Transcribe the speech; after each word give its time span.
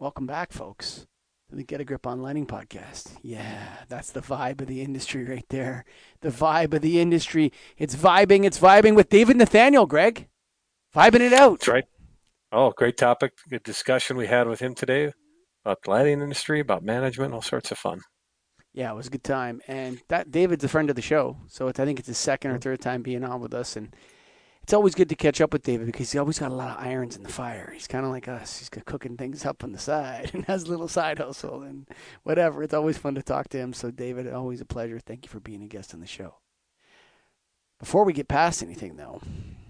Welcome 0.00 0.28
back, 0.28 0.52
folks, 0.52 1.08
to 1.50 1.56
the 1.56 1.64
Get 1.64 1.80
a 1.80 1.84
Grip 1.84 2.06
on 2.06 2.22
Lighting 2.22 2.46
podcast. 2.46 3.16
Yeah, 3.20 3.78
that's 3.88 4.12
the 4.12 4.20
vibe 4.20 4.60
of 4.60 4.68
the 4.68 4.80
industry 4.80 5.24
right 5.24 5.44
there. 5.48 5.84
The 6.20 6.28
vibe 6.28 6.72
of 6.72 6.82
the 6.82 7.00
industry. 7.00 7.52
It's 7.76 7.96
vibing, 7.96 8.44
it's 8.44 8.60
vibing 8.60 8.94
with 8.94 9.08
David 9.08 9.38
Nathaniel, 9.38 9.86
Greg. 9.86 10.28
Vibing 10.94 11.22
it 11.22 11.32
out. 11.32 11.58
That's 11.58 11.66
right. 11.66 11.84
Oh, 12.52 12.70
great 12.70 12.96
topic. 12.96 13.32
Good 13.50 13.64
discussion 13.64 14.16
we 14.16 14.28
had 14.28 14.46
with 14.46 14.60
him 14.60 14.76
today 14.76 15.10
about 15.64 15.82
the 15.82 15.90
lighting 15.90 16.22
industry, 16.22 16.60
about 16.60 16.84
management, 16.84 17.34
all 17.34 17.42
sorts 17.42 17.72
of 17.72 17.78
fun. 17.78 18.02
Yeah, 18.72 18.92
it 18.92 18.94
was 18.94 19.08
a 19.08 19.10
good 19.10 19.24
time. 19.24 19.60
And 19.66 20.00
that 20.06 20.30
David's 20.30 20.62
a 20.62 20.68
friend 20.68 20.90
of 20.90 20.94
the 20.94 21.02
show. 21.02 21.38
So 21.48 21.66
it's, 21.66 21.80
I 21.80 21.84
think 21.84 21.98
it's 21.98 22.06
his 22.06 22.18
second 22.18 22.52
or 22.52 22.54
mm-hmm. 22.54 22.62
third 22.62 22.80
time 22.80 23.02
being 23.02 23.24
on 23.24 23.40
with 23.40 23.52
us. 23.52 23.74
And 23.74 23.92
it's 24.68 24.74
always 24.74 24.94
good 24.94 25.08
to 25.08 25.14
catch 25.14 25.40
up 25.40 25.54
with 25.54 25.62
David 25.62 25.86
because 25.86 26.12
he's 26.12 26.18
always 26.18 26.38
got 26.38 26.50
a 26.50 26.54
lot 26.54 26.76
of 26.76 26.84
irons 26.84 27.16
in 27.16 27.22
the 27.22 27.30
fire. 27.30 27.70
He's 27.72 27.86
kind 27.86 28.04
of 28.04 28.10
like 28.10 28.28
us. 28.28 28.58
He's 28.58 28.68
cooking 28.68 29.16
things 29.16 29.46
up 29.46 29.64
on 29.64 29.72
the 29.72 29.78
side 29.78 30.30
and 30.34 30.44
has 30.44 30.64
a 30.64 30.68
little 30.68 30.88
side 30.88 31.16
hustle 31.18 31.62
and 31.62 31.88
whatever. 32.22 32.62
It's 32.62 32.74
always 32.74 32.98
fun 32.98 33.14
to 33.14 33.22
talk 33.22 33.48
to 33.48 33.56
him. 33.56 33.72
So, 33.72 33.90
David, 33.90 34.30
always 34.30 34.60
a 34.60 34.66
pleasure. 34.66 34.98
Thank 34.98 35.24
you 35.24 35.30
for 35.30 35.40
being 35.40 35.62
a 35.62 35.66
guest 35.66 35.94
on 35.94 36.00
the 36.00 36.06
show. 36.06 36.34
Before 37.78 38.04
we 38.04 38.12
get 38.12 38.28
past 38.28 38.62
anything, 38.62 38.96
though, 38.96 39.22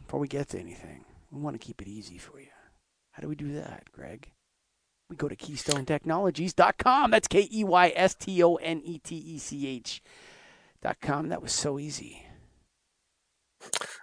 before 0.05 0.19
we 0.19 0.27
get 0.27 0.49
to 0.49 0.59
anything, 0.59 1.05
we 1.31 1.41
want 1.41 1.55
to 1.55 1.65
keep 1.65 1.81
it 1.81 1.87
easy 1.87 2.19
for 2.19 2.41
you. 2.41 2.49
How 3.13 3.23
do 3.23 3.29
we 3.29 3.37
do 3.37 3.53
that, 3.53 3.93
Greg? 3.93 4.33
We 5.09 5.15
go 5.15 5.29
to 5.29 5.37
KeystoneTechnologies.com. 5.37 7.13
That's 7.13 7.29
K 7.29 7.49
E 7.53 7.63
Y 7.63 7.93
S 7.95 8.17
T 8.17 8.43
O 8.43 8.57
N 8.57 8.83
E 8.85 8.99
T 8.99 9.15
E 9.15 9.39
C 9.39 9.69
H.com. 9.69 11.29
That 11.29 11.41
was 11.41 11.53
so 11.53 11.79
easy. 11.79 12.25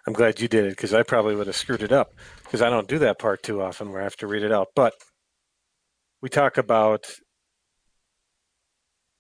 I'm 0.08 0.14
glad 0.14 0.40
you 0.40 0.48
did 0.48 0.66
it 0.66 0.72
because 0.72 0.94
I 0.94 1.04
probably 1.04 1.36
would 1.36 1.48
have 1.48 1.56
screwed 1.56 1.82
it 1.82 1.92
up 1.92 2.10
because 2.44 2.62
I 2.62 2.70
don't 2.70 2.88
do 2.88 3.00
that 3.00 3.20
part 3.20 3.42
too 3.44 3.62
often 3.62 3.92
where 3.92 4.02
I 4.02 4.04
have 4.04 4.18
to 4.18 4.28
read 4.28 4.44
it 4.44 4.52
out. 4.52 4.68
But 4.76 4.94
we 6.22 6.30
talk 6.30 6.58
about 6.58 7.06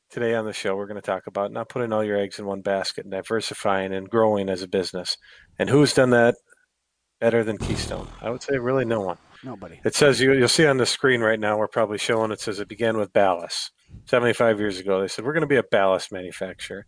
today 0.09 0.35
on 0.35 0.45
the 0.45 0.53
show, 0.53 0.75
we're 0.75 0.87
going 0.87 1.01
to 1.01 1.05
talk 1.05 1.27
about 1.27 1.51
not 1.51 1.69
putting 1.69 1.91
all 1.91 2.03
your 2.03 2.17
eggs 2.17 2.39
in 2.39 2.45
one 2.45 2.61
basket 2.61 3.05
and 3.05 3.11
diversifying 3.11 3.93
and 3.93 4.09
growing 4.09 4.49
as 4.49 4.61
a 4.61 4.67
business. 4.67 5.17
And 5.57 5.69
who's 5.69 5.93
done 5.93 6.11
that 6.11 6.35
better 7.19 7.43
than 7.43 7.57
Keystone? 7.57 8.07
I 8.21 8.29
would 8.29 8.43
say 8.43 8.57
really 8.57 8.85
no 8.85 9.01
one. 9.01 9.17
Nobody. 9.43 9.79
It 9.83 9.95
says 9.95 10.21
you, 10.21 10.33
you'll 10.33 10.47
see 10.47 10.65
on 10.65 10.77
the 10.77 10.85
screen 10.85 11.21
right 11.21 11.39
now. 11.39 11.57
We're 11.57 11.67
probably 11.67 11.97
showing 11.97 12.31
it 12.31 12.39
says 12.39 12.59
it 12.59 12.67
began 12.67 12.97
with 12.97 13.13
ballast. 13.13 13.71
Seventy-five 14.05 14.59
years 14.59 14.79
ago, 14.79 15.01
they 15.01 15.07
said 15.07 15.25
we're 15.25 15.33
going 15.33 15.41
to 15.41 15.47
be 15.47 15.55
a 15.55 15.63
ballast 15.63 16.11
manufacturer. 16.11 16.85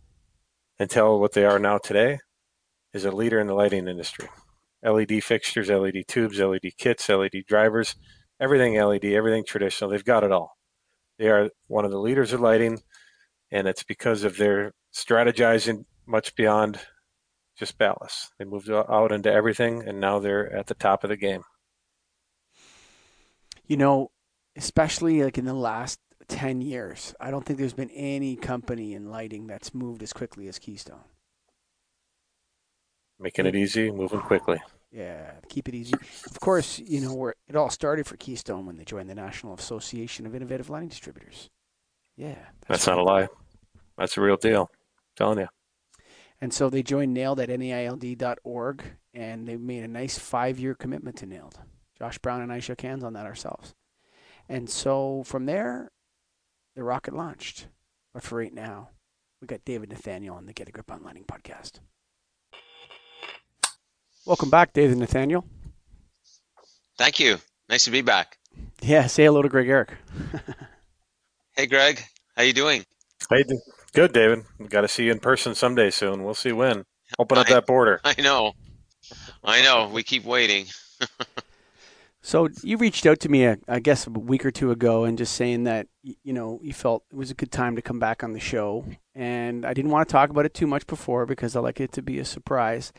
Until 0.80 1.18
what 1.18 1.32
they 1.32 1.44
are 1.44 1.58
now 1.58 1.78
today 1.78 2.20
is 2.98 3.04
a 3.04 3.10
leader 3.10 3.40
in 3.40 3.46
the 3.46 3.54
lighting 3.54 3.88
industry. 3.88 4.28
LED 4.82 5.24
fixtures, 5.24 5.70
LED 5.70 6.04
tubes, 6.06 6.38
LED 6.38 6.72
kits, 6.78 7.08
LED 7.08 7.44
drivers, 7.46 7.96
everything 8.40 8.74
LED, 8.74 9.06
everything 9.06 9.44
traditional. 9.46 9.90
They've 9.90 10.04
got 10.04 10.24
it 10.24 10.32
all. 10.32 10.56
They 11.18 11.28
are 11.28 11.50
one 11.66 11.84
of 11.84 11.90
the 11.90 11.98
leaders 11.98 12.32
of 12.32 12.40
lighting, 12.40 12.80
and 13.50 13.66
it's 13.66 13.82
because 13.82 14.22
of 14.22 14.36
their 14.36 14.72
strategizing 14.94 15.84
much 16.06 16.34
beyond 16.36 16.80
just 17.58 17.76
ballast. 17.76 18.32
They 18.38 18.44
moved 18.44 18.70
out 18.70 19.12
into 19.12 19.32
everything, 19.32 19.82
and 19.86 20.00
now 20.00 20.18
they're 20.20 20.54
at 20.54 20.66
the 20.66 20.74
top 20.74 21.02
of 21.02 21.10
the 21.10 21.16
game 21.16 21.42
you 23.68 23.76
know, 23.76 24.10
especially 24.56 25.22
like 25.22 25.38
in 25.38 25.44
the 25.44 25.54
last 25.54 26.00
10 26.26 26.60
years, 26.60 27.14
I 27.20 27.30
don't 27.30 27.44
think 27.44 27.58
there's 27.58 27.74
been 27.74 27.90
any 27.90 28.34
company 28.34 28.94
in 28.94 29.10
lighting 29.10 29.46
that's 29.46 29.74
moved 29.74 30.02
as 30.02 30.12
quickly 30.12 30.48
as 30.48 30.58
Keystone. 30.58 31.04
Making 33.20 33.46
it 33.46 33.56
easy, 33.56 33.90
moving 33.90 34.20
quickly. 34.20 34.60
Yeah, 34.90 35.32
keep 35.48 35.68
it 35.68 35.74
easy. 35.74 35.94
Of 36.26 36.40
course, 36.40 36.78
you 36.78 37.00
know, 37.00 37.14
where 37.14 37.34
it 37.46 37.56
all 37.56 37.68
started 37.68 38.06
for 38.06 38.16
Keystone 38.16 38.64
when 38.64 38.76
they 38.76 38.84
joined 38.84 39.10
the 39.10 39.14
National 39.14 39.54
Association 39.54 40.24
of 40.24 40.34
Innovative 40.34 40.70
Lighting 40.70 40.88
Distributors. 40.88 41.50
Yeah. 42.16 42.36
That's, 42.66 42.84
that's 42.84 42.86
not 42.86 42.98
a 42.98 43.02
lie. 43.02 43.28
That's 43.98 44.16
a 44.16 44.20
real 44.20 44.36
deal. 44.36 44.62
I'm 44.62 45.16
telling 45.16 45.38
you. 45.40 45.48
And 46.40 46.54
so 46.54 46.70
they 46.70 46.82
joined 46.82 47.12
Nailed 47.12 47.40
at 47.40 47.48
NAILD.org 47.48 48.84
and 49.12 49.48
they 49.48 49.56
made 49.56 49.82
a 49.82 49.88
nice 49.88 50.18
five 50.18 50.58
year 50.58 50.74
commitment 50.74 51.16
to 51.16 51.26
Nailed. 51.26 51.58
Josh 51.98 52.18
Brown 52.18 52.42
and 52.42 52.52
I 52.52 52.60
shook 52.60 52.80
hands 52.80 53.02
on 53.02 53.12
that 53.14 53.26
ourselves. 53.26 53.74
And 54.48 54.70
so 54.70 55.22
from 55.24 55.46
there, 55.46 55.90
the 56.76 56.84
rocket 56.84 57.14
launched. 57.14 57.66
But 58.14 58.22
for 58.22 58.38
right 58.38 58.54
now, 58.54 58.90
we 59.40 59.46
got 59.46 59.64
David 59.64 59.90
Nathaniel 59.90 60.36
on 60.36 60.46
the 60.46 60.52
Get 60.52 60.68
a 60.68 60.72
Grip 60.72 60.90
on 60.90 61.02
Lighting 61.02 61.24
podcast. 61.24 61.80
Welcome 64.28 64.50
back, 64.50 64.74
David 64.74 64.98
Nathaniel. 64.98 65.42
Thank 66.98 67.18
you. 67.18 67.38
Nice 67.70 67.84
to 67.84 67.90
be 67.90 68.02
back. 68.02 68.36
Yeah, 68.82 69.06
say 69.06 69.24
hello 69.24 69.40
to 69.40 69.48
Greg 69.48 69.70
Eric. 69.70 69.94
hey, 71.56 71.64
Greg. 71.64 72.02
How 72.36 72.42
you 72.42 72.52
doing? 72.52 72.84
Hey, 73.30 73.42
good, 73.94 74.12
David. 74.12 74.44
We 74.58 74.66
got 74.66 74.82
to 74.82 74.88
see 74.88 75.04
you 75.04 75.12
in 75.12 75.18
person 75.18 75.54
someday 75.54 75.88
soon. 75.88 76.24
We'll 76.24 76.34
see 76.34 76.52
when. 76.52 76.84
Open 77.18 77.38
up 77.38 77.46
I, 77.46 77.54
that 77.54 77.66
border. 77.66 78.02
I 78.04 78.20
know. 78.20 78.52
I 79.42 79.62
know. 79.62 79.88
We 79.90 80.02
keep 80.02 80.26
waiting. 80.26 80.66
So 82.28 82.50
you 82.62 82.76
reached 82.76 83.06
out 83.06 83.20
to 83.20 83.30
me, 83.30 83.46
uh, 83.46 83.56
I 83.66 83.78
guess, 83.78 84.06
a 84.06 84.10
week 84.10 84.44
or 84.44 84.50
two 84.50 84.70
ago, 84.70 85.04
and 85.04 85.16
just 85.16 85.34
saying 85.34 85.64
that 85.64 85.86
you 86.02 86.34
know 86.34 86.60
you 86.62 86.74
felt 86.74 87.02
it 87.10 87.16
was 87.16 87.30
a 87.30 87.34
good 87.34 87.50
time 87.50 87.74
to 87.76 87.80
come 87.80 87.98
back 87.98 88.22
on 88.22 88.34
the 88.34 88.38
show, 88.38 88.84
and 89.14 89.64
I 89.64 89.72
didn't 89.72 89.92
want 89.92 90.06
to 90.06 90.12
talk 90.12 90.28
about 90.28 90.44
it 90.44 90.52
too 90.52 90.66
much 90.66 90.86
before 90.86 91.24
because 91.24 91.56
I 91.56 91.60
like 91.60 91.80
it 91.80 91.90
to 91.92 92.02
be 92.02 92.18
a 92.18 92.26
surprise. 92.26 92.92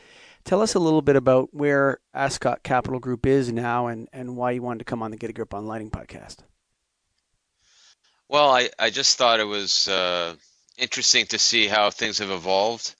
Tell 0.46 0.64
us 0.64 0.74
a 0.74 0.80
little 0.80 1.04
bit 1.04 1.16
about 1.16 1.54
where 1.54 2.00
Ascot 2.12 2.64
Capital 2.64 3.00
Group 3.00 3.28
is 3.28 3.52
now, 3.52 3.86
and 3.86 4.10
and 4.12 4.36
why 4.36 4.50
you 4.50 4.64
wanted 4.64 4.80
to 4.80 4.86
come 4.86 5.04
on 5.04 5.12
the 5.12 5.18
Get 5.18 5.30
a 5.30 5.34
Grip 5.34 5.54
on 5.54 5.68
Lighting 5.68 5.92
podcast. 5.92 6.38
Well, 8.30 8.50
I 8.50 8.72
I 8.80 8.90
just 8.90 9.20
thought 9.20 9.40
it 9.40 9.44
was 9.44 9.88
uh, 9.88 10.34
interesting 10.76 11.28
to 11.28 11.38
see 11.38 11.68
how 11.68 11.92
things 11.92 12.18
have 12.18 12.32
evolved. 12.32 12.96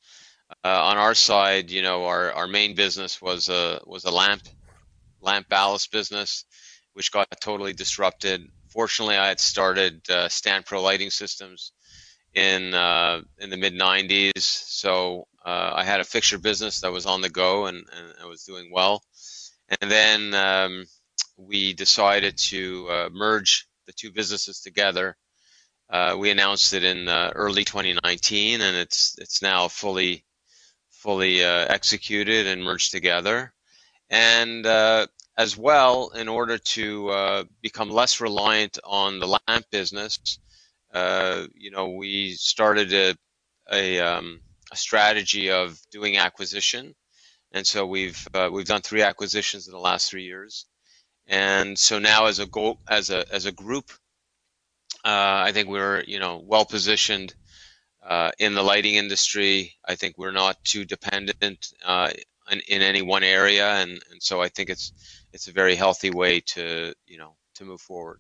Uh, 0.64 0.68
on 0.68 0.98
our 0.98 1.16
side, 1.16 1.72
you 1.72 1.82
know, 1.82 2.06
our, 2.06 2.32
our 2.34 2.48
main 2.48 2.76
business 2.76 3.20
was 3.20 3.50
a 3.50 3.82
was 3.88 4.04
a 4.04 4.12
lamp 4.12 4.44
lamp 5.22 5.50
ballast 5.50 5.92
business, 5.92 6.46
which 6.94 7.12
got 7.12 7.28
totally 7.42 7.74
disrupted. 7.74 8.50
Fortunately, 8.70 9.18
I 9.18 9.28
had 9.28 9.40
started 9.40 10.02
uh, 10.10 10.28
Stanpro 10.28 10.82
Lighting 10.82 11.10
Systems 11.10 11.72
in 12.34 12.74
uh, 12.74 13.22
in 13.40 13.50
the 13.50 13.58
mid 13.58 13.74
'90s, 13.74 14.38
so 14.38 15.28
uh, 15.46 15.72
I 15.76 15.84
had 15.84 16.00
a 16.00 16.06
fixture 16.06 16.38
business 16.38 16.82
that 16.82 16.92
was 16.92 17.06
on 17.06 17.22
the 17.22 17.30
go 17.30 17.66
and, 17.66 17.78
and 17.78 18.14
I 18.22 18.26
was 18.26 18.44
doing 18.44 18.70
well. 18.72 19.04
And 19.82 19.90
then 19.90 20.34
um, 20.34 20.86
we 21.38 21.74
decided 21.74 22.38
to 22.50 22.88
uh, 22.90 23.10
merge 23.12 23.68
the 23.86 23.94
two 23.94 24.12
businesses 24.12 24.62
together. 24.62 25.16
Uh, 25.90 26.16
we 26.20 26.30
announced 26.30 26.74
it 26.74 26.84
in 26.84 27.08
uh, 27.08 27.32
early 27.34 27.64
2019, 27.64 28.62
and 28.62 28.76
it's 28.76 29.16
it's 29.18 29.42
now 29.42 29.68
fully 29.68 30.24
fully 30.90 31.42
executed 31.42 32.46
and 32.46 32.62
merged 32.62 32.92
together 32.92 33.54
and 34.10 34.66
uh, 34.66 35.08
as 35.38 35.58
well, 35.58 36.10
in 36.10 36.28
order 36.28 36.58
to 36.58 37.10
uh, 37.10 37.44
become 37.62 37.90
less 37.90 38.20
reliant 38.20 38.80
on 38.84 39.20
the 39.20 39.28
lamp 39.28 39.66
business, 39.72 40.20
uh, 40.94 41.46
you 41.56 41.72
know, 41.72 41.90
we 41.90 42.34
started 42.34 42.94
a 42.94 43.16
a, 43.72 44.00
um, 44.00 44.42
a, 44.72 44.76
strategy 44.76 45.52
of 45.52 45.80
doing 45.92 46.18
acquisition, 46.18 46.96
and 47.52 47.66
so 47.66 47.86
we've 47.86 48.28
uh, 48.34 48.50
we've 48.52 48.66
done 48.66 48.82
three 48.82 49.04
acquisitions 49.04 49.68
in 49.68 49.74
the 49.74 49.80
last 49.80 50.10
three 50.10 50.24
years, 50.24 50.66
and 51.28 51.78
so 51.78 52.00
now 52.00 52.26
as 52.26 52.40
a 52.40 52.48
go 52.48 52.80
as 52.88 53.12
a 53.12 53.24
as 53.32 53.46
a 53.46 53.52
group, 53.52 53.92
uh, 55.06 55.44
I 55.46 55.52
think 55.52 55.70
we're 55.70 56.04
you 56.08 56.20
know 56.20 56.42
well 56.44 56.66
positioned. 56.66 57.34
Uh, 58.02 58.32
in 58.40 58.56
the 58.56 58.64
lighting 58.64 58.96
industry, 58.96 59.76
I 59.86 59.96
think 59.96 60.18
we're 60.18 60.32
not 60.32 60.64
too 60.64 60.86
dependent 60.86 61.68
in, 62.52 62.62
in 62.68 62.82
any 62.82 63.02
one 63.02 63.24
area, 63.24 63.76
and, 63.76 63.92
and 64.12 64.22
so 64.22 64.42
I 64.42 64.50
think 64.50 64.70
it's 64.70 64.94
it's 65.34 65.48
a 65.48 65.52
very 65.52 65.76
healthy 65.76 66.10
way 66.10 66.40
to 66.42 66.94
you 67.06 67.18
know 67.18 67.36
to 67.56 67.66
move 67.66 67.82
forward. 67.82 68.20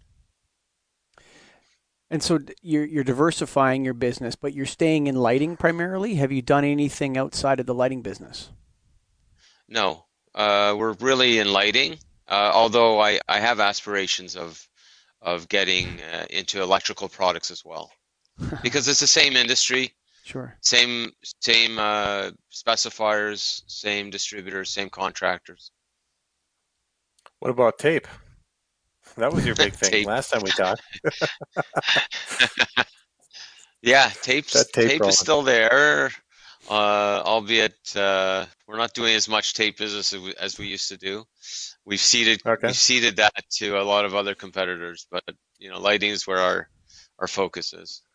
And 2.12 2.24
so 2.24 2.40
you're 2.62 2.86
you're 2.86 3.04
diversifying 3.04 3.86
your 3.86 3.94
business, 3.94 4.36
but 4.36 4.54
you're 4.54 4.66
staying 4.66 5.08
in 5.08 5.16
lighting 5.16 5.58
primarily. 5.58 6.16
Have 6.16 6.32
you 6.32 6.42
done 6.42 6.66
anything 6.66 7.18
outside 7.18 7.60
of 7.60 7.66
the 7.66 7.74
lighting 7.74 8.02
business? 8.02 8.50
No, 9.68 10.06
uh, 10.34 10.76
we're 10.78 10.94
really 10.94 11.38
in 11.40 11.54
lighting. 11.54 12.00
Uh, 12.28 12.52
although 12.54 13.00
I, 13.00 13.20
I 13.28 13.40
have 13.40 13.60
aspirations 13.60 14.36
of 14.36 14.68
of 15.22 15.48
getting 15.50 16.00
uh, 16.14 16.26
into 16.30 16.62
electrical 16.62 17.10
products 17.10 17.52
as 17.52 17.64
well, 17.64 17.92
because 18.64 18.88
it's 18.88 19.02
the 19.02 19.08
same 19.08 19.36
industry. 19.36 19.94
Sure. 20.30 20.56
Same 20.62 21.10
same 21.42 21.80
uh, 21.80 22.30
specifiers, 22.54 23.64
same 23.66 24.12
distributors, 24.12 24.70
same 24.70 24.88
contractors. 24.88 25.72
What 27.40 27.50
about 27.50 27.80
tape? 27.80 28.08
That 29.18 29.34
was 29.34 29.44
your 29.44 29.56
big 29.56 29.74
thing 29.82 30.06
last 30.06 30.30
time 30.30 30.44
we 30.44 30.52
talked. 30.52 30.84
yeah, 33.82 34.12
tapes, 34.22 34.70
tape, 34.70 34.90
tape 34.90 35.02
is 35.08 35.18
still 35.18 35.42
there, 35.42 36.12
uh, 36.70 37.24
albeit 37.26 37.96
uh, 37.96 38.46
we're 38.68 38.78
not 38.78 38.94
doing 38.94 39.16
as 39.16 39.28
much 39.28 39.56
tape 39.56 39.80
business 39.80 40.14
as 40.40 40.60
we 40.60 40.68
used 40.68 40.90
to 40.90 40.98
do. 40.98 41.24
we've 41.86 42.00
ceded 42.00 42.40
Okay. 42.46 42.68
we've 42.68 42.76
ceded 42.76 43.16
that 43.16 43.34
to 43.54 43.80
a 43.80 43.82
lot 43.82 44.06
of 44.06 44.14
other 44.14 44.36
competitors, 44.36 45.08
but 45.10 45.24
you 45.58 45.72
know, 45.72 45.80
lighting 45.80 46.12
is 46.12 46.28
where 46.28 46.38
our 46.38 46.70
our 47.18 47.28
focus 47.28 47.74
is 47.74 48.04
at 48.04 48.09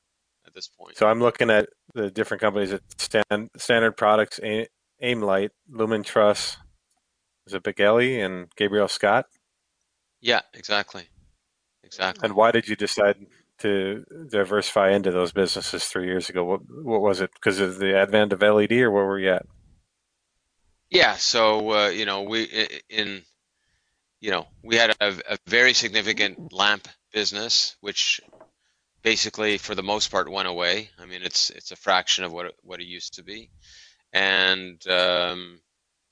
this 0.54 0.68
point. 0.68 0.96
So 0.96 1.06
I'm 1.06 1.20
looking 1.20 1.50
at 1.50 1.68
the 1.94 2.10
different 2.10 2.40
companies 2.40 2.72
at 2.72 2.82
stand, 2.98 3.50
Standard 3.56 3.96
Products, 3.96 4.40
A- 4.42 4.68
Aimlight, 5.02 5.50
Lumen 5.68 6.02
Truss, 6.02 6.56
is 7.46 7.54
it 7.54 7.62
Beghelli 7.62 8.24
and 8.24 8.48
Gabriel 8.56 8.88
Scott? 8.88 9.26
Yeah, 10.20 10.40
exactly, 10.54 11.08
exactly. 11.82 12.26
And 12.26 12.34
why 12.34 12.50
did 12.50 12.68
you 12.68 12.76
decide 12.76 13.26
to 13.58 14.04
diversify 14.30 14.90
into 14.92 15.10
those 15.10 15.32
businesses 15.32 15.84
three 15.84 16.06
years 16.06 16.30
ago? 16.30 16.44
What 16.44 16.60
what 16.82 17.02
was 17.02 17.20
it? 17.20 17.30
Because 17.34 17.60
of 17.60 17.78
the 17.78 17.96
advent 17.96 18.32
of 18.32 18.40
LED, 18.40 18.72
or 18.72 18.90
where 18.90 19.04
were 19.04 19.18
you 19.18 19.30
at? 19.30 19.46
Yeah, 20.88 21.16
so 21.16 21.70
uh, 21.70 21.88
you 21.88 22.06
know, 22.06 22.22
we 22.22 22.44
in 22.88 23.22
you 24.20 24.30
know, 24.30 24.46
we 24.62 24.76
had 24.76 24.96
a, 25.00 25.14
a 25.28 25.36
very 25.46 25.74
significant 25.74 26.50
lamp 26.50 26.88
business, 27.12 27.76
which 27.80 28.22
basically 29.04 29.58
for 29.58 29.74
the 29.76 29.82
most 29.82 30.10
part 30.10 30.32
went 30.32 30.48
away. 30.48 30.90
I 30.98 31.06
mean, 31.06 31.20
it's 31.22 31.50
it's 31.50 31.70
a 31.70 31.76
fraction 31.76 32.24
of 32.24 32.32
what 32.32 32.46
it, 32.46 32.54
what 32.62 32.80
it 32.80 32.86
used 32.86 33.14
to 33.14 33.22
be, 33.22 33.50
and 34.12 34.84
um, 34.88 35.60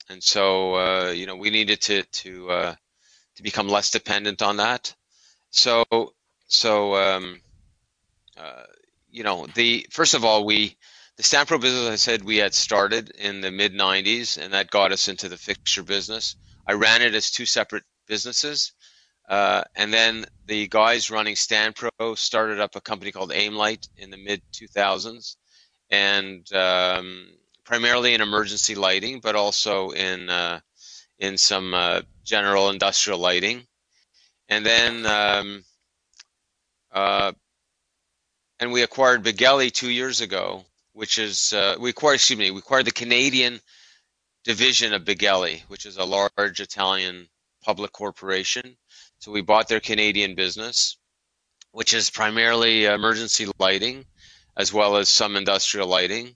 and 0.09 0.23
so 0.23 0.75
uh, 0.75 1.11
you 1.11 1.25
know 1.25 1.35
we 1.35 1.49
needed 1.49 1.81
to 1.81 2.03
to 2.03 2.51
uh, 2.51 2.75
to 3.35 3.43
become 3.43 3.67
less 3.67 3.91
dependent 3.91 4.41
on 4.41 4.57
that. 4.57 4.95
So 5.49 5.83
so 6.47 6.95
um, 6.95 7.41
uh, 8.37 8.63
you 9.11 9.23
know 9.23 9.47
the 9.55 9.85
first 9.91 10.13
of 10.13 10.23
all 10.23 10.45
we 10.45 10.77
the 11.17 11.23
Stanpro 11.23 11.59
business 11.59 11.89
I 11.89 11.95
said 11.95 12.23
we 12.23 12.37
had 12.37 12.53
started 12.53 13.09
in 13.11 13.41
the 13.41 13.51
mid 13.51 13.73
'90s, 13.73 14.37
and 14.37 14.53
that 14.53 14.69
got 14.71 14.91
us 14.91 15.07
into 15.07 15.29
the 15.29 15.37
fixture 15.37 15.83
business. 15.83 16.35
I 16.65 16.73
ran 16.73 17.01
it 17.01 17.15
as 17.15 17.31
two 17.31 17.45
separate 17.45 17.83
businesses. 18.07 18.71
Uh, 19.27 19.63
and 19.75 19.93
then 19.93 20.25
the 20.47 20.67
guys 20.67 21.09
running 21.09 21.35
Stanpro 21.35 22.17
started 22.17 22.59
up 22.59 22.75
a 22.75 22.81
company 22.81 23.11
called 23.11 23.31
Aimlight 23.31 23.87
in 23.97 24.09
the 24.09 24.17
mid 24.17 24.41
2000s, 24.53 25.37
and 25.89 26.51
um, 26.53 27.27
primarily 27.63 28.13
in 28.13 28.21
emergency 28.21 28.75
lighting, 28.75 29.19
but 29.21 29.35
also 29.35 29.91
in 29.91 30.29
uh, 30.29 30.59
in 31.19 31.37
some 31.37 31.73
uh, 31.73 32.01
general 32.25 32.69
industrial 32.69 33.19
lighting. 33.19 33.65
And 34.49 34.65
then 34.65 35.05
um, 35.05 35.63
uh, 36.91 37.31
and 38.59 38.71
we 38.71 38.83
acquired 38.83 39.23
Beghelli 39.23 39.71
two 39.71 39.89
years 39.89 40.21
ago, 40.21 40.65
which 40.93 41.17
is 41.17 41.53
uh, 41.53 41.75
we 41.79 41.91
acquired 41.91 42.15
excuse 42.15 42.39
me 42.39 42.51
we 42.51 42.59
acquired 42.59 42.85
the 42.85 42.91
Canadian 42.91 43.61
division 44.43 44.93
of 44.93 45.05
Beghelli, 45.05 45.61
which 45.69 45.85
is 45.85 45.97
a 45.97 46.03
large 46.03 46.59
Italian 46.59 47.29
public 47.63 47.93
corporation. 47.93 48.75
So 49.23 49.31
we 49.31 49.39
bought 49.39 49.69
their 49.69 49.79
Canadian 49.79 50.35
business, 50.35 50.97
which 51.71 51.93
is 51.93 52.09
primarily 52.09 52.83
emergency 52.83 53.47
lighting, 53.57 54.03
as 54.57 54.73
well 54.73 54.97
as 54.97 55.07
some 55.07 55.37
industrial 55.37 55.87
lighting. 55.87 56.35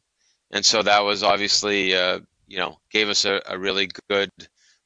And 0.51 0.66
so 0.66 0.81
that 0.81 1.04
was 1.04 1.22
obviously, 1.22 1.94
uh, 1.94 2.22
you 2.48 2.57
know, 2.57 2.80
gave 2.89 3.10
us 3.10 3.25
a, 3.25 3.42
a, 3.45 3.60
really 3.60 3.89
good 4.10 4.31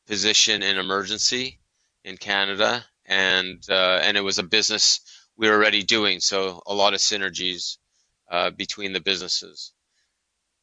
position 0.08 0.64
in 0.64 0.80
emergency 0.80 1.60
in 2.04 2.18
Canada, 2.18 2.84
and 3.06 3.64
uh, 3.70 4.00
and 4.02 4.18
it 4.18 4.22
was 4.22 4.40
a 4.40 4.54
business 4.58 5.02
we 5.38 5.48
were 5.48 5.54
already 5.58 5.84
doing. 5.84 6.20
So 6.22 6.64
a 6.66 6.74
lot 6.74 6.96
of 6.96 7.02
synergies 7.02 7.78
uh, 8.32 8.50
between 8.50 8.94
the 8.94 9.00
businesses. 9.00 9.74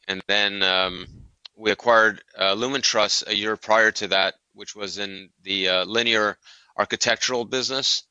And 0.09 0.21
then 0.27 0.65
um, 0.65 1.07
we 1.55 1.71
acquired 1.71 2.21
uh, 2.37 2.55
Lumen 2.55 2.83
Truss 2.83 3.23
a 3.29 3.33
year 3.33 3.57
prior 3.57 3.93
to 3.93 4.09
that, 4.09 4.35
which 4.55 4.75
was 4.75 4.99
in 4.99 5.31
the 5.45 5.69
uh, 5.69 5.85
linear 5.85 6.37
architectural 6.79 7.45
business, 7.45 8.05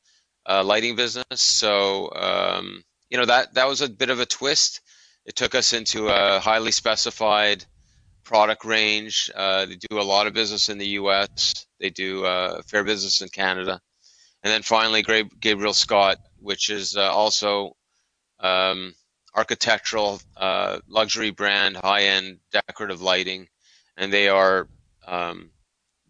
uh, 0.48 0.62
lighting 0.62 0.94
business. 0.94 1.40
So 1.40 2.12
um, 2.14 2.84
you 3.10 3.18
know 3.18 3.24
that 3.24 3.54
that 3.54 3.66
was 3.66 3.80
a 3.80 3.88
bit 3.88 4.10
of 4.10 4.20
a 4.20 4.26
twist. 4.26 4.80
It 5.24 5.36
took 5.36 5.54
us 5.54 5.72
into 5.72 6.08
a 6.08 6.38
highly 6.38 6.70
specified 6.70 7.64
product 8.24 8.64
range. 8.64 9.30
Uh, 9.34 9.66
they 9.66 9.76
do 9.76 9.98
a 9.98 10.02
lot 10.02 10.26
of 10.26 10.34
business 10.34 10.68
in 10.68 10.78
the 10.78 10.88
U.S. 11.00 11.66
They 11.80 11.90
do 11.90 12.24
uh, 12.24 12.62
fair 12.62 12.84
business 12.84 13.20
in 13.22 13.28
Canada, 13.28 13.80
and 14.42 14.52
then 14.52 14.62
finally 14.62 15.02
Gabriel 15.40 15.74
Scott, 15.74 16.18
which 16.40 16.70
is 16.70 16.96
uh, 16.96 17.10
also 17.10 17.76
um, 18.40 18.94
architectural 19.34 20.20
uh, 20.36 20.78
luxury 20.88 21.30
brand, 21.30 21.76
high-end 21.76 22.38
decorative 22.52 23.00
lighting, 23.00 23.48
and 23.96 24.12
they 24.12 24.28
are 24.28 24.68
um, 25.06 25.50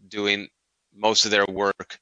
doing 0.07 0.47
most 0.93 1.25
of 1.25 1.31
their 1.31 1.45
work 1.45 1.99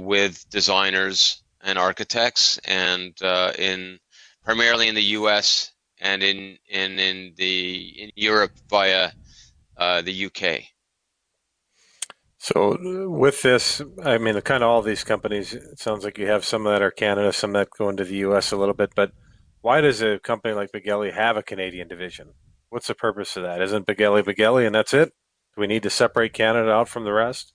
with 0.00 0.48
designers 0.50 1.42
and 1.62 1.78
architects, 1.78 2.58
and 2.58 3.20
uh, 3.22 3.52
in 3.58 3.98
primarily 4.44 4.88
in 4.88 4.94
the 4.94 5.02
U.S. 5.20 5.72
and 6.00 6.22
in 6.22 6.58
in 6.68 6.98
in 6.98 7.34
the 7.36 8.02
in 8.02 8.10
Europe 8.16 8.52
via 8.68 9.10
uh, 9.76 10.02
the 10.02 10.26
UK. 10.26 10.62
So 12.38 12.78
with 13.10 13.42
this, 13.42 13.82
I 14.04 14.16
mean, 14.18 14.40
kind 14.42 14.62
of 14.62 14.70
all 14.70 14.80
these 14.80 15.04
companies. 15.04 15.52
It 15.52 15.78
sounds 15.78 16.04
like 16.04 16.18
you 16.18 16.28
have 16.28 16.44
some 16.44 16.64
that 16.64 16.82
are 16.82 16.90
Canada, 16.90 17.32
some 17.32 17.52
that 17.52 17.68
go 17.76 17.88
into 17.88 18.04
the 18.04 18.16
U.S. 18.16 18.52
a 18.52 18.56
little 18.56 18.74
bit. 18.74 18.92
But 18.94 19.12
why 19.60 19.80
does 19.80 20.00
a 20.00 20.18
company 20.20 20.54
like 20.54 20.70
Beghelli 20.72 21.12
have 21.12 21.36
a 21.36 21.42
Canadian 21.42 21.88
division? 21.88 22.34
What's 22.70 22.86
the 22.86 22.94
purpose 22.94 23.36
of 23.36 23.42
that? 23.42 23.60
Isn't 23.60 23.86
Beghelli 23.86 24.22
Beghelli 24.22 24.64
and 24.66 24.74
that's 24.74 24.94
it? 24.94 25.12
Do 25.54 25.60
we 25.60 25.66
need 25.66 25.82
to 25.82 25.90
separate 25.90 26.32
Canada 26.32 26.70
out 26.70 26.88
from 26.88 27.04
the 27.04 27.12
rest? 27.12 27.52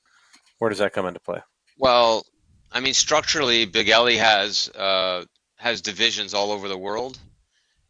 Where 0.60 0.70
does 0.70 0.80
that 0.80 0.94
come 0.94 1.06
into 1.06 1.20
play? 1.20 1.40
Well, 1.84 2.26
I 2.72 2.80
mean, 2.80 2.94
structurally, 2.94 3.68
Beghelli 3.68 4.18
has 4.18 4.70
uh, 4.70 5.26
has 5.58 5.82
divisions 5.82 6.34
all 6.34 6.54
over 6.54 6.70
the 6.70 6.78
world, 6.78 7.20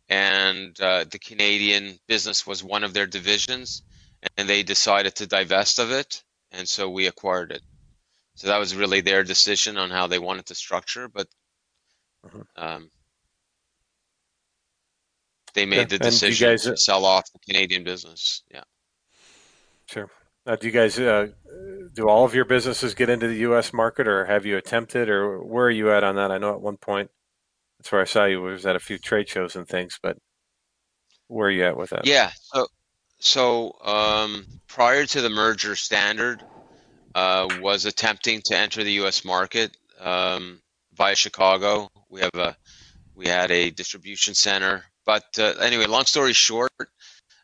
and 0.09 0.75
uh, 0.81 1.05
the 1.11 1.19
Canadian 1.19 1.99
business 2.07 2.47
was 2.47 2.63
one 2.63 2.83
of 2.83 2.95
their 2.95 3.05
divisions, 3.05 3.83
and 4.35 4.49
they 4.49 4.63
decided 4.63 5.13
to 5.17 5.27
divest 5.27 5.77
of 5.77 5.91
it, 5.91 6.23
and 6.51 6.67
so 6.67 6.89
we 6.89 7.05
acquired 7.05 7.51
it. 7.51 7.61
So 8.33 8.47
that 8.47 8.57
was 8.57 8.75
really 8.75 9.01
their 9.01 9.23
decision 9.23 9.77
on 9.77 9.91
how 9.91 10.07
they 10.07 10.17
wanted 10.17 10.47
to 10.47 10.55
structure, 10.55 11.07
but 11.07 11.27
um, 12.55 12.89
they 15.53 15.67
made 15.67 15.89
the 15.89 15.97
and 15.97 16.05
you 16.05 16.09
decision 16.09 16.49
guys- 16.49 16.63
to 16.63 16.77
sell 16.77 17.05
off 17.05 17.31
the 17.31 17.37
Canadian 17.47 17.83
business. 17.83 18.41
Yeah. 18.49 18.63
Sure. 19.85 20.09
Now, 20.47 20.55
do 20.55 20.65
you 20.65 20.73
guys 20.73 20.97
uh, 20.99 21.27
do 21.93 22.09
all 22.09 22.25
of 22.25 22.33
your 22.33 22.45
businesses 22.45 22.95
get 22.95 23.09
into 23.09 23.27
the 23.27 23.37
U.S. 23.37 23.71
market, 23.71 24.07
or 24.07 24.25
have 24.25 24.45
you 24.45 24.57
attempted, 24.57 25.09
or 25.09 25.43
where 25.43 25.65
are 25.65 25.71
you 25.71 25.91
at 25.91 26.03
on 26.03 26.15
that? 26.15 26.31
I 26.31 26.37
know 26.37 26.53
at 26.53 26.61
one 26.61 26.77
point 26.77 27.11
that's 27.77 27.91
where 27.91 28.01
I 28.01 28.05
saw 28.05 28.25
you 28.25 28.41
was 28.41 28.65
at 28.65 28.75
a 28.75 28.79
few 28.79 28.97
trade 28.97 29.29
shows 29.29 29.55
and 29.55 29.67
things, 29.67 29.99
but 30.01 30.17
where 31.27 31.47
are 31.47 31.51
you 31.51 31.65
at 31.65 31.77
with 31.77 31.91
that? 31.91 32.05
Yeah. 32.05 32.31
So, 32.35 32.67
so 33.19 33.75
um, 33.83 34.45
prior 34.67 35.05
to 35.05 35.21
the 35.21 35.29
merger, 35.29 35.75
Standard 35.75 36.43
uh, 37.13 37.47
was 37.59 37.85
attempting 37.85 38.41
to 38.45 38.57
enter 38.57 38.83
the 38.83 38.93
U.S. 38.93 39.23
market 39.23 39.75
um, 39.99 40.61
via 40.95 41.15
Chicago. 41.15 41.89
We 42.09 42.21
have 42.21 42.35
a 42.35 42.55
we 43.15 43.27
had 43.27 43.51
a 43.51 43.69
distribution 43.69 44.33
center, 44.33 44.83
but 45.05 45.23
uh, 45.37 45.53
anyway, 45.61 45.85
long 45.85 46.05
story 46.05 46.33
short, 46.33 46.71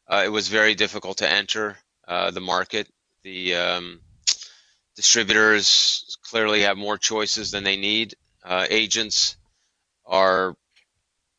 uh, 0.07 0.23
it 0.25 0.29
was 0.29 0.47
very 0.47 0.73
difficult 0.73 1.19
to 1.19 1.31
enter 1.31 1.77
uh, 2.07 2.31
the 2.31 2.41
market. 2.41 2.89
The 3.23 3.55
um, 3.55 4.01
distributors 4.99 6.17
clearly 6.29 6.63
have 6.63 6.77
more 6.77 6.97
choices 6.97 7.51
than 7.51 7.63
they 7.63 7.77
need. 7.77 8.15
Uh, 8.43 8.65
agents 8.69 9.37
are 10.05 10.57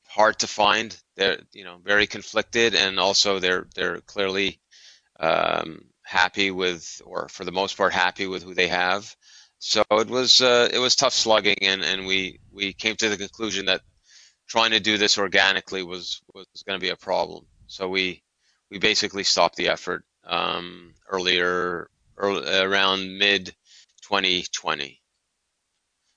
hard 0.08 0.38
to 0.38 0.46
find. 0.46 0.96
They're 1.16 1.40
you 1.52 1.64
know 1.64 1.76
very 1.84 2.06
conflicted, 2.06 2.74
and 2.74 2.98
also 2.98 3.38
they're 3.38 3.66
they're 3.74 4.00
clearly 4.00 4.60
um, 5.18 5.84
happy 6.02 6.50
with, 6.50 7.02
or 7.04 7.28
for 7.28 7.44
the 7.44 7.52
most 7.52 7.76
part, 7.76 7.92
happy 7.92 8.26
with 8.26 8.42
who 8.42 8.54
they 8.54 8.68
have. 8.68 9.14
So 9.58 9.84
it 9.90 10.08
was 10.08 10.40
uh, 10.40 10.70
it 10.72 10.78
was 10.78 10.96
tough 10.96 11.12
slugging, 11.12 11.58
and, 11.60 11.82
and 11.82 12.06
we 12.06 12.40
we 12.50 12.72
came 12.72 12.96
to 12.96 13.10
the 13.10 13.18
conclusion 13.18 13.66
that 13.66 13.82
trying 14.48 14.70
to 14.70 14.80
do 14.80 14.96
this 14.96 15.18
organically 15.18 15.82
was 15.82 16.22
was 16.32 16.46
going 16.66 16.80
to 16.80 16.86
be 16.86 16.94
a 16.96 16.96
problem. 16.96 17.44
So 17.66 17.90
we 17.90 18.22
we 18.70 18.78
basically 18.78 19.24
stopped 19.24 19.56
the 19.56 19.68
effort 19.68 20.02
um, 20.24 20.94
earlier, 21.10 21.90
around 22.28 23.18
mid 23.18 23.46
2020. 24.02 25.00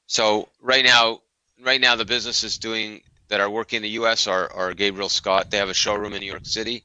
So 0.08 0.50
right 0.62 0.84
now, 0.84 1.22
right 1.64 1.82
now 1.82 1.96
the 1.96 2.06
businesses 2.06 2.58
doing 2.58 3.02
that 3.30 3.40
are 3.40 3.50
working 3.50 3.78
in 3.78 3.84
the 3.84 3.90
U.S. 3.90 4.28
are, 4.28 4.52
are 4.52 4.74
Gabriel 4.74 5.10
Scott. 5.10 5.50
They 5.50 5.58
have 5.58 5.70
a 5.70 5.74
showroom 5.74 6.14
in 6.14 6.20
New 6.20 6.28
York 6.28 6.46
City, 6.46 6.84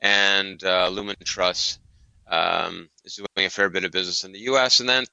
and 0.00 0.62
uh, 0.64 0.88
Lumen 0.88 1.16
Truss 1.24 1.78
um, 2.28 2.88
is 3.04 3.16
doing 3.16 3.46
a 3.46 3.50
fair 3.50 3.68
bit 3.68 3.84
of 3.84 3.92
business 3.92 4.24
in 4.24 4.32
the 4.32 4.40
U.S. 4.40 4.80
And 4.80 4.88
then 4.88 5.04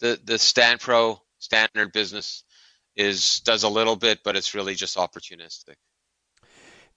the 0.00 0.18
the 0.24 0.34
Stanpro 0.34 1.18
standard 1.38 1.92
business 1.92 2.44
is 2.96 3.40
does 3.40 3.64
a 3.64 3.68
little 3.68 3.96
bit, 3.96 4.20
but 4.24 4.36
it's 4.36 4.54
really 4.54 4.74
just 4.74 4.96
opportunistic. 4.96 5.74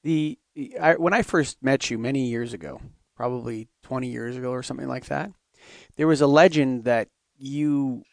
The 0.04 0.38
I, 0.80 0.96
when 0.96 1.14
I 1.14 1.22
first 1.22 1.58
met 1.62 1.90
you 1.90 1.98
many 1.98 2.28
years 2.28 2.54
ago, 2.54 2.82
probably 3.18 3.68
20 3.84 4.08
years 4.08 4.38
ago 4.38 4.52
or 4.52 4.64
something 4.64 4.88
like 4.88 5.08
that, 5.08 5.32
there 5.98 6.08
was 6.08 6.22
a 6.22 6.28
legend 6.28 6.86
that 6.86 7.10
you 7.38 8.04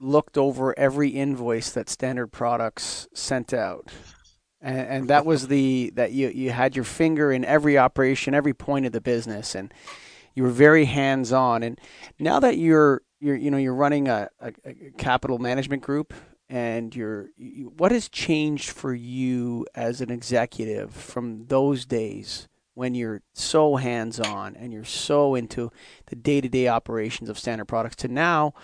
looked 0.00 0.36
over 0.36 0.76
every 0.78 1.10
invoice 1.10 1.70
that 1.70 1.88
Standard 1.88 2.28
Products 2.28 3.08
sent 3.14 3.54
out. 3.54 3.90
And, 4.60 4.78
and 4.78 5.08
that 5.08 5.24
was 5.24 5.46
the 5.46 5.92
that 5.94 6.10
you 6.10 6.28
you 6.28 6.50
had 6.50 6.74
your 6.74 6.84
finger 6.84 7.30
in 7.30 7.44
every 7.44 7.78
operation, 7.78 8.34
every 8.34 8.54
point 8.54 8.86
of 8.86 8.92
the 8.92 9.00
business, 9.00 9.54
and 9.54 9.72
you 10.34 10.42
were 10.42 10.50
very 10.50 10.86
hands 10.86 11.32
on. 11.32 11.62
And 11.62 11.80
now 12.18 12.40
that 12.40 12.58
you're 12.58 13.02
you're 13.20 13.36
you 13.36 13.52
know 13.52 13.56
you're 13.56 13.74
running 13.74 14.08
a, 14.08 14.28
a, 14.40 14.52
a 14.64 14.74
capital 14.98 15.38
management 15.38 15.84
group, 15.84 16.12
and 16.48 16.94
you're 16.94 17.28
you, 17.36 17.72
what 17.76 17.92
has 17.92 18.08
changed 18.08 18.70
for 18.70 18.92
you 18.92 19.64
as 19.76 20.00
an 20.00 20.10
executive 20.10 20.92
from 20.92 21.46
those 21.46 21.86
days 21.86 22.47
when 22.78 22.94
you're 22.94 23.20
so 23.34 23.74
hands 23.74 24.20
on 24.20 24.54
and 24.54 24.72
you're 24.72 24.84
so 24.84 25.34
into 25.34 25.72
the 26.06 26.14
day 26.14 26.40
to 26.40 26.48
day 26.48 26.68
operations 26.68 27.28
of 27.28 27.36
Standard 27.36 27.64
Products 27.64 27.96
to 27.96 28.06
now 28.06 28.54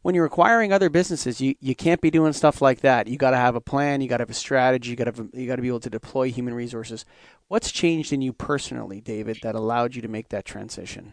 when 0.00 0.14
you're 0.14 0.24
acquiring 0.24 0.72
other 0.72 0.88
businesses, 0.88 1.38
you, 1.38 1.54
you 1.60 1.74
can't 1.74 2.00
be 2.00 2.10
doing 2.10 2.32
stuff 2.32 2.62
like 2.62 2.80
that. 2.80 3.08
You 3.08 3.18
got 3.18 3.32
to 3.32 3.36
have 3.36 3.56
a 3.56 3.60
plan. 3.60 4.00
You 4.00 4.08
got 4.08 4.18
to 4.18 4.22
have 4.22 4.30
a 4.30 4.34
strategy. 4.34 4.90
You 4.90 4.96
got 4.96 5.14
to 5.14 5.28
you 5.34 5.46
got 5.46 5.56
to 5.56 5.62
be 5.62 5.68
able 5.68 5.80
to 5.80 5.90
deploy 5.90 6.30
human 6.30 6.54
resources. 6.54 7.04
What's 7.48 7.70
changed 7.70 8.10
in 8.10 8.22
you 8.22 8.32
personally, 8.32 9.02
David, 9.02 9.40
that 9.42 9.54
allowed 9.54 9.94
you 9.94 10.00
to 10.00 10.08
make 10.08 10.30
that 10.30 10.46
transition? 10.46 11.12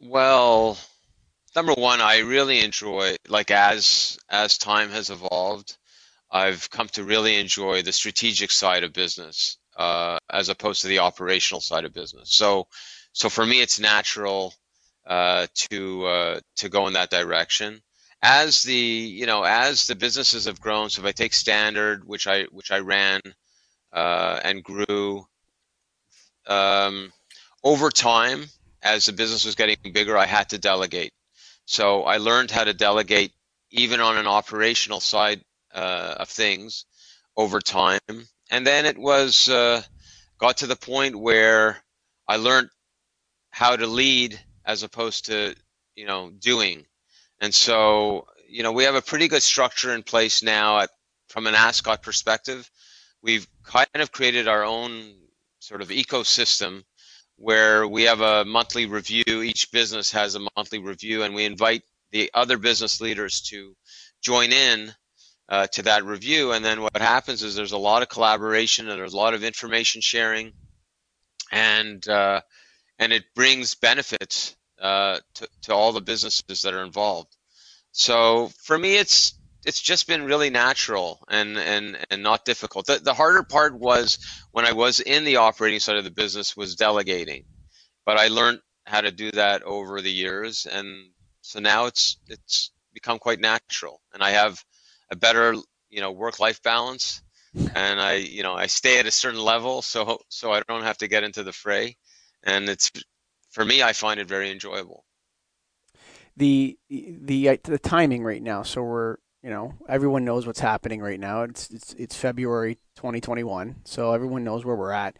Well, 0.00 0.76
number 1.54 1.72
one, 1.72 2.02
I 2.02 2.18
really 2.18 2.60
enjoy 2.60 3.16
like 3.26 3.50
as 3.50 4.18
as 4.28 4.58
time 4.58 4.90
has 4.90 5.08
evolved, 5.08 5.78
I've 6.36 6.68
come 6.70 6.88
to 6.88 7.04
really 7.04 7.36
enjoy 7.36 7.82
the 7.82 7.92
strategic 7.92 8.50
side 8.50 8.84
of 8.84 8.92
business 8.92 9.56
uh, 9.76 10.18
as 10.30 10.48
opposed 10.48 10.82
to 10.82 10.88
the 10.88 10.98
operational 10.98 11.60
side 11.60 11.84
of 11.84 11.94
business. 11.94 12.30
So, 12.30 12.66
so 13.12 13.28
for 13.28 13.44
me, 13.46 13.62
it's 13.62 13.80
natural 13.80 14.54
uh, 15.06 15.46
to 15.70 16.06
uh, 16.06 16.40
to 16.56 16.68
go 16.68 16.86
in 16.88 16.92
that 16.94 17.10
direction. 17.10 17.80
As 18.22 18.62
the 18.62 18.74
you 18.74 19.26
know 19.26 19.44
as 19.44 19.86
the 19.86 19.94
businesses 19.94 20.44
have 20.44 20.60
grown, 20.60 20.90
so 20.90 21.00
if 21.00 21.06
I 21.06 21.12
take 21.12 21.32
Standard, 21.32 22.06
which 22.06 22.26
I 22.26 22.44
which 22.44 22.70
I 22.70 22.80
ran 22.80 23.20
uh, 23.92 24.40
and 24.44 24.62
grew 24.62 25.26
um, 26.46 27.12
over 27.62 27.90
time, 27.90 28.44
as 28.82 29.06
the 29.06 29.12
business 29.12 29.44
was 29.44 29.54
getting 29.54 29.76
bigger, 29.92 30.16
I 30.18 30.26
had 30.26 30.50
to 30.50 30.58
delegate. 30.58 31.12
So 31.64 32.04
I 32.04 32.18
learned 32.18 32.50
how 32.50 32.64
to 32.64 32.74
delegate 32.74 33.32
even 33.70 34.00
on 34.00 34.16
an 34.16 34.26
operational 34.26 35.00
side 35.00 35.40
of 35.76 36.28
things 36.28 36.86
over 37.36 37.60
time, 37.60 38.00
and 38.50 38.66
then 38.66 38.86
it 38.86 38.98
was 38.98 39.48
uh, 39.48 39.82
got 40.38 40.58
to 40.58 40.66
the 40.66 40.76
point 40.76 41.16
where 41.16 41.82
I 42.28 42.36
learned 42.36 42.70
how 43.50 43.76
to 43.76 43.86
lead 43.86 44.38
as 44.64 44.82
opposed 44.82 45.26
to 45.26 45.54
you 45.94 46.06
know 46.06 46.30
doing. 46.30 46.84
And 47.40 47.54
so 47.54 48.26
you 48.48 48.62
know 48.62 48.72
we 48.72 48.84
have 48.84 48.94
a 48.94 49.02
pretty 49.02 49.28
good 49.28 49.42
structure 49.42 49.94
in 49.94 50.02
place 50.02 50.42
now 50.42 50.80
at, 50.80 50.90
from 51.28 51.46
an 51.46 51.54
Ascot 51.54 52.02
perspective. 52.02 52.70
We've 53.22 53.46
kind 53.64 53.88
of 53.96 54.12
created 54.12 54.48
our 54.48 54.64
own 54.64 55.14
sort 55.58 55.82
of 55.82 55.88
ecosystem 55.88 56.84
where 57.36 57.86
we 57.86 58.04
have 58.04 58.20
a 58.20 58.44
monthly 58.44 58.86
review. 58.86 59.42
Each 59.42 59.70
business 59.72 60.12
has 60.12 60.34
a 60.34 60.46
monthly 60.56 60.78
review, 60.78 61.22
and 61.22 61.34
we 61.34 61.44
invite 61.44 61.82
the 62.12 62.30
other 62.34 62.56
business 62.56 63.00
leaders 63.00 63.40
to 63.42 63.74
join 64.22 64.52
in 64.52 64.94
uh, 65.48 65.66
to 65.68 65.82
that 65.82 66.04
review. 66.04 66.52
And 66.52 66.64
then 66.64 66.82
what 66.82 66.96
happens 66.96 67.42
is 67.42 67.54
there's 67.54 67.72
a 67.72 67.78
lot 67.78 68.02
of 68.02 68.08
collaboration 68.08 68.88
and 68.88 68.98
there's 68.98 69.14
a 69.14 69.18
lot 69.18 69.34
of 69.34 69.44
information 69.44 70.00
sharing, 70.00 70.52
and 71.52 72.06
uh, 72.08 72.40
and 72.98 73.12
it 73.12 73.24
brings 73.34 73.74
benefits 73.74 74.56
uh, 74.80 75.18
to, 75.34 75.48
to 75.62 75.74
all 75.74 75.92
the 75.92 76.00
businesses 76.00 76.62
that 76.62 76.74
are 76.74 76.84
involved. 76.84 77.36
So 77.92 78.50
for 78.62 78.76
me, 78.78 78.96
it's 78.96 79.38
it's 79.64 79.80
just 79.80 80.06
been 80.06 80.24
really 80.24 80.50
natural 80.50 81.24
and 81.28 81.56
and 81.58 81.98
and 82.10 82.22
not 82.22 82.44
difficult. 82.44 82.86
The, 82.86 82.98
the 82.98 83.14
harder 83.14 83.42
part 83.42 83.74
was 83.74 84.18
when 84.52 84.64
I 84.64 84.72
was 84.72 85.00
in 85.00 85.24
the 85.24 85.36
operating 85.36 85.80
side 85.80 85.96
of 85.96 86.04
the 86.04 86.10
business 86.10 86.56
was 86.56 86.76
delegating, 86.76 87.44
but 88.04 88.18
I 88.18 88.28
learned 88.28 88.60
how 88.86 89.00
to 89.00 89.10
do 89.10 89.30
that 89.32 89.62
over 89.62 90.00
the 90.00 90.12
years, 90.12 90.66
and 90.70 91.10
so 91.40 91.60
now 91.60 91.86
it's 91.86 92.18
it's 92.28 92.70
become 92.92 93.18
quite 93.18 93.40
natural, 93.40 94.00
and 94.12 94.22
I 94.22 94.30
have 94.30 94.64
a 95.10 95.16
better 95.16 95.54
you 95.90 96.00
know 96.00 96.12
work 96.12 96.40
life 96.40 96.62
balance, 96.62 97.22
and 97.74 98.00
I 98.00 98.14
you 98.14 98.42
know 98.42 98.54
I 98.54 98.66
stay 98.66 98.98
at 98.98 99.06
a 99.06 99.10
certain 99.10 99.40
level, 99.40 99.82
so 99.82 100.20
so 100.28 100.52
I 100.52 100.62
don't 100.68 100.82
have 100.82 100.98
to 100.98 101.08
get 101.08 101.24
into 101.24 101.42
the 101.42 101.52
fray, 101.52 101.96
and 102.44 102.68
it's 102.68 102.90
for 103.56 103.64
me, 103.64 103.82
I 103.82 103.94
find 103.94 104.20
it 104.20 104.28
very 104.28 104.50
enjoyable. 104.50 105.06
The 106.36 106.78
the 106.90 107.16
the 107.22 107.48
uh, 107.48 107.78
timing 107.82 108.22
right 108.22 108.42
now. 108.42 108.62
So 108.62 108.82
we're 108.82 109.16
you 109.42 109.48
know 109.48 109.72
everyone 109.88 110.26
knows 110.26 110.46
what's 110.46 110.60
happening 110.60 111.00
right 111.00 111.18
now. 111.18 111.42
It's 111.44 111.70
it's 111.70 111.94
it's 111.94 112.14
February 112.14 112.74
2021, 112.96 113.76
so 113.84 114.12
everyone 114.12 114.44
knows 114.44 114.66
where 114.66 114.76
we're 114.76 114.92
at. 114.92 115.16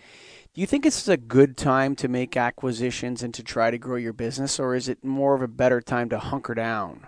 Do 0.53 0.61
you 0.61 0.67
think 0.67 0.85
this 0.85 1.01
is 1.01 1.09
a 1.09 1.17
good 1.17 1.57
time 1.57 1.97
to 1.97 2.09
make 2.09 2.37
acquisitions 2.37 3.23
and 3.23 3.33
to 3.33 3.43
try 3.43 3.71
to 3.71 3.79
grow 3.79 3.97
your 3.97 4.13
business, 4.13 4.61
or 4.61 4.75
is 4.75 4.87
it 4.87 5.03
more 5.03 5.35
of 5.35 5.41
a 5.41 5.49
better 5.49 5.81
time 5.81 6.11
to 6.11 6.19
hunker 6.19 6.55
down? 6.55 7.07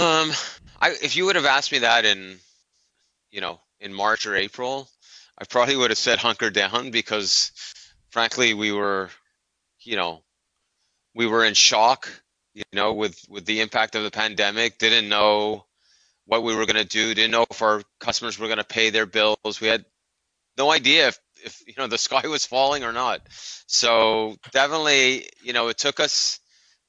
Um, 0.00 0.32
I, 0.80 0.92
if 1.02 1.14
you 1.14 1.26
would 1.26 1.36
have 1.36 1.44
asked 1.44 1.72
me 1.72 1.80
that 1.80 2.06
in, 2.06 2.38
you 3.30 3.42
know, 3.42 3.60
in 3.80 3.92
March 3.92 4.24
or 4.24 4.34
April, 4.34 4.88
I 5.36 5.44
probably 5.44 5.76
would 5.76 5.90
have 5.90 5.98
said 5.98 6.18
hunker 6.18 6.48
down 6.48 6.90
because 6.90 7.52
frankly, 8.08 8.54
we 8.54 8.72
were, 8.72 9.10
you 9.80 9.96
know, 9.96 10.22
we 11.14 11.26
were 11.26 11.44
in 11.44 11.52
shock, 11.52 12.08
you 12.54 12.62
know, 12.72 12.94
with 12.94 13.22
with 13.28 13.44
the 13.44 13.60
impact 13.60 13.94
of 13.94 14.02
the 14.02 14.10
pandemic. 14.10 14.78
Didn't 14.78 15.10
know 15.10 15.66
what 16.24 16.44
we 16.44 16.54
were 16.54 16.64
going 16.64 16.82
to 16.82 16.84
do. 16.88 17.12
Didn't 17.12 17.32
know 17.32 17.44
if 17.50 17.60
our 17.60 17.82
customers 17.98 18.38
were 18.38 18.46
going 18.46 18.56
to 18.56 18.64
pay 18.64 18.88
their 18.88 19.04
bills. 19.04 19.60
We 19.60 19.68
had 19.68 19.84
no 20.56 20.70
idea 20.70 21.08
if, 21.08 21.18
if 21.44 21.62
you 21.66 21.74
know 21.76 21.88
the 21.88 21.98
sky 22.08 22.26
was 22.26 22.46
falling 22.46 22.84
or 22.84 22.92
not. 22.92 23.20
So 23.66 24.36
definitely, 24.50 25.28
you 25.42 25.52
know, 25.52 25.68
it 25.68 25.76
took 25.76 26.00
us 26.00 26.39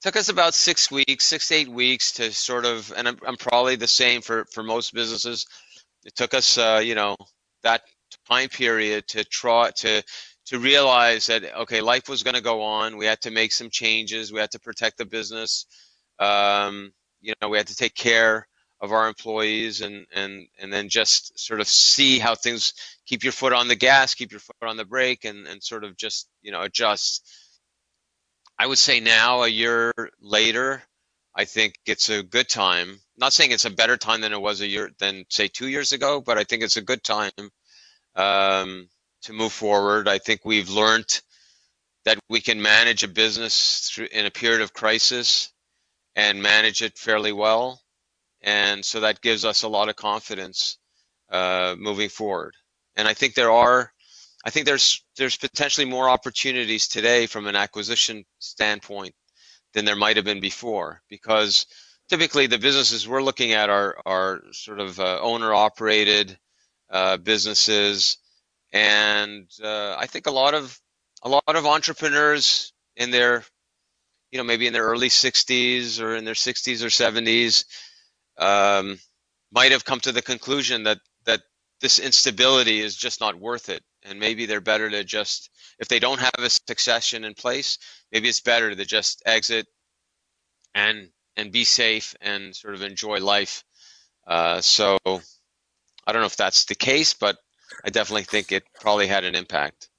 took 0.02 0.16
us 0.16 0.30
about 0.30 0.54
six 0.54 0.90
weeks, 0.90 1.26
six 1.26 1.48
to 1.50 1.56
eight 1.56 1.70
weeks 1.70 2.12
to 2.14 2.32
sort 2.32 2.66
of, 2.66 2.92
and 2.98 3.08
I'm, 3.08 3.18
I'm 3.26 3.38
probably 3.38 3.76
the 3.76 3.88
same 3.88 4.22
for 4.22 4.46
for 4.46 4.64
most 4.64 4.94
businesses. 4.94 5.46
It 6.06 6.16
took 6.16 6.34
us, 6.34 6.58
uh, 6.58 6.82
you 6.84 6.96
know, 6.96 7.16
that 7.64 7.84
time 8.30 8.50
period 8.50 9.08
to 9.10 9.24
try 9.24 9.72
to 9.78 10.04
to 10.48 10.60
realize 10.60 11.28
that 11.28 11.44
okay, 11.62 11.82
life 11.82 12.10
was 12.10 12.24
going 12.24 12.36
to 12.36 12.42
go 12.42 12.62
on. 12.62 12.98
We 12.98 13.06
had 13.06 13.22
to 13.22 13.32
make 13.32 13.52
some 13.52 13.70
changes. 13.70 14.34
We 14.34 14.40
had 14.40 14.52
to 14.52 14.60
protect 14.60 14.98
the 14.98 15.06
business. 15.06 15.66
Um, 16.20 16.92
you 17.22 17.34
know, 17.42 17.50
we 17.50 17.58
had 17.58 17.68
to 17.68 17.76
take 17.76 17.96
care 17.96 18.48
of 18.82 18.92
our 18.92 19.08
employees 19.08 19.82
and 19.82 20.08
and 20.14 20.48
and 20.60 20.74
then 20.74 20.90
just 20.90 21.40
sort 21.40 21.62
of 21.62 21.68
see 21.68 22.18
how 22.18 22.34
things 22.34 22.74
keep 23.06 23.24
your 23.24 23.34
foot 23.34 23.54
on 23.54 23.68
the 23.68 23.76
gas, 23.76 24.16
keep 24.16 24.32
your 24.32 24.40
foot 24.40 24.56
on 24.64 24.78
the 24.78 24.86
brake, 24.86 25.26
and 25.26 25.48
and 25.48 25.62
sort 25.64 25.84
of 25.84 25.96
just 25.96 26.28
you 26.42 26.52
know 26.52 26.62
adjust. 26.62 27.28
I 28.62 28.68
would 28.68 28.78
say 28.78 29.00
now, 29.00 29.42
a 29.42 29.48
year 29.48 29.92
later, 30.20 30.84
I 31.34 31.46
think 31.46 31.80
it's 31.88 32.10
a 32.10 32.22
good 32.22 32.48
time. 32.48 33.00
not 33.18 33.34
saying 33.34 33.50
it's 33.50 33.66
a 33.66 33.72
better 33.72 33.98
time 33.98 34.22
than 34.22 34.34
it 34.34 34.40
was 34.40 34.62
a 34.62 34.68
year 34.68 34.92
than 35.00 35.26
say 35.30 35.48
two 35.48 35.68
years 35.68 35.94
ago, 35.94 36.22
but 36.22 36.38
I 36.38 36.44
think 36.44 36.62
it's 36.62 36.78
a 36.78 36.84
good 36.84 37.04
time 37.04 37.32
um, 38.16 38.88
to 39.24 39.34
move 39.34 39.52
forward. 39.52 40.08
I 40.08 40.20
think 40.20 40.42
we've 40.46 40.70
learned 40.70 41.22
that 42.06 42.20
we 42.30 42.40
can 42.40 42.62
manage 42.62 43.02
a 43.02 43.08
business 43.08 43.90
through, 43.90 44.10
in 44.12 44.28
a 44.28 44.32
period 44.32 44.62
of 44.62 44.74
crisis 44.74 45.52
and 46.16 46.44
manage 46.44 46.84
it 46.84 47.00
fairly 47.00 47.32
well. 47.32 47.82
And 48.44 48.86
so 48.86 49.00
that 49.00 49.22
gives 49.22 49.44
us 49.44 49.64
a 49.64 49.70
lot 49.70 49.90
of 49.90 49.96
confidence 49.96 50.78
uh, 51.32 51.76
moving 51.80 52.10
forward. 52.10 52.54
And 52.96 53.08
I 53.08 53.16
think 53.16 53.34
there 53.34 53.52
are, 53.52 53.92
I 54.44 54.50
think 54.50 54.66
there's 54.66 55.04
there's 55.18 55.38
potentially 55.38 55.86
more 55.86 56.10
opportunities 56.10 56.88
today 56.88 57.28
from 57.28 57.48
an 57.48 57.56
acquisition 57.56 58.26
standpoint 58.40 59.14
than 59.74 59.86
there 59.86 59.96
might 59.96 60.16
have 60.16 60.26
been 60.26 60.40
before 60.40 61.02
because 61.10 61.68
typically 62.10 62.48
the 62.48 62.58
businesses 62.58 63.08
we're 63.08 63.24
looking 63.24 63.54
at 63.54 63.70
are 63.70 63.98
are 64.06 64.42
sort 64.52 64.80
of 64.80 65.00
uh, 65.00 65.20
owner 65.22 65.54
operated 65.54 66.38
uh, 66.90 67.18
businesses. 67.18 68.18
And 68.74 69.48
uh, 69.64 69.96
I 69.98 70.08
think 70.08 70.28
a 70.28 70.32
lot 70.32 70.54
of 70.54 70.80
a 71.24 71.30
lot 71.30 71.44
of 71.48 71.66
entrepreneurs 71.66 72.74
in 72.96 73.12
their 73.12 73.44
you 74.32 74.40
know 74.40 74.44
maybe 74.44 74.66
in 74.66 74.74
their 74.74 74.86
early 74.86 75.10
60s 75.10 76.02
or 76.02 76.16
in 76.16 76.26
their 76.26 76.34
60s 76.34 76.84
or 76.84 76.88
70s 76.88 77.66
um, 78.38 79.00
might 79.52 79.72
have 79.72 79.86
come 79.86 80.00
to 80.00 80.12
the 80.12 80.22
conclusion 80.22 80.84
that 80.84 81.00
that 81.26 81.42
this 81.80 82.00
instability 82.00 82.80
is 82.80 82.96
just 82.96 83.20
not 83.22 83.36
worth 83.36 83.70
it 83.70 83.84
and 84.04 84.20
maybe 84.20 84.46
they're 84.46 84.62
better 84.62 84.90
to 84.90 85.04
just 85.04 85.50
if 85.80 85.88
they 85.88 86.00
don't 86.00 86.20
have 86.20 86.32
a 86.40 86.50
succession 86.50 87.24
in 87.24 87.34
place 87.34 87.78
maybe 88.12 88.28
it's 88.28 88.42
better 88.42 88.74
to 88.74 88.86
just 88.86 89.22
exit 89.26 89.68
and 90.76 91.10
and 91.38 91.52
be 91.52 91.64
safe 91.64 92.16
and 92.22 92.56
sort 92.56 92.74
of 92.74 92.82
enjoy 92.82 93.20
life 93.20 93.64
uh, 94.28 94.62
so 94.62 94.98
i 95.06 96.12
don't 96.12 96.22
know 96.22 96.26
if 96.26 96.38
that's 96.38 96.66
the 96.66 96.76
case 96.76 97.14
but 97.14 97.38
I 97.86 97.90
definitely 97.90 98.24
think 98.24 98.52
it 98.52 98.64
probably 98.80 99.08
had 99.08 99.24
an 99.24 99.36
impact. 99.36 99.90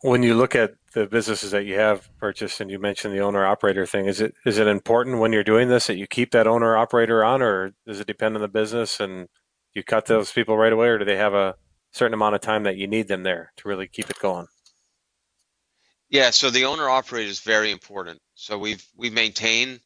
When 0.00 0.22
you 0.22 0.34
look 0.34 0.54
at 0.54 0.74
the 0.94 1.06
businesses 1.06 1.50
that 1.50 1.64
you 1.64 1.74
have 1.74 2.08
purchased, 2.18 2.60
and 2.60 2.70
you 2.70 2.78
mentioned 2.78 3.14
the 3.14 3.20
owner 3.20 3.44
operator 3.44 3.84
thing. 3.84 4.06
Is 4.06 4.20
it 4.20 4.34
is 4.46 4.58
it 4.58 4.66
important 4.66 5.18
when 5.18 5.32
you're 5.32 5.44
doing 5.44 5.68
this 5.68 5.88
that 5.88 5.96
you 5.96 6.06
keep 6.06 6.30
that 6.30 6.46
owner 6.46 6.76
operator 6.76 7.24
on, 7.24 7.42
or 7.42 7.72
does 7.86 8.00
it 8.00 8.06
depend 8.06 8.36
on 8.36 8.40
the 8.40 8.48
business 8.48 9.00
and 9.00 9.28
you 9.74 9.82
cut 9.82 10.06
those 10.06 10.32
people 10.32 10.56
right 10.56 10.72
away, 10.72 10.88
or 10.88 10.98
do 10.98 11.04
they 11.04 11.16
have 11.16 11.34
a 11.34 11.56
certain 11.98 12.14
amount 12.14 12.36
of 12.36 12.40
time 12.40 12.62
that 12.62 12.76
you 12.76 12.86
need 12.86 13.08
them 13.08 13.24
there 13.24 13.52
to 13.56 13.68
really 13.68 13.88
keep 13.88 14.08
it 14.08 14.18
going? 14.20 14.46
Yeah, 16.08 16.30
so 16.30 16.48
the 16.48 16.64
owner 16.64 16.88
operator 16.88 17.28
is 17.28 17.40
very 17.40 17.70
important. 17.70 18.20
So 18.34 18.56
we've 18.56 18.84
we 18.96 19.10
maintain 19.10 19.80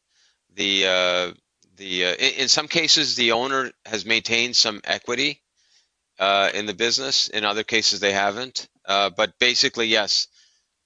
the 0.53 0.87
uh, 0.87 1.33
the 1.75 2.05
uh, 2.05 2.13
in, 2.13 2.33
in, 2.43 2.47
some 2.47 2.67
cases 2.67 3.15
the 3.15 3.33
owner 3.33 3.71
has 3.85 4.05
maintained 4.05 4.55
some 4.55 4.79
equity 4.85 5.41
uh, 6.19 6.49
in 6.53 6.65
the 6.65 6.73
business. 6.73 7.27
In 7.27 7.43
other 7.43 7.63
cases 7.63 7.99
they 7.99 8.13
haven't. 8.13 8.69
Uh, 8.85 9.09
but 9.09 9.37
basically, 9.39 9.87
yes, 9.87 10.27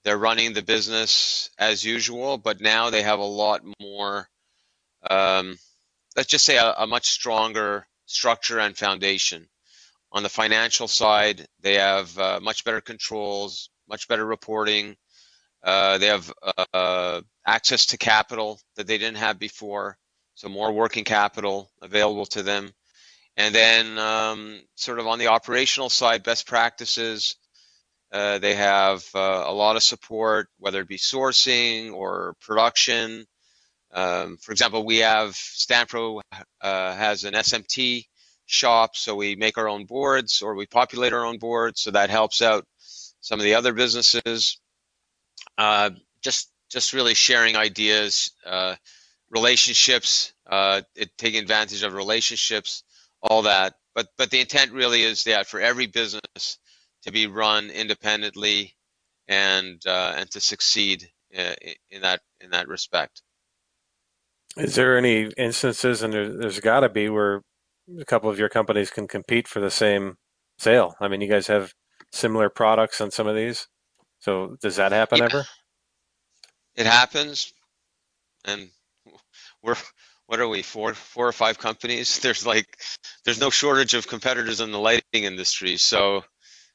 they're 0.03 0.17
running 0.17 0.53
the 0.53 0.63
business 0.63 1.51
as 1.59 1.83
usual. 1.83 2.37
But 2.39 2.61
now 2.61 2.89
they 2.89 3.03
have 3.03 3.19
a 3.19 3.23
lot 3.23 3.61
more. 3.79 4.27
Um, 5.07 5.59
let's 6.15 6.29
just 6.29 6.45
say 6.45 6.57
a, 6.57 6.73
a 6.79 6.87
much 6.87 7.09
stronger 7.09 7.85
structure 8.07 8.59
and 8.59 8.75
foundation. 8.75 9.47
On 10.11 10.23
the 10.23 10.29
financial 10.29 10.87
side, 10.87 11.45
they 11.61 11.75
have 11.75 12.17
uh, 12.17 12.39
much 12.41 12.63
better 12.63 12.81
controls, 12.81 13.69
much 13.89 14.07
better 14.07 14.25
reporting. 14.25 14.95
Uh, 15.63 15.97
they 15.97 16.07
have 16.07 16.31
uh, 16.73 17.21
access 17.45 17.87
to 17.87 17.97
capital 17.97 18.59
that 18.75 18.87
they 18.87 18.97
didn't 18.97 19.17
have 19.17 19.37
before, 19.37 19.97
so 20.35 20.47
more 20.47 20.71
working 20.71 21.03
capital 21.03 21.69
available 21.81 22.25
to 22.27 22.43
them. 22.43 22.71
And 23.35 23.53
then, 23.53 23.99
um, 23.99 24.61
sort 24.75 24.99
of 24.99 25.07
on 25.07 25.19
the 25.19 25.27
operational 25.27 25.89
side, 25.89 26.23
best 26.23 26.47
practices. 26.47 27.35
Uh, 28.11 28.39
they 28.39 28.55
have 28.55 29.03
uh, 29.13 29.43
a 29.45 29.53
lot 29.53 29.75
of 29.75 29.83
support, 29.83 30.47
whether 30.57 30.81
it 30.81 30.87
be 30.87 30.97
sourcing 30.97 31.93
or 31.93 32.35
production. 32.39 33.25
Um, 33.93 34.37
for 34.37 34.53
example, 34.53 34.85
we 34.85 34.99
have 34.99 35.31
Stanpro 35.33 36.21
uh, 36.61 36.95
has 36.95 37.25
an 37.25 37.33
SMT 37.33 38.05
shop, 38.47 38.95
so 38.95 39.15
we 39.15 39.35
make 39.35 39.57
our 39.57 39.69
own 39.69 39.85
boards 39.85 40.41
or 40.41 40.55
we 40.55 40.65
populate 40.65 41.13
our 41.13 41.25
own 41.25 41.37
boards, 41.37 41.81
so 41.81 41.91
that 41.91 42.09
helps 42.09 42.41
out 42.41 42.65
some 43.21 43.39
of 43.39 43.43
the 43.43 43.53
other 43.53 43.73
businesses. 43.73 44.59
Uh, 45.57 45.91
just 46.21 46.49
just 46.69 46.93
really 46.93 47.13
sharing 47.13 47.55
ideas, 47.55 48.31
uh, 48.45 48.75
relationships, 49.29 50.33
uh, 50.49 50.81
it, 50.95 51.09
taking 51.17 51.41
advantage 51.41 51.83
of 51.83 51.93
relationships, 51.93 52.83
all 53.21 53.43
that. 53.43 53.75
But 53.93 54.07
but 54.17 54.31
the 54.31 54.39
intent 54.39 54.71
really 54.71 55.03
is 55.03 55.25
that 55.25 55.47
for 55.47 55.59
every 55.59 55.87
business 55.87 56.57
to 57.03 57.11
be 57.11 57.27
run 57.27 57.69
independently 57.69 58.75
and 59.27 59.81
uh, 59.85 60.13
and 60.17 60.31
to 60.31 60.39
succeed 60.39 61.09
uh, 61.37 61.55
in 61.89 62.01
that 62.01 62.21
in 62.41 62.51
that 62.51 62.67
respect. 62.67 63.21
Is 64.55 64.73
there 64.73 64.97
any 64.97 65.25
instances, 65.37 66.01
and 66.01 66.11
there, 66.11 66.29
there's 66.29 66.59
got 66.59 66.79
to 66.79 66.89
be, 66.89 67.09
where 67.09 67.43
a 67.99 68.05
couple 68.05 68.29
of 68.29 68.39
your 68.39 68.49
companies 68.49 68.89
can 68.89 69.07
compete 69.07 69.47
for 69.47 69.59
the 69.59 69.71
same 69.71 70.17
sale? 70.57 70.95
I 70.99 71.07
mean, 71.07 71.21
you 71.21 71.29
guys 71.29 71.47
have 71.47 71.73
similar 72.11 72.49
products 72.49 73.01
on 73.01 73.11
some 73.11 73.27
of 73.27 73.35
these. 73.35 73.67
So 74.19 74.57
does 74.61 74.75
that 74.77 74.91
happen 74.91 75.19
yeah. 75.19 75.25
ever? 75.25 75.45
It 76.75 76.85
happens, 76.85 77.53
and 78.45 78.69
we're 79.63 79.75
what 80.27 80.39
are 80.39 80.47
we 80.47 80.61
four 80.61 80.93
four 80.93 81.27
or 81.27 81.31
five 81.33 81.57
companies? 81.57 82.19
There's 82.23 82.45
like 82.45 82.77
there's 83.25 83.39
no 83.39 83.49
shortage 83.49 83.93
of 83.93 84.07
competitors 84.07 84.61
in 84.61 84.71
the 84.71 84.79
lighting 84.79 85.23
industry. 85.23 85.77
So 85.77 86.23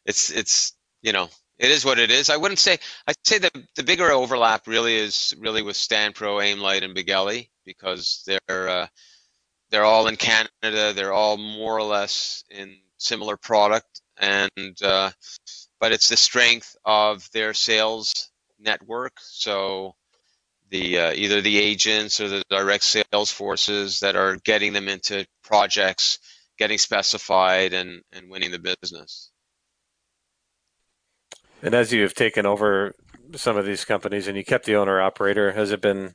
it's 0.05 0.31
it's 0.31 0.73
you 1.03 1.13
know 1.13 1.29
it 1.59 1.71
is 1.71 1.85
what 1.85 1.99
it 1.99 2.11
is. 2.11 2.31
I 2.31 2.37
wouldn't 2.37 2.59
say 2.59 2.79
I'd 3.07 3.17
say 3.25 3.39
the 3.39 3.51
the 3.77 3.85
bigger 3.85 4.11
overlap 4.11 4.67
really 4.67 4.97
is 4.97 5.35
really 5.39 5.63
with 5.63 5.77
Stanpro, 5.77 6.43
Aimlight, 6.43 6.83
and 6.83 6.97
Beghelli 6.97 7.49
because 7.65 8.25
they're 8.27 8.69
uh, 8.69 8.87
they're 9.73 9.85
all 9.85 10.07
in 10.07 10.17
Canada. 10.17 10.93
They're 10.93 11.15
all 11.15 11.37
more 11.39 11.77
or 11.77 11.83
less 11.83 12.45
in 12.51 12.77
similar 12.99 13.37
product, 13.37 14.03
and 14.19 14.81
uh, 14.83 15.11
but 15.81 15.93
it's 15.93 16.11
the 16.11 16.17
strength 16.17 16.77
of 16.85 17.29
their 17.33 17.55
sales 17.55 18.31
network. 18.61 19.15
So 19.19 19.97
the 20.71 20.99
uh, 20.99 21.13
either 21.15 21.41
the 21.41 21.59
agents 21.59 22.21
or 22.21 22.29
the 22.29 22.45
direct 22.51 22.85
sales 22.85 23.33
forces 23.33 24.01
that 24.01 24.15
are 24.15 24.37
getting 24.45 24.75
them 24.75 24.89
into 24.89 25.27
projects, 25.43 26.19
getting 26.59 26.79
specified, 26.79 27.73
and 27.73 28.03
and 28.13 28.31
winning 28.31 28.53
the 28.53 28.77
business. 28.83 29.31
And 31.63 31.75
as 31.75 31.93
you 31.93 32.03
have 32.03 32.15
taken 32.15 32.45
over 32.45 32.95
some 33.37 33.57
of 33.57 33.65
these 33.65 33.85
companies 33.87 34.29
and 34.29 34.37
you 34.37 34.45
kept 34.45 34.67
the 34.67 34.77
owner 34.77 35.01
operator, 35.01 35.53
has 35.53 35.73
it 35.73 35.81
been 35.81 36.15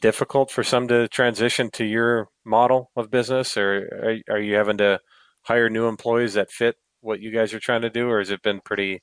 difficult 0.00 0.50
for 0.50 0.64
some 0.64 0.88
to 0.88 1.08
transition 1.08 1.70
to 1.72 1.84
your 1.84 2.28
model 2.44 2.90
of 2.96 3.10
business, 3.10 3.56
or 3.56 4.22
are, 4.28 4.34
are 4.34 4.40
you 4.40 4.54
having 4.54 4.78
to 4.78 5.00
hire 5.42 5.68
new 5.68 5.86
employees 5.86 6.34
that 6.34 6.50
fit 6.50 6.76
what 7.00 7.20
you 7.20 7.30
guys 7.30 7.52
are 7.52 7.60
trying 7.60 7.82
to 7.82 7.90
do, 7.90 8.08
or 8.08 8.18
has 8.18 8.30
it 8.30 8.42
been 8.42 8.60
pretty 8.60 9.02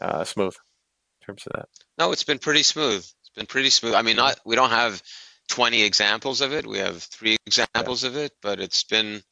uh, 0.00 0.24
smooth 0.24 0.54
in 1.20 1.26
terms 1.26 1.44
of 1.46 1.52
that? 1.54 1.68
No, 1.98 2.12
it's 2.12 2.24
been 2.24 2.38
pretty 2.38 2.64
smooth. 2.64 2.98
It's 2.98 3.30
been 3.36 3.46
pretty 3.46 3.70
smooth. 3.70 3.94
I 3.94 4.02
mean, 4.02 4.16
not 4.16 4.40
we 4.44 4.56
don't 4.56 4.70
have 4.70 5.02
20 5.48 5.82
examples 5.82 6.40
of 6.40 6.52
it. 6.52 6.66
We 6.66 6.78
have 6.78 7.02
three 7.02 7.36
examples 7.46 8.02
yeah. 8.02 8.10
of 8.10 8.16
it, 8.16 8.32
but 8.42 8.60
it's 8.60 8.84
been 8.84 9.22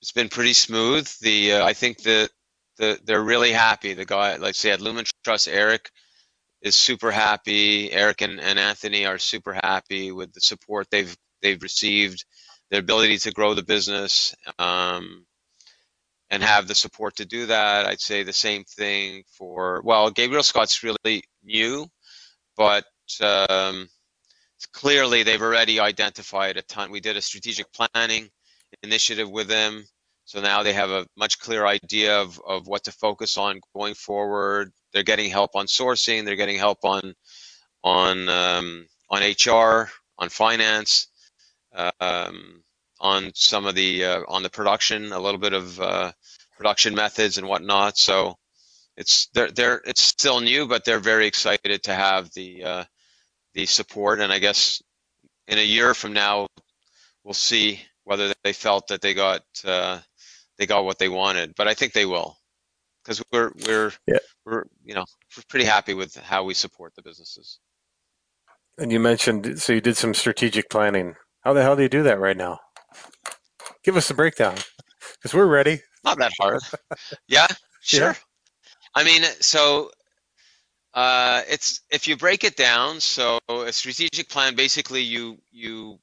it's 0.00 0.12
been 0.12 0.28
pretty 0.28 0.52
smooth. 0.52 1.10
The 1.20 1.54
uh, 1.54 1.64
I 1.64 1.72
think 1.72 2.02
that 2.02 2.30
the 2.78 2.98
they're 3.04 3.22
really 3.22 3.52
happy. 3.52 3.94
The 3.94 4.04
guy, 4.04 4.36
like 4.36 4.54
say 4.54 4.70
at 4.70 4.80
Lumen 4.80 5.04
Truss, 5.24 5.48
Eric 5.48 5.90
is 6.62 6.76
super 6.76 7.10
happy. 7.10 7.90
Eric 7.92 8.22
and, 8.22 8.40
and 8.40 8.58
Anthony 8.58 9.06
are 9.06 9.18
super 9.18 9.54
happy 9.54 10.12
with 10.12 10.32
the 10.32 10.40
support 10.40 10.88
they've 10.90 11.16
they've 11.42 11.62
received, 11.62 12.24
their 12.70 12.80
ability 12.80 13.18
to 13.18 13.32
grow 13.32 13.54
the 13.54 13.62
business. 13.62 14.34
Um, 14.58 15.26
and 16.30 16.42
have 16.42 16.68
the 16.68 16.74
support 16.74 17.16
to 17.16 17.24
do 17.24 17.46
that. 17.46 17.86
I'd 17.86 18.00
say 18.00 18.22
the 18.22 18.32
same 18.32 18.64
thing 18.64 19.24
for 19.36 19.82
well, 19.84 20.10
Gabriel 20.10 20.42
Scott's 20.42 20.82
really 20.82 21.24
new, 21.42 21.88
but 22.56 22.84
um, 23.20 23.88
clearly 24.72 25.22
they've 25.22 25.42
already 25.42 25.80
identified 25.80 26.56
a 26.56 26.62
ton. 26.62 26.90
We 26.90 27.00
did 27.00 27.16
a 27.16 27.22
strategic 27.22 27.66
planning 27.72 28.30
initiative 28.82 29.28
with 29.28 29.48
them, 29.48 29.84
so 30.30 30.40
now 30.40 30.62
they 30.62 30.72
have 30.72 30.90
a 30.90 31.04
much 31.16 31.40
clearer 31.40 31.66
idea 31.66 32.20
of 32.20 32.40
of 32.46 32.68
what 32.68 32.84
to 32.84 32.92
focus 32.92 33.36
on 33.36 33.60
going 33.74 33.94
forward. 33.94 34.70
They're 34.92 35.02
getting 35.02 35.28
help 35.28 35.56
on 35.56 35.66
sourcing. 35.66 36.24
They're 36.24 36.36
getting 36.36 36.56
help 36.56 36.84
on 36.84 37.14
on 37.82 38.28
um, 38.28 38.86
on 39.10 39.22
HR, 39.22 39.90
on 40.20 40.28
finance. 40.28 41.08
Um, 42.00 42.62
on 43.00 43.32
some 43.34 43.66
of 43.66 43.74
the 43.74 44.04
uh, 44.04 44.20
on 44.28 44.44
the 44.44 44.50
production, 44.50 45.10
a 45.10 45.18
little 45.18 45.40
bit 45.40 45.52
of 45.52 45.80
uh, 45.80 46.12
production 46.56 46.94
methods 46.94 47.36
and 47.36 47.48
whatnot. 47.48 47.98
So 47.98 48.36
it's 48.96 49.26
they're 49.34 49.50
they're 49.50 49.82
it's 49.84 50.00
still 50.02 50.38
new, 50.38 50.68
but 50.68 50.84
they're 50.84 51.00
very 51.00 51.26
excited 51.26 51.82
to 51.82 51.92
have 51.92 52.30
the 52.34 52.62
uh, 52.62 52.84
the 53.54 53.66
support. 53.66 54.20
And 54.20 54.32
I 54.32 54.38
guess 54.38 54.80
in 55.48 55.58
a 55.58 55.64
year 55.64 55.92
from 55.92 56.12
now, 56.12 56.46
we'll 57.24 57.34
see 57.34 57.80
whether 58.04 58.32
they 58.44 58.52
felt 58.52 58.86
that 58.88 59.00
they 59.00 59.14
got 59.14 59.42
uh, 59.64 59.98
they 60.60 60.66
got 60.66 60.84
what 60.84 60.98
they 60.98 61.08
wanted. 61.08 61.54
But 61.56 61.66
I 61.66 61.74
think 61.74 61.94
they 61.94 62.06
will 62.06 62.36
because 63.02 63.22
we're 63.32 63.50
we're 63.66 63.92
yeah. 64.06 64.18
we're 64.44 64.64
you 64.84 64.94
know 64.94 65.04
we're 65.36 65.42
pretty 65.48 65.64
happy 65.64 65.94
with 65.94 66.14
how 66.16 66.44
we 66.44 66.54
support 66.54 66.94
the 66.94 67.02
businesses. 67.02 67.58
And 68.78 68.92
you 68.92 69.00
mentioned 69.00 69.60
so 69.60 69.72
you 69.72 69.80
did 69.80 69.96
some 69.96 70.14
strategic 70.14 70.70
planning. 70.70 71.16
How 71.40 71.54
the 71.54 71.62
hell 71.62 71.74
do 71.74 71.82
you 71.82 71.88
do 71.88 72.02
that 72.04 72.20
right 72.20 72.36
now? 72.36 72.60
Give 73.82 73.96
us 73.96 74.10
a 74.10 74.14
breakdown 74.14 74.56
because 75.14 75.34
we're 75.34 75.46
ready. 75.46 75.80
Not 76.04 76.18
that 76.18 76.32
hard. 76.38 76.60
yeah, 77.26 77.48
sure. 77.80 78.08
Yeah. 78.08 78.14
I 78.94 79.04
mean, 79.04 79.22
so 79.40 79.90
uh, 80.92 81.42
it's 81.48 81.80
if 81.90 82.06
you 82.06 82.16
break 82.16 82.44
it 82.44 82.56
down. 82.56 83.00
So 83.00 83.38
a 83.48 83.72
strategic 83.72 84.28
plan 84.28 84.54
basically 84.54 85.00
you 85.00 85.38
you 85.50 85.98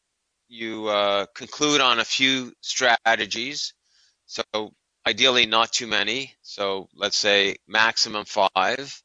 you 0.50 0.88
uh, 0.88 1.28
conclude 1.36 1.80
on 1.80 2.00
a 2.00 2.06
few 2.06 2.54
strategies. 2.62 3.74
So 4.28 4.74
ideally 5.08 5.46
not 5.46 5.72
too 5.72 5.88
many. 5.88 6.36
So 6.42 6.90
let's 6.94 7.18
say 7.18 7.56
maximum 7.68 8.26
five. 8.26 9.02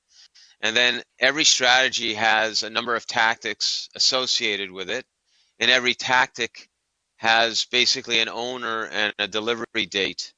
And 0.61 0.77
then 0.77 1.03
every 1.19 1.45
strategy 1.45 2.15
has 2.15 2.63
a 2.63 2.71
number 2.71 2.95
of 2.95 3.07
tactics 3.07 3.89
associated 3.95 4.71
with 4.71 4.91
it. 4.91 5.07
And 5.59 5.71
every 5.71 5.95
tactic 5.95 6.69
has 7.17 7.65
basically 7.67 8.19
an 8.19 8.29
owner 8.29 8.87
and 8.87 9.15
a 9.19 9.29
delivery 9.29 9.87
date. 9.89 10.33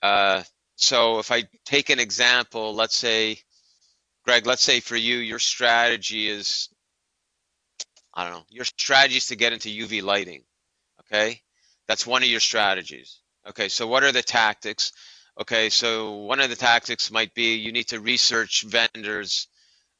Uh, 0.00 0.44
so 0.76 1.18
if 1.18 1.32
I 1.32 1.44
take 1.64 1.90
an 1.90 1.98
example, 1.98 2.74
let's 2.74 2.96
say, 2.96 3.38
Greg, 4.24 4.46
let's 4.46 4.62
say 4.62 4.80
for 4.80 4.96
you, 4.96 5.16
your 5.16 5.38
strategy 5.40 6.28
is, 6.28 6.68
I 8.14 8.24
don't 8.24 8.32
know, 8.32 8.44
your 8.48 8.64
strategy 8.64 9.16
is 9.16 9.26
to 9.26 9.36
get 9.36 9.52
into 9.52 9.68
UV 9.68 10.02
lighting. 10.02 10.44
Okay. 11.00 11.40
That's 11.88 12.06
one 12.06 12.22
of 12.22 12.28
your 12.28 12.40
strategies. 12.40 13.20
Okay. 13.48 13.68
So 13.68 13.86
what 13.86 14.04
are 14.04 14.12
the 14.12 14.22
tactics? 14.22 14.92
Okay. 15.40 15.70
So 15.70 16.12
one 16.18 16.40
of 16.40 16.50
the 16.50 16.56
tactics 16.56 17.10
might 17.10 17.34
be 17.34 17.56
you 17.56 17.72
need 17.72 17.88
to 17.88 18.00
research 18.00 18.64
vendors 18.66 19.48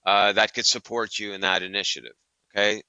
uh, 0.06 0.32
that 0.32 0.54
could 0.54 0.66
support 0.66 1.18
you 1.18 1.32
in 1.32 1.40
that 1.42 1.62
initiative. 1.62 2.14
Okay. 2.54 2.82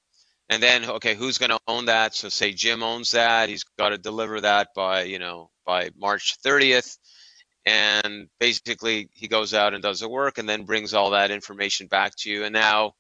And 0.50 0.62
then, 0.62 0.86
okay, 0.86 1.16
who's 1.16 1.40
going 1.40 1.50
to 1.50 1.60
own 1.68 1.86
that? 1.86 2.14
So 2.14 2.30
say 2.30 2.52
Jim 2.52 2.84
owns 2.84 3.12
that. 3.12 3.50
He's 3.50 3.64
got 3.80 3.90
to 3.90 3.98
deliver 3.98 4.42
that 4.42 4.70
by, 4.76 5.04
you 5.04 5.18
know, 5.18 5.50
by 5.66 5.90
March 5.98 6.38
30th. 6.46 6.98
And 7.66 8.28
basically 8.40 9.10
he 9.14 9.28
goes 9.28 9.56
out 9.56 9.74
and 9.74 9.82
does 9.82 10.02
the 10.02 10.10
work 10.10 10.38
and 10.38 10.48
then 10.48 10.66
brings 10.66 10.94
all 10.94 11.12
that 11.12 11.32
information 11.32 11.88
back 11.88 12.14
to 12.20 12.30
you. 12.30 12.44
And 12.44 12.54
now 12.54 12.94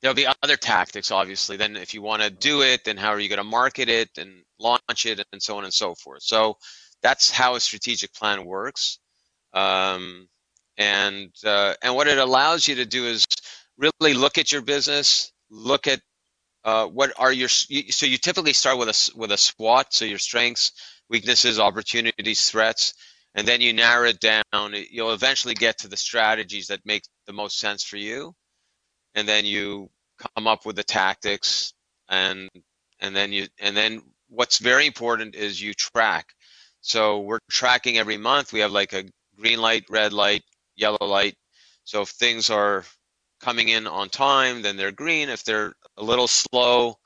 there'll 0.00 0.14
be 0.14 0.28
other 0.42 0.56
tactics, 0.56 1.10
obviously. 1.10 1.56
Then 1.56 1.76
if 1.76 1.94
you 1.94 2.02
want 2.02 2.22
to 2.22 2.30
do 2.30 2.62
it, 2.62 2.84
then 2.84 2.96
how 2.96 3.10
are 3.10 3.20
you 3.20 3.28
going 3.28 3.38
to 3.38 3.44
market 3.44 3.88
it 3.88 4.10
and 4.18 4.42
launch 4.58 5.06
it 5.06 5.24
and 5.32 5.42
so 5.42 5.56
on 5.56 5.64
and 5.64 5.72
so 5.72 5.94
forth. 5.94 6.22
So 6.22 6.56
that's 7.02 7.30
how 7.30 7.54
a 7.54 7.60
strategic 7.60 8.12
plan 8.12 8.44
works. 8.44 8.98
Um, 9.52 10.28
and 10.76 11.30
uh, 11.44 11.74
and 11.82 11.94
what 11.94 12.06
it 12.06 12.18
allows 12.18 12.68
you 12.68 12.76
to 12.76 12.86
do 12.86 13.04
is 13.06 13.24
really 13.76 14.14
look 14.14 14.38
at 14.38 14.52
your 14.52 14.62
business, 14.62 15.32
look 15.50 15.86
at 15.86 16.00
uh, 16.64 16.86
what 16.86 17.12
are 17.18 17.32
your 17.32 17.48
so 17.48 18.06
you 18.06 18.18
typically 18.18 18.52
start 18.52 18.78
with 18.78 18.88
a 18.88 19.18
with 19.18 19.32
a 19.32 19.36
SWOT, 19.36 19.92
so 19.92 20.04
your 20.04 20.18
strengths, 20.18 20.72
weaknesses, 21.08 21.58
opportunities, 21.58 22.48
threats, 22.48 22.94
and 23.34 23.46
then 23.46 23.60
you 23.60 23.72
narrow 23.72 24.08
it 24.08 24.20
down. 24.20 24.74
You'll 24.90 25.12
eventually 25.12 25.54
get 25.54 25.78
to 25.78 25.88
the 25.88 25.96
strategies 25.96 26.68
that 26.68 26.84
make 26.84 27.02
the 27.26 27.32
most 27.32 27.58
sense 27.58 27.82
for 27.82 27.96
you, 27.96 28.34
and 29.14 29.28
then 29.28 29.44
you 29.44 29.90
come 30.34 30.46
up 30.46 30.66
with 30.66 30.76
the 30.76 30.84
tactics, 30.84 31.72
and 32.08 32.48
and 33.00 33.14
then 33.14 33.32
you 33.32 33.46
and 33.60 33.76
then 33.76 34.02
what's 34.28 34.58
very 34.58 34.86
important 34.86 35.34
is 35.34 35.60
you 35.60 35.74
track. 35.74 36.34
So 36.80 37.20
we're 37.20 37.40
tracking 37.50 37.98
every 37.98 38.16
month. 38.16 38.52
We 38.52 38.60
have 38.60 38.72
like 38.72 38.92
a 38.92 39.04
green 39.36 39.60
light, 39.60 39.84
red 39.90 40.12
light, 40.12 40.42
yellow 40.76 41.04
light. 41.06 41.34
So 41.84 42.02
if 42.02 42.08
things 42.10 42.50
are 42.50 42.84
coming 43.40 43.68
in 43.68 43.86
on 43.86 44.08
time, 44.08 44.62
then 44.62 44.76
they're 44.76 44.92
green. 44.92 45.28
If 45.28 45.44
they're 45.44 45.74
a 45.96 46.02
little 46.02 46.28
slow, 46.28 46.96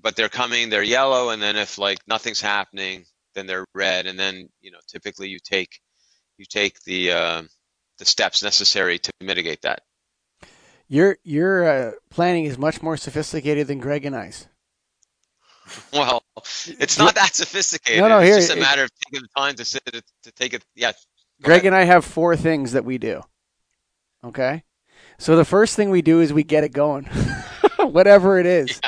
but 0.00 0.16
they're 0.16 0.28
coming, 0.28 0.68
they're 0.68 0.82
yellow. 0.82 1.30
And 1.30 1.40
then 1.42 1.56
if 1.56 1.78
like 1.78 1.98
nothing's 2.06 2.40
happening, 2.40 3.04
then 3.34 3.46
they're 3.46 3.66
red. 3.74 4.06
And 4.06 4.18
then 4.18 4.48
you 4.60 4.70
know 4.70 4.78
typically 4.88 5.28
you 5.28 5.38
take 5.38 5.80
you 6.38 6.44
take 6.48 6.80
the 6.84 7.12
uh, 7.12 7.42
the 7.98 8.04
steps 8.04 8.42
necessary 8.42 8.98
to 8.98 9.10
mitigate 9.20 9.62
that. 9.62 9.80
Your 10.88 11.18
your 11.24 11.68
uh, 11.68 11.92
planning 12.10 12.44
is 12.44 12.58
much 12.58 12.82
more 12.82 12.96
sophisticated 12.96 13.66
than 13.66 13.78
Greg 13.78 14.04
and 14.04 14.14
I's. 14.14 14.46
Well, 15.92 16.22
it's 16.78 16.96
not 16.98 17.16
that 17.16 17.34
sophisticated. 17.34 18.00
No, 18.00 18.08
no, 18.08 18.20
here, 18.20 18.36
it's 18.36 18.46
just 18.46 18.56
a 18.56 18.60
matter 18.60 18.84
of 18.84 18.90
taking 19.04 19.22
the 19.22 19.40
time 19.40 19.56
to 19.56 19.64
sit 19.64 19.84
to, 19.86 20.02
to 20.22 20.32
take 20.32 20.54
it. 20.54 20.64
Yeah, 20.76 20.92
Greg 21.42 21.62
ahead. 21.62 21.66
and 21.66 21.76
I 21.76 21.84
have 21.84 22.04
four 22.04 22.36
things 22.36 22.72
that 22.72 22.84
we 22.84 22.98
do. 22.98 23.22
Okay? 24.22 24.62
So 25.18 25.36
the 25.36 25.44
first 25.44 25.76
thing 25.76 25.90
we 25.90 26.02
do 26.02 26.20
is 26.20 26.32
we 26.32 26.44
get 26.44 26.64
it 26.64 26.72
going. 26.72 27.04
Whatever 27.78 28.38
it 28.38 28.46
is. 28.46 28.80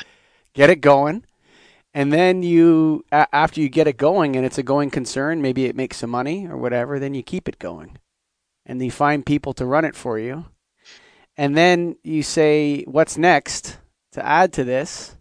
Get 0.55 0.71
it 0.71 0.81
going. 0.81 1.25
And 1.95 2.13
then 2.13 2.43
you 2.43 3.05
a- 3.11 3.35
after 3.35 3.61
you 3.61 3.69
get 3.69 3.87
it 3.87 3.97
going 3.97 4.37
and 4.37 4.45
it's 4.45 4.59
a 4.59 4.63
going 4.63 4.91
concern, 4.91 5.41
maybe 5.43 5.65
it 5.65 5.77
makes 5.77 5.99
some 5.99 6.11
money 6.11 6.47
or 6.47 6.57
whatever, 6.57 6.99
then 6.99 7.15
you 7.15 7.23
keep 7.23 7.49
it 7.49 7.59
going. 7.59 7.99
And 8.67 8.83
you 8.83 8.91
find 8.91 9.25
people 9.25 9.55
to 9.55 9.65
run 9.65 9.85
it 9.85 9.97
for 9.97 10.19
you. 10.19 10.45
And 11.39 11.57
then 11.57 11.97
you 12.03 12.23
say 12.23 12.83
what's 12.83 13.17
next 13.17 13.79
to 14.13 14.27
add 14.27 14.53
to 14.55 14.65
this? 14.65 15.17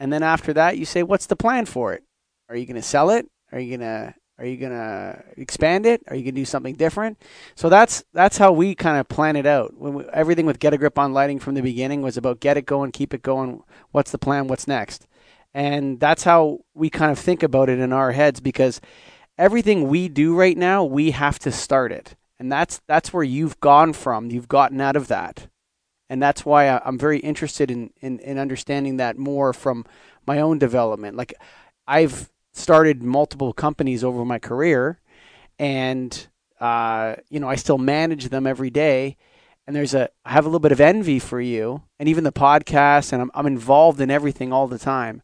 And 0.00 0.12
then 0.12 0.22
after 0.22 0.52
that 0.54 0.78
you 0.78 0.84
say 0.84 1.02
what's 1.02 1.26
the 1.26 1.36
plan 1.36 1.66
for 1.66 1.92
it? 1.92 2.04
Are 2.48 2.56
you 2.56 2.64
going 2.64 2.76
to 2.76 2.82
sell 2.82 3.10
it? 3.10 3.26
Are 3.52 3.58
you 3.58 3.76
going 3.76 3.80
to 3.88 4.14
are 4.38 4.46
you 4.46 4.56
going 4.56 4.70
to 4.70 5.20
expand 5.36 5.84
it? 5.84 6.00
Are 6.06 6.14
you 6.14 6.22
going 6.22 6.36
to 6.36 6.40
do 6.40 6.44
something 6.44 6.76
different? 6.76 7.20
So 7.56 7.68
that's 7.68 8.04
that's 8.14 8.38
how 8.38 8.52
we 8.52 8.76
kind 8.76 8.98
of 8.98 9.08
plan 9.08 9.34
it 9.34 9.46
out. 9.46 9.76
When 9.76 9.94
we, 9.94 10.04
everything 10.12 10.46
with 10.46 10.60
Get 10.60 10.72
a 10.72 10.78
Grip 10.78 10.96
on 10.96 11.12
Lighting 11.12 11.40
from 11.40 11.54
the 11.54 11.60
beginning 11.60 12.02
was 12.02 12.16
about 12.16 12.38
get 12.38 12.56
it 12.56 12.64
going, 12.64 12.92
keep 12.92 13.12
it 13.12 13.22
going. 13.22 13.62
What's 13.90 14.12
the 14.12 14.18
plan? 14.18 14.46
What's 14.46 14.68
next? 14.68 15.08
And 15.52 15.98
that's 15.98 16.22
how 16.22 16.60
we 16.72 16.88
kind 16.88 17.10
of 17.10 17.18
think 17.18 17.42
about 17.42 17.68
it 17.68 17.80
in 17.80 17.92
our 17.92 18.12
heads 18.12 18.38
because 18.38 18.80
everything 19.36 19.88
we 19.88 20.08
do 20.08 20.36
right 20.36 20.56
now, 20.56 20.84
we 20.84 21.10
have 21.10 21.40
to 21.40 21.50
start 21.50 21.90
it. 21.90 22.14
And 22.38 22.50
that's 22.50 22.80
that's 22.86 23.12
where 23.12 23.24
you've 23.24 23.60
gone 23.60 23.92
from. 23.92 24.30
You've 24.30 24.48
gotten 24.48 24.80
out 24.80 24.96
of 24.96 25.08
that. 25.08 25.48
And 26.08 26.22
that's 26.22 26.44
why 26.44 26.68
I- 26.68 26.82
I'm 26.84 26.98
very 26.98 27.18
interested 27.18 27.70
in, 27.70 27.90
in, 28.00 28.18
in 28.20 28.38
understanding 28.38 28.96
that 28.96 29.18
more 29.18 29.52
from 29.52 29.84
my 30.26 30.40
own 30.40 30.58
development. 30.58 31.16
Like 31.16 31.34
I've 31.86 32.30
started 32.52 33.02
multiple 33.02 33.52
companies 33.52 34.02
over 34.02 34.24
my 34.24 34.38
career 34.38 35.00
and 35.58 36.28
uh, 36.60 37.16
you 37.28 37.40
know, 37.40 37.48
I 37.48 37.56
still 37.56 37.78
manage 37.78 38.28
them 38.28 38.46
every 38.46 38.70
day. 38.70 39.16
And 39.66 39.76
there's 39.76 39.94
a, 39.94 40.08
I 40.24 40.32
have 40.32 40.44
a 40.46 40.48
little 40.48 40.60
bit 40.60 40.72
of 40.72 40.80
envy 40.80 41.18
for 41.18 41.40
you, 41.40 41.82
and 41.98 42.08
even 42.08 42.24
the 42.24 42.32
podcast, 42.32 43.12
and 43.12 43.20
I'm, 43.20 43.30
I'm 43.34 43.46
involved 43.46 44.00
in 44.00 44.10
everything 44.10 44.50
all 44.50 44.66
the 44.66 44.78
time. 44.78 45.20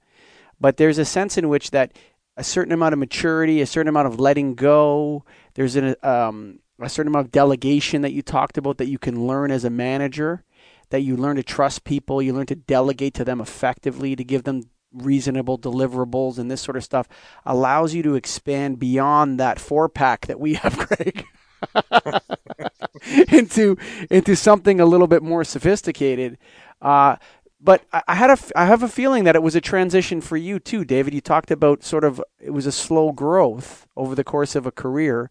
But 0.61 0.77
there's 0.77 0.99
a 0.99 1.05
sense 1.07 1.39
in 1.39 1.49
which 1.49 1.71
that 1.71 1.97
a 2.37 2.45
certain 2.45 2.73
amount 2.73 2.93
of 2.93 2.99
maturity, 2.99 3.63
a 3.63 3.67
certain 3.67 3.89
amount 3.89 4.09
of 4.09 4.21
letting 4.21 4.55
go, 4.55 5.25
there's 5.55 5.77
an, 5.77 5.97
um, 6.03 6.61
a 6.81 6.89
certain 6.89 7.13
amount 7.13 7.27
of 7.27 7.33
delegation 7.33 8.03
that 8.03 8.13
you 8.13 8.23
talked 8.23 8.59
about 8.59 8.79
that 8.79 8.89
you 8.89 8.99
can 8.99 9.27
learn 9.27 9.51
as 9.51 9.65
a 9.65 9.71
manager, 9.71 10.45
that 10.91 11.03
you 11.03 11.17
learn 11.17 11.37
to 11.37 11.43
trust 11.43 11.85
people, 11.85 12.21
you 12.21 12.33
learn 12.33 12.47
to 12.47 12.55
delegate 12.57 13.15
to 13.15 13.25
them 13.25 13.41
effectively, 13.41 14.17
to 14.17 14.25
give 14.25 14.45
them 14.45 14.63
reasonable 14.93 15.59
deliverables 15.59 16.39
and 16.39 16.51
this 16.51 16.61
sort 16.61 16.77
of 16.77 16.85
stuff 16.85 17.09
allows 17.45 17.95
you 17.95 18.03
to 18.03 18.15
expand 18.15 18.79
beyond 18.79 19.41
that 19.41 19.59
four 19.59 19.89
pack 19.89 20.27
that 20.27 20.39
we 20.39 20.55
have, 20.55 20.77
Greg, 20.89 21.25
into 23.33 23.77
into 24.11 24.37
something 24.37 24.81
a 24.81 24.87
little 24.87 25.07
bit 25.07 25.23
more 25.23 25.45
sophisticated. 25.45 26.39
Uh, 26.81 27.17
but 27.61 27.85
I, 27.93 28.03
I 28.09 28.15
had 28.15 28.31
a 28.31 28.39
I 28.55 28.67
have 28.67 28.83
a 28.83 28.89
feeling 28.89 29.25
that 29.25 29.37
it 29.37 29.43
was 29.43 29.57
a 29.57 29.61
transition 29.61 30.21
for 30.21 30.37
you 30.37 30.59
too, 30.59 30.85
David. 30.85 31.15
You 31.15 31.21
talked 31.21 31.51
about 31.51 31.83
sort 31.83 32.05
of 32.05 32.23
it 32.39 32.51
was 32.51 32.67
a 32.67 32.73
slow 32.73 33.13
growth 33.13 33.87
over 33.97 34.15
the 34.15 34.25
course 34.25 34.55
of 34.55 34.67
a 34.67 34.73
career. 34.73 35.31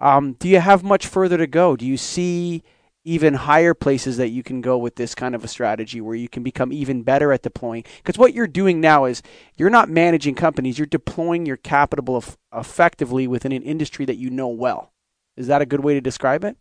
Um, 0.00 0.34
do 0.34 0.48
you 0.48 0.60
have 0.60 0.82
much 0.82 1.06
further 1.06 1.36
to 1.38 1.46
go? 1.46 1.76
Do 1.76 1.86
you 1.86 1.96
see 1.96 2.62
even 3.04 3.34
higher 3.34 3.74
places 3.74 4.16
that 4.18 4.28
you 4.28 4.42
can 4.42 4.60
go 4.60 4.78
with 4.78 4.96
this 4.96 5.14
kind 5.14 5.34
of 5.34 5.44
a 5.44 5.48
strategy 5.48 6.00
where 6.00 6.14
you 6.16 6.28
can 6.28 6.42
become 6.42 6.72
even 6.72 7.02
better 7.02 7.32
at 7.32 7.42
deploying? 7.42 7.84
Because 7.98 8.18
what 8.18 8.34
you're 8.34 8.46
doing 8.46 8.80
now 8.80 9.04
is 9.04 9.22
you're 9.56 9.70
not 9.70 9.88
managing 9.88 10.34
companies, 10.34 10.78
you're 10.78 10.86
deploying 10.86 11.46
your 11.46 11.56
capital 11.58 12.16
eff- 12.18 12.38
effectively 12.54 13.26
within 13.26 13.52
an 13.52 13.62
industry 13.62 14.04
that 14.06 14.16
you 14.16 14.30
know 14.30 14.48
well. 14.48 14.92
Is 15.36 15.46
that 15.48 15.62
a 15.62 15.66
good 15.66 15.80
way 15.80 15.94
to 15.94 16.00
describe 16.00 16.44
it? 16.44 16.56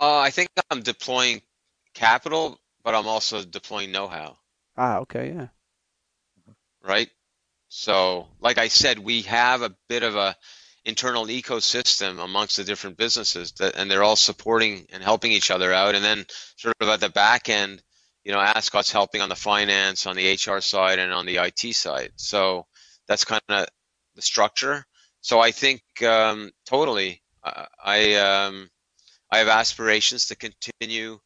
Uh, 0.00 0.18
I 0.18 0.30
think 0.30 0.48
I'm 0.70 0.82
deploying 0.82 1.40
capital, 1.94 2.58
but 2.82 2.94
I'm 2.94 3.06
also 3.06 3.42
deploying 3.44 3.90
know-how, 3.92 4.36
Ah, 4.76 4.98
okay, 5.00 5.28
yeah. 5.32 5.48
right? 6.82 7.08
So, 7.68 8.28
like 8.40 8.58
I 8.58 8.68
said, 8.68 8.98
we 8.98 9.22
have 9.22 9.62
a 9.62 9.74
bit 9.88 10.02
of 10.02 10.16
a 10.16 10.36
internal 10.84 11.26
ecosystem 11.26 12.22
amongst 12.22 12.56
the 12.56 12.64
different 12.64 12.96
businesses 12.96 13.52
that, 13.52 13.76
and 13.76 13.90
they're 13.90 14.02
all 14.02 14.16
supporting 14.16 14.86
and 14.92 15.02
helping 15.02 15.32
each 15.32 15.50
other 15.50 15.72
out. 15.72 15.94
And 15.94 16.04
then 16.04 16.26
sort 16.56 16.74
of 16.80 16.88
at 16.88 17.00
the 17.00 17.08
back 17.08 17.48
end, 17.48 17.82
you 18.24 18.32
know, 18.32 18.40
Ascot's 18.40 18.92
helping 18.92 19.20
on 19.20 19.28
the 19.28 19.36
finance, 19.36 20.06
on 20.06 20.16
the 20.16 20.32
HR 20.32 20.60
side, 20.60 20.98
and 20.98 21.12
on 21.12 21.26
the 21.26 21.36
IT 21.36 21.74
side. 21.74 22.12
So 22.16 22.66
that's 23.08 23.24
kind 23.24 23.42
of 23.48 23.66
the 24.14 24.22
structure. 24.22 24.84
So 25.20 25.40
I 25.40 25.50
think 25.50 25.82
um, 26.02 26.50
totally, 26.66 27.22
I 27.44 28.14
um, 28.14 28.70
I 29.30 29.38
have 29.38 29.48
aspirations 29.48 30.26
to 30.26 30.36
continue 30.36 31.18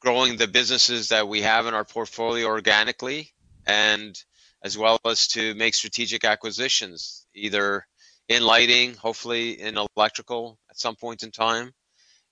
growing 0.00 0.36
the 0.36 0.48
businesses 0.48 1.08
that 1.08 1.28
we 1.28 1.42
have 1.42 1.66
in 1.66 1.74
our 1.74 1.84
portfolio 1.84 2.46
organically, 2.46 3.32
and 3.66 4.16
as 4.62 4.78
well 4.78 4.98
as 5.04 5.28
to 5.28 5.54
make 5.54 5.74
strategic 5.74 6.24
acquisitions, 6.24 7.26
either 7.34 7.86
in 8.28 8.42
lighting, 8.42 8.94
hopefully 8.94 9.60
in 9.60 9.78
electrical 9.96 10.58
at 10.70 10.78
some 10.78 10.96
point 10.96 11.22
in 11.22 11.30
time, 11.30 11.72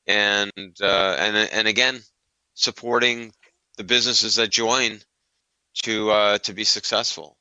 and 0.06 0.52
uh, 0.80 1.16
and 1.18 1.36
and 1.36 1.68
again 1.68 2.00
supporting 2.54 3.32
the 3.76 3.84
businesses 3.84 4.36
that 4.36 4.50
join 4.50 5.00
to 5.82 6.10
uh, 6.10 6.38
to 6.38 6.52
be 6.52 6.64
successful. 6.64 7.36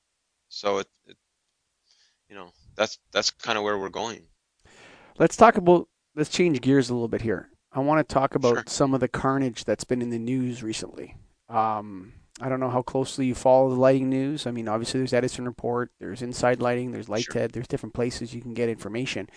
So 0.49 0.79
it, 0.79 0.87
it, 1.07 1.17
you 2.29 2.35
know, 2.35 2.51
that's 2.75 2.97
that's 3.11 3.31
kind 3.31 3.57
of 3.57 3.63
where 3.63 3.77
we're 3.77 3.89
going. 3.89 4.21
Let's 5.17 5.35
talk 5.35 5.57
about. 5.57 5.87
Let's 6.15 6.29
change 6.29 6.61
gears 6.61 6.89
a 6.89 6.93
little 6.93 7.09
bit 7.09 7.21
here. 7.21 7.49
I 7.73 7.79
want 7.79 8.07
to 8.07 8.13
talk 8.13 8.35
about 8.35 8.55
Sure. 8.55 8.63
some 8.67 8.93
of 8.93 9.01
the 9.01 9.09
carnage 9.09 9.65
that's 9.65 9.83
been 9.83 10.01
in 10.01 10.09
the 10.09 10.19
news 10.19 10.63
recently. 10.63 11.15
Um, 11.49 12.13
I 12.41 12.50
don't 12.50 12.60
know 12.60 12.69
how 12.69 12.82
closely 12.82 13.28
you 13.28 13.36
follow 13.36 13.69
the 13.69 13.80
lighting 13.80 14.10
news. 14.10 14.45
I 14.45 14.52
mean, 14.52 14.67
obviously 14.67 15.00
there's 15.00 15.13
Edison 15.13 15.45
Report, 15.45 15.91
there's 16.00 16.21
Inside 16.21 16.60
Lighting, 16.60 16.91
there's 16.91 17.08
Light 17.08 17.24
Sure. 17.24 17.34
TED, 17.34 17.52
there's 17.52 17.67
different 17.67 17.93
places 17.93 18.34
you 18.34 18.41
can 18.41 18.54
get 18.54 18.67
information. 18.67 19.30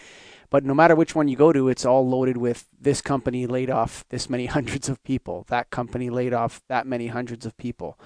But 0.50 0.64
no 0.64 0.74
matter 0.74 0.96
which 0.96 1.14
one 1.14 1.28
you 1.28 1.36
go 1.36 1.52
to, 1.52 1.68
it's 1.68 1.84
all 1.84 2.08
loaded 2.08 2.38
with 2.38 2.66
this 2.80 3.00
company 3.00 3.46
laid 3.46 3.70
off 3.70 4.04
this 4.08 4.28
many 4.28 4.46
hundreds 4.56 4.88
of 4.88 5.02
people, 5.04 5.44
that 5.48 5.70
company 5.70 6.10
laid 6.10 6.32
off 6.32 6.60
that 6.68 6.86
many 6.86 7.06
hundreds 7.06 7.46
of 7.46 7.56
people. 7.56 7.98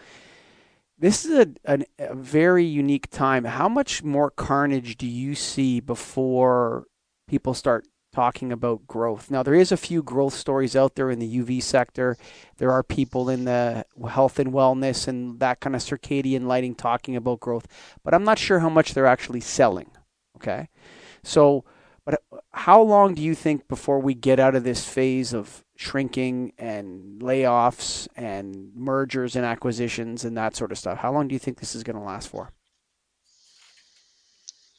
This 0.98 1.24
is 1.24 1.38
a, 1.38 1.48
an, 1.64 1.84
a 1.98 2.14
very 2.14 2.64
unique 2.64 3.08
time. 3.10 3.44
How 3.44 3.68
much 3.68 4.02
more 4.02 4.30
carnage 4.30 4.98
do 4.98 5.06
you 5.06 5.34
see 5.34 5.80
before 5.80 6.84
people 7.26 7.54
start 7.54 7.86
talking 8.12 8.52
about 8.52 8.86
growth. 8.86 9.30
Now, 9.30 9.42
there 9.42 9.54
is 9.54 9.72
a 9.72 9.76
few 9.76 10.02
growth 10.02 10.34
stories 10.34 10.76
out 10.76 10.94
there 10.94 11.10
in 11.10 11.18
the 11.18 11.38
UV 11.38 11.62
sector. 11.62 12.16
There 12.58 12.70
are 12.70 12.82
people 12.82 13.30
in 13.30 13.44
the 13.44 13.86
health 14.08 14.38
and 14.38 14.52
wellness 14.52 15.08
and 15.08 15.40
that 15.40 15.60
kind 15.60 15.74
of 15.74 15.82
circadian 15.82 16.44
lighting 16.44 16.74
talking 16.74 17.16
about 17.16 17.40
growth, 17.40 17.66
but 18.04 18.14
I'm 18.14 18.24
not 18.24 18.38
sure 18.38 18.60
how 18.60 18.68
much 18.68 18.94
they're 18.94 19.06
actually 19.06 19.40
selling. 19.40 19.90
Okay. 20.36 20.68
So, 21.22 21.64
but 22.04 22.22
how 22.50 22.82
long 22.82 23.14
do 23.14 23.22
you 23.22 23.34
think 23.34 23.68
before 23.68 24.00
we 24.00 24.14
get 24.14 24.40
out 24.40 24.54
of 24.54 24.64
this 24.64 24.86
phase 24.86 25.32
of 25.32 25.64
shrinking 25.76 26.52
and 26.58 27.20
layoffs 27.20 28.08
and 28.16 28.72
mergers 28.74 29.36
and 29.36 29.44
acquisitions 29.44 30.24
and 30.24 30.36
that 30.36 30.56
sort 30.56 30.72
of 30.72 30.78
stuff? 30.78 30.98
How 30.98 31.12
long 31.12 31.28
do 31.28 31.34
you 31.34 31.38
think 31.38 31.60
this 31.60 31.74
is 31.74 31.82
going 31.82 31.96
to 31.96 32.02
last 32.02 32.28
for? 32.28 32.50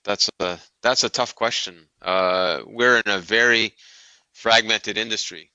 That's 0.04 0.30
a 0.40 0.60
that's 0.82 1.04
a 1.04 1.10
tough 1.10 1.36
question. 1.36 1.88
Uh, 2.02 2.62
we're 2.66 2.98
in 2.98 3.10
a 3.10 3.20
very 3.20 3.74
fragmented 4.34 4.98
industry. 4.98 5.52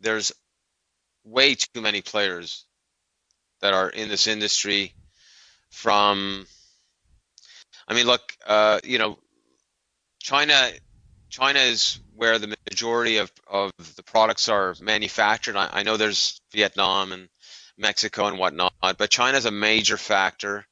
There's 0.00 0.32
way 1.24 1.54
too 1.54 1.80
many 1.80 2.00
players 2.00 2.64
that 3.60 3.74
are 3.74 3.90
in 3.90 4.08
this 4.08 4.26
industry. 4.26 4.94
From, 5.70 6.46
I 7.86 7.94
mean, 7.94 8.06
look, 8.06 8.32
uh, 8.46 8.80
you 8.82 8.98
know, 8.98 9.18
China, 10.20 10.70
China 11.28 11.58
is 11.58 11.98
where 12.14 12.38
the 12.38 12.56
majority 12.70 13.18
of, 13.18 13.30
of 13.46 13.72
the 13.96 14.02
products 14.02 14.48
are 14.48 14.74
manufactured. 14.80 15.56
I, 15.56 15.68
I 15.70 15.82
know 15.82 15.96
there's 15.96 16.40
Vietnam 16.52 17.12
and 17.12 17.28
Mexico 17.76 18.26
and 18.26 18.38
whatnot, 18.38 18.72
but 18.80 19.10
China 19.10 19.36
is 19.36 19.44
a 19.44 19.50
major 19.50 19.98
factor, 19.98 20.64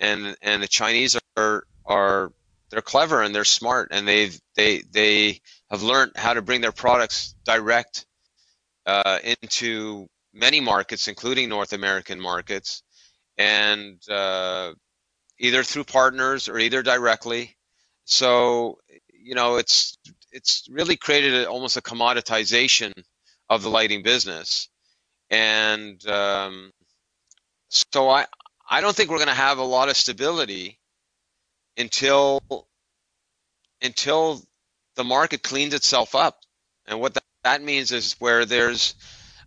and 0.00 0.36
and 0.40 0.62
the 0.62 0.68
Chinese 0.68 1.18
are 1.36 1.64
are 1.84 2.32
they're 2.76 2.82
clever 2.82 3.22
and 3.22 3.34
they're 3.34 3.42
smart 3.42 3.88
and 3.90 4.06
they've 4.06 4.38
they 4.54 4.82
they 4.92 5.40
have 5.70 5.82
learned 5.82 6.12
how 6.14 6.34
to 6.34 6.42
bring 6.42 6.60
their 6.60 6.72
products 6.72 7.34
direct 7.46 8.04
uh, 8.84 9.18
into 9.42 10.06
many 10.34 10.60
markets, 10.60 11.08
including 11.08 11.48
North 11.48 11.72
American 11.72 12.20
markets, 12.20 12.82
and 13.38 13.98
uh, 14.10 14.74
either 15.38 15.64
through 15.64 15.84
partners 15.84 16.50
or 16.50 16.58
either 16.58 16.82
directly. 16.82 17.56
So 18.04 18.76
you 19.10 19.34
know, 19.34 19.56
it's 19.56 19.96
it's 20.30 20.68
really 20.70 20.98
created 20.98 21.32
a, 21.32 21.48
almost 21.48 21.78
a 21.78 21.82
commoditization 21.82 22.92
of 23.48 23.62
the 23.62 23.70
lighting 23.70 24.02
business, 24.02 24.68
and 25.30 26.06
um, 26.06 26.72
so 27.70 28.10
I 28.10 28.26
I 28.68 28.82
don't 28.82 28.94
think 28.94 29.08
we're 29.08 29.16
going 29.16 29.28
to 29.28 29.34
have 29.34 29.56
a 29.56 29.64
lot 29.64 29.88
of 29.88 29.96
stability 29.96 30.78
until 31.76 32.40
until 33.82 34.42
the 34.94 35.04
market 35.04 35.42
cleans 35.42 35.74
itself 35.74 36.14
up. 36.14 36.40
And 36.86 37.00
what 37.00 37.14
that, 37.14 37.24
that 37.44 37.62
means 37.62 37.92
is 37.92 38.14
where 38.14 38.44
there's 38.44 38.94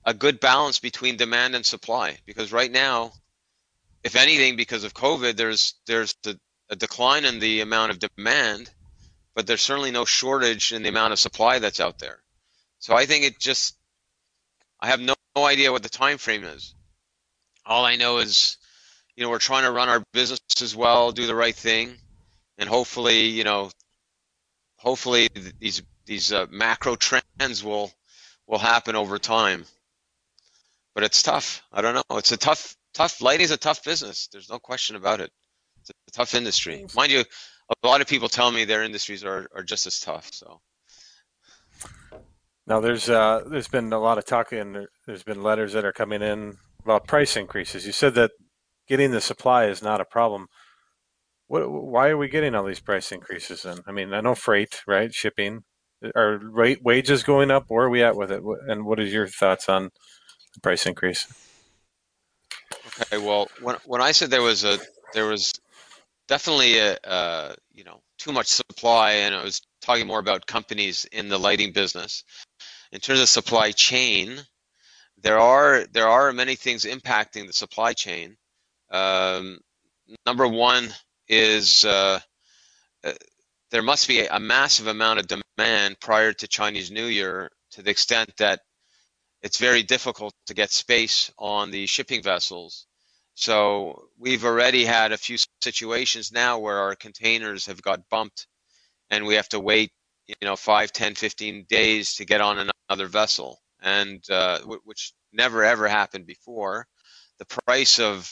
a 0.05 0.13
good 0.13 0.39
balance 0.39 0.79
between 0.79 1.17
demand 1.17 1.55
and 1.55 1.65
supply. 1.65 2.17
Because 2.25 2.51
right 2.51 2.71
now, 2.71 3.11
if 4.03 4.15
anything, 4.15 4.55
because 4.55 4.83
of 4.83 4.93
COVID, 4.93 5.35
there's 5.35 5.75
there's 5.87 6.15
a, 6.25 6.35
a 6.69 6.75
decline 6.75 7.25
in 7.25 7.39
the 7.39 7.61
amount 7.61 7.91
of 7.91 7.99
demand, 7.99 8.69
but 9.35 9.47
there's 9.47 9.61
certainly 9.61 9.91
no 9.91 10.05
shortage 10.05 10.71
in 10.71 10.83
the 10.83 10.89
amount 10.89 11.13
of 11.13 11.19
supply 11.19 11.59
that's 11.59 11.79
out 11.79 11.99
there. 11.99 12.19
So 12.79 12.95
I 12.95 13.05
think 13.05 13.25
it 13.25 13.39
just 13.39 13.75
I 14.79 14.87
have 14.87 15.01
no, 15.01 15.15
no 15.35 15.45
idea 15.45 15.71
what 15.71 15.83
the 15.83 15.89
time 15.89 16.17
frame 16.17 16.43
is. 16.43 16.73
All 17.65 17.85
I 17.85 17.97
know 17.97 18.19
is, 18.19 18.57
you 19.15 19.23
know, 19.23 19.29
we're 19.29 19.39
trying 19.39 19.63
to 19.63 19.71
run 19.71 19.89
our 19.89 20.03
business 20.13 20.39
as 20.61 20.75
well, 20.75 21.11
do 21.11 21.27
the 21.27 21.35
right 21.35 21.55
thing, 21.55 21.97
and 22.59 22.69
hopefully, 22.69 23.21
you 23.21 23.43
know, 23.43 23.71
hopefully 24.75 25.29
these 25.59 25.81
these 26.05 26.31
uh, 26.31 26.45
macro 26.51 26.95
trends 26.95 27.63
will 27.63 27.91
will 28.45 28.59
happen 28.59 28.95
over 28.95 29.17
time. 29.17 29.65
But 30.93 31.03
it's 31.05 31.23
tough. 31.23 31.63
I 31.71 31.81
don't 31.81 31.95
know. 31.95 32.17
It's 32.17 32.33
a 32.33 32.37
tough 32.37 32.75
tough 32.93 33.21
lighting 33.21 33.45
is 33.45 33.51
a 33.51 33.57
tough 33.57 33.83
business. 33.83 34.27
There's 34.27 34.49
no 34.49 34.59
question 34.59 34.95
about 34.95 35.21
it. 35.21 35.31
It's 35.81 35.91
a 36.09 36.11
tough 36.11 36.35
industry. 36.35 36.85
Mind 36.95 37.11
you, 37.11 37.23
a 37.83 37.87
lot 37.87 38.01
of 38.01 38.07
people 38.07 38.27
tell 38.27 38.51
me 38.51 38.65
their 38.65 38.83
industries 38.83 39.23
are, 39.23 39.47
are 39.55 39.63
just 39.63 39.87
as 39.87 39.99
tough. 39.99 40.29
So 40.33 40.59
now 42.67 42.81
there's 42.81 43.09
uh, 43.09 43.43
there's 43.49 43.69
been 43.69 43.93
a 43.93 43.99
lot 43.99 44.17
of 44.17 44.25
talk 44.25 44.51
and 44.51 44.87
there's 45.07 45.23
been 45.23 45.41
letters 45.41 45.73
that 45.73 45.85
are 45.85 45.93
coming 45.93 46.21
in 46.21 46.57
about 46.83 47.07
price 47.07 47.37
increases. 47.37 47.85
You 47.85 47.93
said 47.93 48.15
that 48.15 48.31
getting 48.87 49.11
the 49.11 49.21
supply 49.21 49.65
is 49.65 49.81
not 49.81 50.01
a 50.01 50.05
problem. 50.05 50.47
What, 51.49 51.67
why 51.69 52.09
are 52.09 52.17
we 52.17 52.29
getting 52.29 52.53
all 52.53 52.63
these 52.63 52.79
price 52.79 53.11
increases? 53.11 53.65
And 53.65 53.81
I 53.87 53.91
mean, 53.91 54.13
I 54.13 54.21
know 54.21 54.35
freight, 54.35 54.81
right? 54.85 55.11
Shipping. 55.11 55.63
Are 56.15 56.37
rate 56.37 56.83
wages 56.83 57.23
going 57.23 57.49
up? 57.49 57.65
Where 57.67 57.87
are 57.87 57.89
we 57.89 58.03
at 58.03 58.15
with 58.15 58.31
it? 58.31 58.43
And 58.67 58.85
what 58.85 58.99
is 58.99 59.11
your 59.11 59.25
thoughts 59.25 59.67
on 59.67 59.89
the 60.53 60.61
price 60.61 60.85
increase? 60.85 61.25
Okay. 63.01 63.17
Well, 63.17 63.49
when 63.61 63.77
when 63.85 63.99
I 63.99 64.11
said 64.11 64.29
there 64.29 64.43
was 64.43 64.63
a 64.63 64.77
there 65.15 65.25
was 65.25 65.51
definitely 66.27 66.77
a 66.77 66.97
uh, 67.03 67.55
you 67.73 67.83
know 67.83 67.99
too 68.19 68.31
much 68.31 68.47
supply, 68.47 69.13
and 69.13 69.33
I 69.33 69.43
was 69.43 69.59
talking 69.81 70.05
more 70.05 70.19
about 70.19 70.45
companies 70.45 71.05
in 71.11 71.29
the 71.29 71.39
lighting 71.39 71.73
business. 71.73 72.23
In 72.91 72.99
terms 72.99 73.21
of 73.21 73.27
supply 73.27 73.71
chain, 73.71 74.37
there 75.21 75.39
are 75.39 75.85
there 75.91 76.07
are 76.07 76.31
many 76.31 76.55
things 76.55 76.85
impacting 76.85 77.47
the 77.47 77.53
supply 77.53 77.93
chain. 77.93 78.37
Um, 78.91 79.59
number 80.27 80.47
one 80.47 80.93
is 81.29 81.85
uh, 81.85 82.19
uh, 83.03 83.13
there 83.71 83.83
must 83.83 84.07
be 84.07 84.25
a 84.25 84.39
massive 84.39 84.87
amount 84.87 85.19
of 85.19 85.27
demand 85.27 85.99
prior 85.99 86.33
to 86.33 86.47
Chinese 86.47 86.91
New 86.91 87.05
Year 87.05 87.49
to 87.71 87.83
the 87.83 87.91
extent 87.91 88.31
that 88.37 88.61
it's 89.41 89.57
very 89.57 89.83
difficult 89.83 90.33
to 90.47 90.53
get 90.53 90.71
space 90.71 91.31
on 91.37 91.71
the 91.71 91.85
shipping 91.85 92.21
vessels. 92.21 92.87
So 93.35 94.09
we've 94.17 94.43
already 94.43 94.83
had 94.83 95.11
a 95.11 95.17
few 95.17 95.37
situations 95.61 96.31
now 96.31 96.59
where 96.59 96.79
our 96.79 96.95
containers 96.95 97.65
have 97.67 97.81
got 97.81 98.09
bumped 98.09 98.47
and 99.09 99.25
we 99.25 99.35
have 99.35 99.47
to 99.49 99.59
wait, 99.59 99.91
you 100.27 100.35
know, 100.41 100.55
5, 100.55 100.91
10, 100.91 101.15
15 101.15 101.65
days 101.69 102.15
to 102.15 102.25
get 102.25 102.41
on 102.41 102.69
another 102.89 103.07
vessel, 103.07 103.59
and 103.81 104.23
uh, 104.29 104.59
which 104.83 105.13
never 105.31 105.63
ever 105.63 105.87
happened 105.87 106.25
before. 106.25 106.85
The 107.39 107.45
price 107.45 107.99
of 107.99 108.31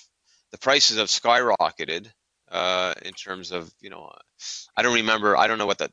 the 0.51 0.57
prices 0.57 0.97
have 0.97 1.07
skyrocketed 1.07 2.12
uh, 2.51 2.93
in 3.03 3.13
terms 3.13 3.51
of 3.51 3.71
you 3.81 3.89
know 3.89 4.12
I 4.75 4.81
don't 4.81 4.95
remember 4.95 5.38
I 5.38 5.47
don't 5.47 5.57
know 5.57 5.65
what 5.65 5.79
that 5.79 5.91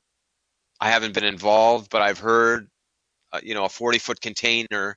I 0.81 0.91
haven't 0.91 1.15
been 1.15 1.25
involved 1.25 1.91
but 1.91 2.03
I've 2.03 2.19
heard 2.19 2.69
uh, 3.33 3.41
you 3.43 3.55
know 3.55 3.65
a 3.65 3.69
40 3.69 3.99
foot 3.99 4.21
container 4.21 4.97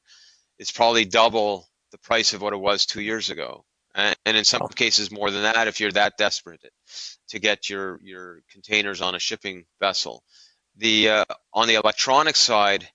is 0.60 0.72
probably 0.72 1.06
double 1.06 1.68
the 1.92 1.98
price 2.00 2.34
of 2.34 2.42
what 2.42 2.54
it 2.54 2.58
was 2.58 2.86
two 2.86 3.02
years 3.02 3.30
ago. 3.30 3.64
And, 3.96 4.16
and 4.26 4.38
in 4.38 4.46
some 4.46 4.68
cases 4.70 5.12
more 5.12 5.32
than 5.32 5.44
that 5.44 5.68
if 5.68 5.80
you're 5.80 5.92
that 5.94 6.18
desperate 6.18 6.62
to 7.30 7.40
get 7.40 7.70
your 7.70 8.00
your 8.04 8.42
containers 8.52 9.02
on 9.02 9.16
a 9.16 9.20
shipping 9.20 9.66
vessel. 9.80 10.24
The 10.78 11.10
uh, 11.10 11.26
on 11.54 11.68
the 11.68 11.76
electronic 11.76 12.36
side 12.36 12.88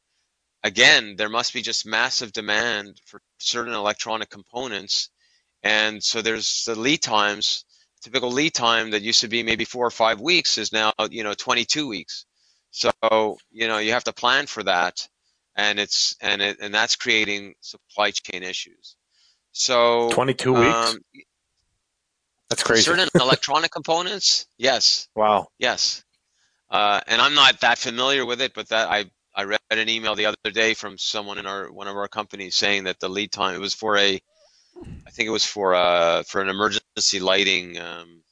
again 0.62 1.16
there 1.16 1.29
must 1.29 1.53
be 1.55 1.62
just 1.62 1.87
massive 1.87 2.33
demand 2.33 3.01
for 3.07 3.20
certain 3.38 3.75
electronic 3.75 4.31
components. 4.31 5.11
And 5.64 6.03
so 6.03 6.22
there's 6.22 6.64
the 6.66 6.75
lead 6.79 7.03
times 7.03 7.64
typical 8.03 8.31
lead 8.31 8.55
time 8.55 8.91
that 8.91 9.03
used 9.03 9.21
to 9.21 9.29
be 9.29 9.43
maybe 9.43 9.65
four 9.65 9.87
or 9.87 9.91
five 9.91 10.21
weeks 10.21 10.59
is 10.59 10.73
now 10.73 10.93
you 11.11 11.25
know 11.25 11.35
22 11.35 11.88
weeks. 11.88 12.27
So 12.71 12.91
you 13.51 13.69
know 13.69 13.79
you 13.79 13.93
have 13.93 14.05
to 14.05 14.12
plan 14.12 14.47
for 14.47 14.62
that 14.65 15.09
and 15.57 15.79
it's 15.79 16.17
and 16.21 16.43
it 16.43 16.59
and 16.61 16.75
that's 16.75 16.97
creating 16.97 17.55
supply 17.61 18.11
chain 18.11 18.43
issues. 18.43 18.97
So 19.53 20.11
22 20.11 20.53
weeks? 20.53 20.75
um, 20.75 20.99
that's 22.49 22.62
crazy. 22.62 22.83
Certain 22.83 23.09
electronic 23.21 23.71
components? 23.71 24.47
Yes. 24.59 25.09
Wow. 25.15 25.49
Yes. 25.59 26.05
Uh, 26.71 27.01
and 27.07 27.21
i'm 27.21 27.35
not 27.35 27.61
that 27.61 27.77
familiar 27.77 28.25
with 28.25 28.41
it 28.41 28.55
but 28.55 28.67
that 28.71 28.88
i 28.88 29.05
i 29.35 29.45
read 29.45 29.61
an 29.71 29.91
email 29.91 30.15
the 30.15 30.25
other 30.25 30.51
day 30.51 30.73
from 30.73 30.97
someone 30.97 31.37
in 31.37 31.45
our 31.45 31.71
one 31.71 31.87
of 31.87 31.95
our 31.95 32.09
companies 32.09 32.55
saying 32.55 32.85
that 32.85 32.99
the 32.99 33.11
lead 33.11 33.31
time 33.31 33.55
it 33.55 33.61
was 33.61 33.75
for 33.75 33.99
a 33.99 34.19
I 35.06 35.11
think 35.11 35.26
it 35.26 35.32
was 35.32 35.44
for 35.44 35.74
uh, 35.74 36.22
for 36.22 36.40
an 36.40 36.48
emergency 36.48 37.20
lighting 37.20 37.78
um, 37.78 38.22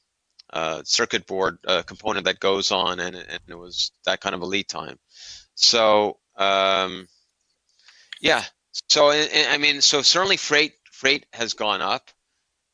uh, 0.51 0.81
circuit 0.83 1.27
board 1.27 1.57
uh, 1.67 1.83
component 1.83 2.25
that 2.25 2.39
goes 2.39 2.71
on, 2.71 2.99
and, 2.99 3.15
and 3.15 3.39
it 3.47 3.57
was 3.57 3.91
that 4.05 4.21
kind 4.21 4.35
of 4.35 4.41
a 4.41 4.45
lead 4.45 4.67
time. 4.67 4.99
So 5.55 6.17
um, 6.37 7.07
yeah, 8.21 8.43
so 8.89 9.11
I 9.11 9.57
mean, 9.57 9.81
so 9.81 10.01
certainly 10.01 10.37
freight 10.37 10.73
freight 10.91 11.25
has 11.33 11.53
gone 11.53 11.81
up, 11.81 12.09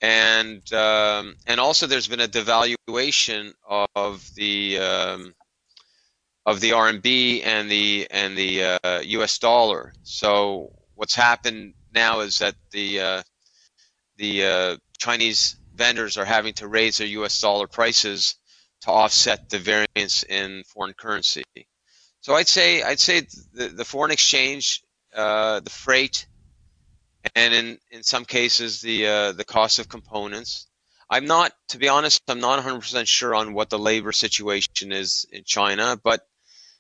and 0.01 0.62
um, 0.73 1.36
and 1.45 1.60
also 1.60 1.88
there's 1.88 2.08
been 2.08 2.21
a 2.21 2.27
devaluation 2.27 3.53
of 3.69 4.30
the 4.36 4.80
um, 4.80 5.36
of 6.45 6.60
the 6.62 6.71
RMB 6.71 7.45
and 7.45 7.69
the 7.69 8.08
and 8.12 8.38
the 8.38 8.80
uh, 8.84 8.99
U.S. 9.01 9.38
dollar. 9.38 9.93
So 10.03 10.71
what's 10.95 11.15
happened 11.15 11.73
now 11.93 12.21
is 12.21 12.39
that 12.39 12.56
the 12.71 12.99
uh, 12.99 13.23
the 14.17 14.45
uh, 14.45 14.77
Chinese 14.97 15.58
vendors 15.75 16.17
are 16.17 16.25
having 16.25 16.53
to 16.56 16.67
raise 16.67 16.97
their 16.97 17.08
U.S. 17.08 17.39
dollar 17.39 17.67
prices 17.67 18.36
to 18.82 18.91
offset 18.91 19.49
the 19.49 19.60
variance 19.60 20.23
in 20.23 20.63
foreign 20.63 20.93
currency. 20.93 21.43
So 22.21 22.34
I'd 22.34 22.47
say 22.47 22.84
I'd 22.84 22.99
say 22.99 23.21
the, 23.53 23.69
the 23.69 23.86
foreign 23.86 24.12
exchange, 24.12 24.84
uh, 25.15 25.60
the 25.62 25.69
freight, 25.69 26.27
and 27.36 27.53
in, 27.53 27.77
in 27.91 28.03
some 28.03 28.25
cases 28.25 28.82
the 28.82 29.08
uh, 29.08 29.32
the 29.32 29.45
cost 29.45 29.80
of 29.80 29.89
components. 29.89 30.67
I'm 31.10 31.25
not, 31.25 31.53
to 31.69 31.77
be 31.77 31.88
honest, 31.88 32.21
I'm 32.27 32.41
not 32.41 32.62
100% 32.62 33.08
sure 33.08 33.34
on 33.34 33.53
what 33.53 33.69
the 33.69 33.80
labor 33.80 34.12
situation 34.12 34.91
is 34.91 35.25
in 35.32 35.45
China, 35.45 35.97
but 36.03 36.27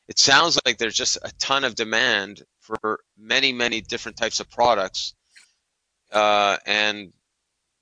it 0.09 0.19
sounds 0.19 0.59
like 0.65 0.77
there's 0.77 0.95
just 0.95 1.17
a 1.21 1.31
ton 1.39 1.63
of 1.63 1.75
demand 1.75 2.43
for 2.59 2.99
many, 3.17 3.53
many 3.53 3.79
different 3.79 4.17
types 4.17 4.41
of 4.41 4.49
products. 4.49 5.13
Uh, 6.11 6.57
and 6.65 7.13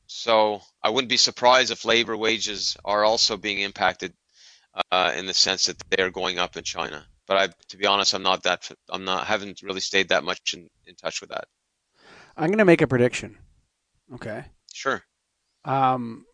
so 0.08 0.62
I 0.82 0.90
wouldn't 0.90 1.10
be 1.10 1.18
surprised 1.18 1.72
if 1.72 1.86
labor 1.86 2.18
wages 2.18 2.78
are 2.86 3.04
also 3.04 3.38
being 3.38 3.60
impacted 3.60 4.14
uh, 4.92 5.14
in 5.16 5.26
the 5.26 5.34
sense 5.34 5.66
that 5.66 5.82
they're 5.90 6.12
going 6.12 6.40
up 6.40 6.58
in 6.58 6.64
China. 6.64 7.06
But 7.28 7.38
I, 7.38 7.48
to 7.70 7.78
be 7.78 7.86
honest, 7.86 8.14
I'm 8.14 8.24
not 8.24 8.44
that, 8.44 8.70
I'm 8.90 9.06
not, 9.06 9.26
haven't 9.26 9.62
really 9.64 9.80
stayed 9.80 10.10
that 10.10 10.24
much 10.24 10.54
in, 10.54 10.70
in 10.86 10.96
touch 10.96 11.22
with 11.22 11.32
that. 11.32 11.46
I'm 12.38 12.48
going 12.48 12.60
to 12.60 12.66
make 12.66 12.82
a 12.82 12.88
prediction. 12.88 13.38
Okay. 14.14 14.46
Sure. 14.74 15.02
Um, 15.64 16.26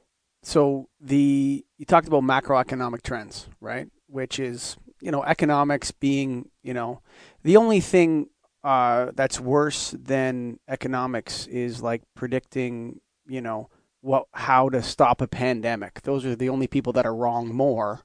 so 0.43 0.89
the 0.99 1.63
you 1.77 1.85
talked 1.85 2.07
about 2.07 2.23
macroeconomic 2.23 3.03
trends, 3.03 3.47
right? 3.59 3.87
Which 4.07 4.39
is 4.39 4.75
you 4.99 5.11
know 5.11 5.23
economics 5.23 5.91
being 5.91 6.49
you 6.63 6.73
know 6.73 7.01
the 7.43 7.57
only 7.57 7.79
thing 7.79 8.27
uh, 8.63 9.11
that's 9.15 9.39
worse 9.39 9.91
than 9.91 10.59
economics 10.67 11.47
is 11.47 11.81
like 11.81 12.01
predicting 12.15 12.99
you 13.31 13.41
know 13.41 13.69
what 14.01 14.27
how 14.33 14.69
to 14.69 14.81
stop 14.81 15.21
a 15.21 15.27
pandemic. 15.27 16.01
Those 16.01 16.25
are 16.25 16.35
the 16.35 16.49
only 16.49 16.67
people 16.67 16.93
that 16.93 17.05
are 17.05 17.15
wrong 17.15 17.53
more 17.53 18.01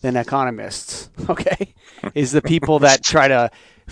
than 0.00 0.16
economists. 0.16 1.10
Okay, 1.28 1.74
is 2.14 2.32
the 2.32 2.40
people 2.40 2.78
that 2.88 3.04
try 3.04 3.28
to 3.28 3.50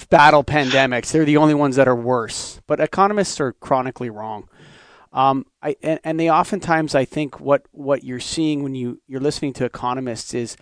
battle 0.08 0.42
pandemics. 0.42 1.12
They're 1.12 1.26
the 1.26 1.36
only 1.36 1.52
ones 1.52 1.76
that 1.76 1.86
are 1.86 1.94
worse. 1.94 2.62
But 2.66 2.80
economists 2.80 3.40
are 3.40 3.52
chronically 3.52 4.08
wrong. 4.08 4.48
Um, 5.12 5.46
I, 5.62 5.76
and, 5.82 6.00
and 6.04 6.20
they 6.20 6.30
oftentimes, 6.30 6.94
I 6.94 7.04
think, 7.04 7.40
what, 7.40 7.66
what 7.72 8.04
you're 8.04 8.20
seeing 8.20 8.62
when 8.62 8.74
you, 8.74 9.00
you're 9.06 9.20
listening 9.20 9.52
to 9.54 9.64
economists 9.64 10.34
is 10.34 10.56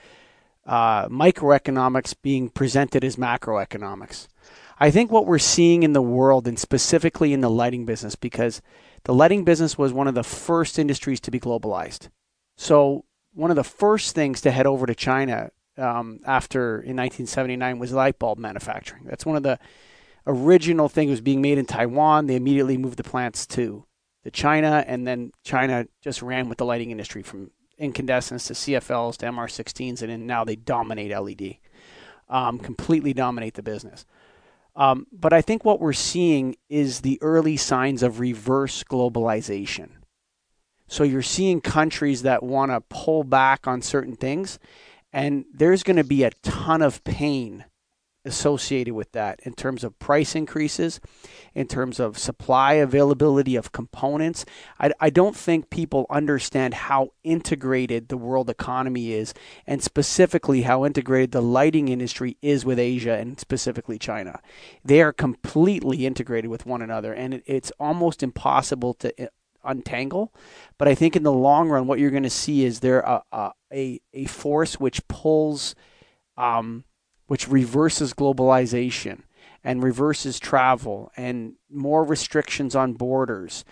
uh, 0.66 1.09
microeconomics 1.09 2.14
being 2.22 2.48
presented 2.48 3.05
as 3.05 3.16
macroeconomics. 3.16 4.29
I 4.79 4.90
think 4.90 5.11
what 5.11 5.27
we're 5.27 5.38
seeing 5.38 5.83
in 5.83 5.92
the 5.92 6.03
world, 6.03 6.48
and 6.48 6.59
specifically 6.59 7.33
in 7.33 7.40
the 7.40 7.50
lighting 7.50 7.85
business, 7.85 8.16
because 8.16 8.62
the 9.04 9.14
lighting 9.14 9.44
business 9.44 9.78
was 9.78 9.92
one 9.92 10.08
of 10.08 10.14
the 10.14 10.24
first 10.24 10.78
industries 10.78 11.20
to 11.20 11.30
be 11.30 11.40
globalized. 11.40 12.08
So, 12.56 13.04
one 13.32 13.50
of 13.50 13.56
the 13.56 13.64
first 13.64 14.14
things 14.14 14.40
to 14.42 14.50
head 14.50 14.66
over 14.66 14.86
to 14.86 14.94
China 14.94 15.50
um, 15.76 16.20
after 16.24 16.76
in 16.76 16.96
1979 16.96 17.78
was 17.78 17.92
light 17.92 18.18
bulb 18.18 18.38
manufacturing. 18.38 19.04
That's 19.04 19.26
one 19.26 19.36
of 19.36 19.42
the 19.42 19.58
original 20.26 20.88
things 20.88 21.10
was 21.10 21.20
being 21.20 21.42
made 21.42 21.58
in 21.58 21.66
Taiwan. 21.66 22.26
They 22.26 22.36
immediately 22.36 22.76
moved 22.76 22.96
the 22.96 23.04
plants 23.04 23.46
to 23.48 23.84
the 24.22 24.30
China, 24.30 24.84
and 24.86 25.06
then 25.06 25.32
China 25.42 25.86
just 26.00 26.22
ran 26.22 26.48
with 26.48 26.58
the 26.58 26.64
lighting 26.64 26.90
industry 26.90 27.22
from 27.22 27.50
incandescents 27.76 28.46
to 28.46 28.54
CFLs 28.54 29.18
to 29.18 29.26
MR16s, 29.26 30.00
and 30.00 30.26
now 30.26 30.44
they 30.44 30.56
dominate 30.56 31.10
LED, 31.10 31.56
um, 32.28 32.58
completely 32.58 33.12
dominate 33.12 33.54
the 33.54 33.62
business. 33.62 34.06
Um, 34.76 35.06
but 35.12 35.32
I 35.32 35.40
think 35.40 35.64
what 35.64 35.80
we're 35.80 35.92
seeing 35.92 36.56
is 36.68 37.00
the 37.00 37.18
early 37.22 37.56
signs 37.56 38.02
of 38.02 38.20
reverse 38.20 38.82
globalization. 38.82 39.90
So 40.87 41.04
you're 41.04 41.22
seeing 41.22 41.60
countries 41.60 42.22
that 42.22 42.42
want 42.42 42.70
to 42.70 42.80
pull 42.80 43.24
back 43.24 43.66
on 43.66 43.82
certain 43.82 44.16
things, 44.16 44.58
and 45.12 45.44
there's 45.52 45.82
going 45.82 45.96
to 45.96 46.04
be 46.04 46.24
a 46.24 46.30
ton 46.42 46.82
of 46.82 47.02
pain 47.04 47.64
associated 48.24 48.94
with 48.94 49.12
that 49.12 49.40
in 49.42 49.52
terms 49.52 49.84
of 49.84 49.98
price 49.98 50.34
increases, 50.34 51.00
in 51.54 51.66
terms 51.66 52.00
of 52.00 52.18
supply 52.18 52.74
availability 52.74 53.56
of 53.56 53.72
components. 53.72 54.44
I, 54.78 54.92
I 55.00 55.10
don't 55.10 55.37
think 55.37 55.70
people 55.70 56.06
understand 56.08 56.74
how 56.74 57.10
integrated 57.22 58.08
the 58.08 58.16
world 58.16 58.48
economy 58.48 59.12
is, 59.12 59.34
and 59.66 59.82
specifically 59.82 60.62
how 60.62 60.84
integrated 60.84 61.32
the 61.32 61.42
lighting 61.42 61.88
industry 61.88 62.37
is 62.40 62.64
with 62.64 62.78
Asia 62.78 63.14
and 63.14 63.38
specifically 63.38 63.98
China. 63.98 64.40
They 64.84 65.02
are 65.02 65.12
completely 65.12 66.06
integrated 66.06 66.50
with 66.50 66.66
one 66.66 66.82
another, 66.82 67.12
and 67.12 67.34
it, 67.34 67.42
it's 67.46 67.72
almost 67.78 68.22
impossible 68.22 68.94
to 68.94 69.24
uh, 69.24 69.28
untangle. 69.64 70.32
But 70.78 70.88
I 70.88 70.94
think 70.94 71.16
in 71.16 71.22
the 71.22 71.32
long 71.32 71.68
run, 71.68 71.87
what 71.87 71.98
you're 71.98 72.10
going 72.10 72.22
to 72.22 72.30
see 72.30 72.64
is 72.64 72.80
there 72.80 73.00
a, 73.00 73.52
a, 73.72 74.00
a 74.12 74.24
force 74.26 74.80
which 74.80 75.06
pulls. 75.08 75.74
Um, 76.37 76.84
which 77.26 77.48
reverses 77.48 78.12
globalization 78.14 79.22
and 79.62 79.82
reverses 79.82 80.38
travel 80.38 81.10
and 81.16 81.54
more 81.70 82.04
restrictions 82.04 82.76
on 82.76 82.92
borders. 82.92 83.64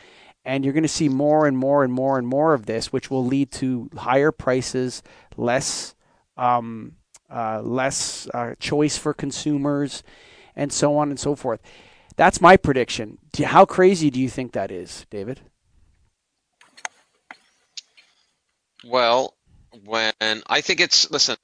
And 0.44 0.64
you're 0.64 0.72
going 0.72 0.82
to 0.82 0.88
see 0.88 1.08
more 1.08 1.46
and 1.46 1.56
more 1.56 1.84
and 1.84 1.92
more 1.92 2.18
and 2.18 2.26
more 2.26 2.54
of 2.54 2.66
this, 2.66 2.92
which 2.92 3.10
will 3.10 3.24
lead 3.24 3.52
to 3.52 3.90
higher 3.96 4.32
prices, 4.32 5.02
less 5.36 5.94
um, 6.36 6.96
uh, 7.30 7.62
less 7.62 8.28
uh, 8.34 8.54
choice 8.58 8.98
for 8.98 9.14
consumers, 9.14 10.02
and 10.56 10.72
so 10.72 10.96
on 10.96 11.10
and 11.10 11.18
so 11.18 11.34
forth. 11.34 11.60
That's 12.16 12.40
my 12.40 12.56
prediction. 12.56 13.18
How 13.42 13.64
crazy 13.64 14.10
do 14.10 14.20
you 14.20 14.28
think 14.28 14.52
that 14.52 14.70
is, 14.70 15.06
David? 15.10 15.40
Well, 18.84 19.34
when 19.84 20.12
I 20.20 20.60
think 20.60 20.80
it's 20.80 21.10
listen, 21.10 21.36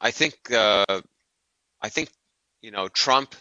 I 0.00 0.10
think 0.10 0.50
uh, 0.50 1.02
I 1.80 1.88
think 1.88 2.10
you 2.60 2.70
know 2.70 2.88
Trump 2.88 3.34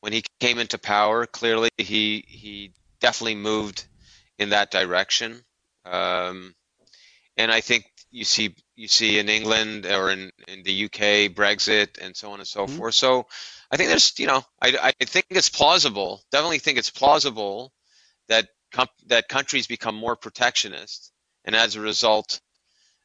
when 0.00 0.12
he 0.12 0.24
came 0.40 0.58
into 0.58 0.78
power, 0.78 1.26
clearly 1.26 1.70
he 1.78 2.24
he 2.26 2.72
definitely 3.00 3.36
moved 3.36 3.86
in 4.38 4.50
that 4.50 4.70
direction. 4.70 5.40
Um, 5.84 6.54
and 7.36 7.50
I 7.50 7.60
think 7.60 7.84
you 8.10 8.24
see 8.24 8.54
you 8.74 8.88
see 8.88 9.18
in 9.18 9.28
England 9.28 9.86
or 9.86 10.10
in, 10.10 10.30
in 10.48 10.62
the 10.64 10.84
UK 10.84 11.32
Brexit 11.34 11.98
and 12.00 12.16
so 12.16 12.32
on 12.32 12.40
and 12.40 12.48
so 12.48 12.66
mm-hmm. 12.66 12.76
forth. 12.76 12.94
So 12.94 13.26
I 13.70 13.76
think 13.76 13.88
there's 13.88 14.12
you 14.18 14.26
know 14.26 14.44
I, 14.60 14.92
I 15.00 15.04
think 15.04 15.26
it's 15.30 15.48
plausible. 15.48 16.22
Definitely 16.30 16.58
think 16.58 16.78
it's 16.78 16.90
plausible 16.90 17.72
that 18.28 18.48
com- 18.72 18.88
that 19.06 19.28
countries 19.28 19.66
become 19.66 19.94
more 19.94 20.16
protectionist, 20.16 21.12
and 21.44 21.54
as 21.54 21.76
a 21.76 21.80
result, 21.80 22.40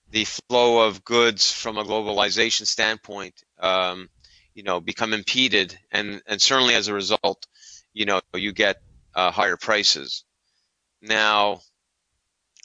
the 0.09 0.25
flow 0.25 0.87
of 0.87 1.03
goods 1.03 1.51
from 1.51 1.77
a 1.77 1.83
globalization 1.83 2.65
standpoint 2.65 3.35
um, 3.59 4.09
you 4.57 4.63
know 4.63 4.81
become 4.81 5.13
impeded. 5.13 5.77
And 5.91 6.21
and 6.27 6.41
certainly 6.41 6.73
as 6.73 6.87
a 6.87 6.93
result 6.93 7.45
you 7.93 8.05
know 8.05 8.19
you 8.33 8.51
get 8.51 8.81
uh, 9.15 9.31
higher 9.31 9.55
prices. 9.55 10.25
Now 11.01 11.61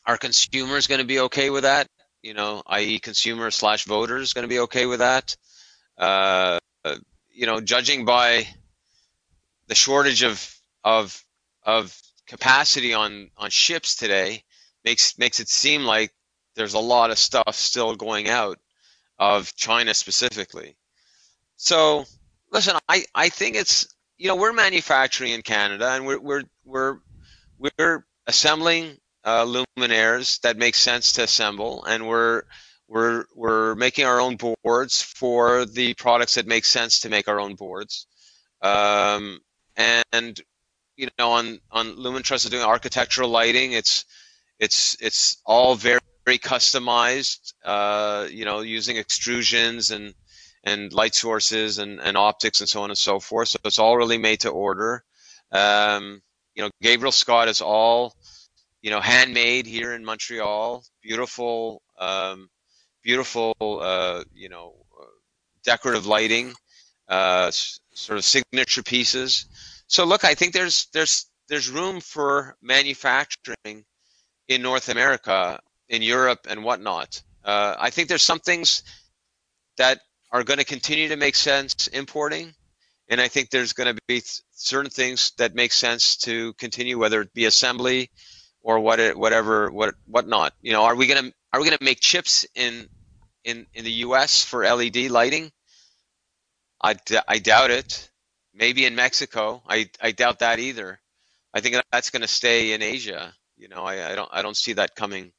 are 0.07 0.17
consumers 0.17 0.87
going 0.87 1.01
to 1.01 1.07
be 1.07 1.21
okay 1.21 1.51
with 1.51 1.65
that? 1.65 1.87
You 2.23 2.35
know 2.35 2.63
i.e 2.67 2.99
consumer 2.99 3.51
slash 3.51 3.85
voters 3.85 4.33
going 4.33 4.49
to 4.49 4.55
be 4.57 4.61
okay 4.61 4.87
with 4.87 5.01
that? 5.01 5.37
Uh, 5.99 6.59
you 7.31 7.47
know 7.47 7.61
judging 7.61 8.07
by 8.07 8.49
the 9.69 9.75
shortage 9.75 10.23
of 10.23 10.37
of 10.83 11.23
of 11.63 11.97
capacity 12.27 12.95
on 12.95 13.31
on 13.37 13.51
ships 13.51 13.97
today 13.97 14.43
makes 14.83 15.19
makes 15.19 15.41
it 15.41 15.49
seem 15.49 15.85
like 15.85 16.11
there's 16.55 16.75
a 16.75 16.79
lot 16.95 17.11
of 17.11 17.19
stuff 17.19 17.55
still 17.55 17.95
going 17.95 18.29
out 18.29 18.59
of 19.19 19.55
China 19.57 19.93
specifically. 19.93 20.75
So 21.63 22.07
listen, 22.51 22.77
I, 22.89 23.05
I 23.15 23.29
think 23.29 23.55
it's 23.55 23.87
you 24.19 24.27
know 24.27 24.35
we're 24.35 24.53
manufacturing 24.53 25.31
in 25.31 25.43
Canada 25.43 25.91
and 25.93 26.05
we're 26.05 26.19
we're 26.19 26.43
we're 26.65 26.99
we're 27.57 28.05
assembling 28.27 28.97
uh, 29.23 29.45
luminaires 29.45 30.41
that 30.41 30.57
make 30.57 30.75
sense 30.75 31.13
to 31.13 31.23
assemble 31.23 31.85
and 31.85 32.09
we're 32.09 32.43
we're 32.89 33.27
we're 33.37 33.77
making 33.77 34.07
our 34.07 34.21
own 34.21 34.37
boards 34.65 35.03
for 35.03 35.65
the 35.65 35.95
products 35.95 36.35
that 36.35 36.49
make 36.49 36.65
sense 36.65 36.99
to 37.01 37.09
make 37.09 37.29
our 37.29 37.39
own 37.39 37.55
boards. 37.55 38.09
Um, 38.61 39.39
and 39.77 40.41
you 40.97 41.07
know 41.17 41.31
on 41.31 41.61
on 41.71 41.95
Lumen 41.95 42.25
Truss 42.25 42.45
is 42.45 42.51
doing 42.51 42.65
architectural 42.65 43.29
lighting. 43.29 43.71
It's 43.71 44.05
it's 44.59 44.97
it's 44.99 45.41
all 45.47 45.77
very 45.77 46.01
very 46.25 46.39
customized 46.39 47.55
uh, 47.65 48.27
you 48.29 48.45
know 48.45 48.63
using 48.63 48.97
extrusions 48.97 49.95
and 49.95 50.13
and 50.65 50.93
light 50.93 51.15
sources 51.15 51.79
and, 51.79 52.01
and 52.01 52.17
optics 52.17 52.61
and 52.61 52.69
so 52.69 52.83
on 52.83 52.91
and 52.91 52.99
so 52.99 53.21
forth. 53.21 53.49
So 53.49 53.59
it's 53.65 53.79
all 53.79 53.97
really 53.97 54.19
made 54.19 54.41
to 54.41 54.51
order. 54.51 55.03
Um, 55.51 56.23
you 56.55 56.63
know, 56.63 56.71
Gabriel 56.81 57.13
Scott 57.13 57.49
is 57.49 57.61
all, 57.61 58.15
you 58.81 58.91
know, 58.91 59.01
handmade 59.01 59.67
here 59.67 59.95
in 59.95 60.05
Montreal. 60.05 60.85
Beautiful, 61.03 61.83
um, 61.99 62.49
beautiful, 63.03 63.55
uh, 63.61 64.25
you 64.35 64.49
know, 64.49 64.75
decorative 65.65 66.07
lighting, 66.07 66.55
uh, 67.09 67.51
sort 67.51 68.19
of 68.19 68.25
signature 68.25 68.83
pieces. 68.83 69.47
So 69.87 70.05
look, 70.05 70.25
I 70.25 70.35
think 70.35 70.53
there's 70.53 70.89
there's 70.93 71.27
there's 71.49 71.69
room 71.69 72.01
for 72.01 72.57
manufacturing 72.63 73.85
in 74.49 74.63
North 74.63 74.89
America, 74.89 75.61
in 75.89 76.03
Europe, 76.03 76.47
and 76.49 76.65
whatnot. 76.65 77.23
Uh, 77.45 77.75
I 77.79 77.91
think 77.91 78.09
there's 78.09 78.23
some 78.23 78.41
things 78.41 78.83
that 79.77 80.01
are 80.33 80.45
going 80.45 80.59
to 80.59 80.65
continue 80.65 81.09
to 81.09 81.17
make 81.17 81.37
sense 81.37 81.89
importing. 81.89 82.55
and 83.09 83.21
I 83.21 83.29
think 83.29 83.51
there's 83.51 83.75
going 83.75 83.95
to 83.95 84.01
be 84.09 84.23
certain 84.53 84.91
things 84.91 85.33
that 85.39 85.55
make 85.55 85.73
sense 85.73 86.17
to 86.19 86.55
continue, 86.55 86.99
whether 86.99 87.21
it 87.21 87.35
be 87.35 87.45
assembly 87.45 88.11
or 88.63 88.81
what 88.81 89.01
it, 89.01 89.19
whatever 89.19 89.71
what 89.71 89.95
whatnot. 90.07 90.55
You 90.63 90.73
know, 90.73 90.85
are 90.85 90.97
we 90.97 91.07
gonna 91.07 91.31
are 91.53 91.61
we 91.61 91.67
gonna 91.67 91.79
make 91.81 92.01
chips 92.01 92.47
in 92.55 92.89
in 93.45 93.67
in 93.75 93.85
the 93.85 93.93
U.S. 94.07 94.45
for 94.45 94.65
LED 94.65 95.11
lighting? 95.11 95.53
I, 96.83 96.97
I 97.29 97.39
doubt 97.39 97.71
it. 97.71 98.11
Maybe 98.55 98.85
in 98.87 98.95
Mexico. 98.95 99.63
I, 99.69 99.89
I 100.01 100.13
doubt 100.13 100.41
that 100.41 100.59
either. 100.59 101.01
I 101.55 101.61
think 101.61 101.77
that's 101.91 102.11
going 102.11 102.23
to 102.23 102.29
stay 102.29 102.73
in 102.73 102.83
Asia. 102.83 103.35
You 103.57 103.69
know, 103.69 103.83
I, 103.85 104.13
I 104.13 104.15
don't 104.15 104.29
I 104.33 104.43
don't 104.43 104.57
see 104.57 104.75
that 104.75 104.95
coming, 104.95 105.33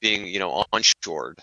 being 0.00 0.26
you 0.26 0.38
know 0.38 0.64
onshored. 0.72 1.38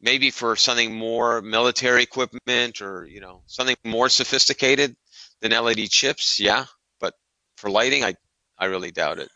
Maybe 0.00 0.30
for 0.30 0.56
something 0.56 0.94
more 0.94 1.40
military 1.40 2.02
equipment 2.02 2.82
or 2.82 3.06
you 3.06 3.20
know 3.20 3.42
something 3.46 3.76
more 3.84 4.08
sophisticated 4.08 4.94
than 5.40 5.52
LED 5.52 5.90
chips, 5.90 6.38
yeah. 6.38 6.66
But 7.00 7.14
for 7.56 7.70
lighting, 7.70 8.04
I 8.04 8.14
I 8.58 8.66
really 8.66 8.90
doubt 8.90 9.18
it. 9.18 9.30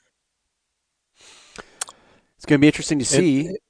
It's 2.36 2.46
going 2.46 2.58
to 2.58 2.60
be 2.60 2.68
interesting 2.68 2.98
to 2.98 3.04
see. 3.04 3.48
It, 3.48 3.60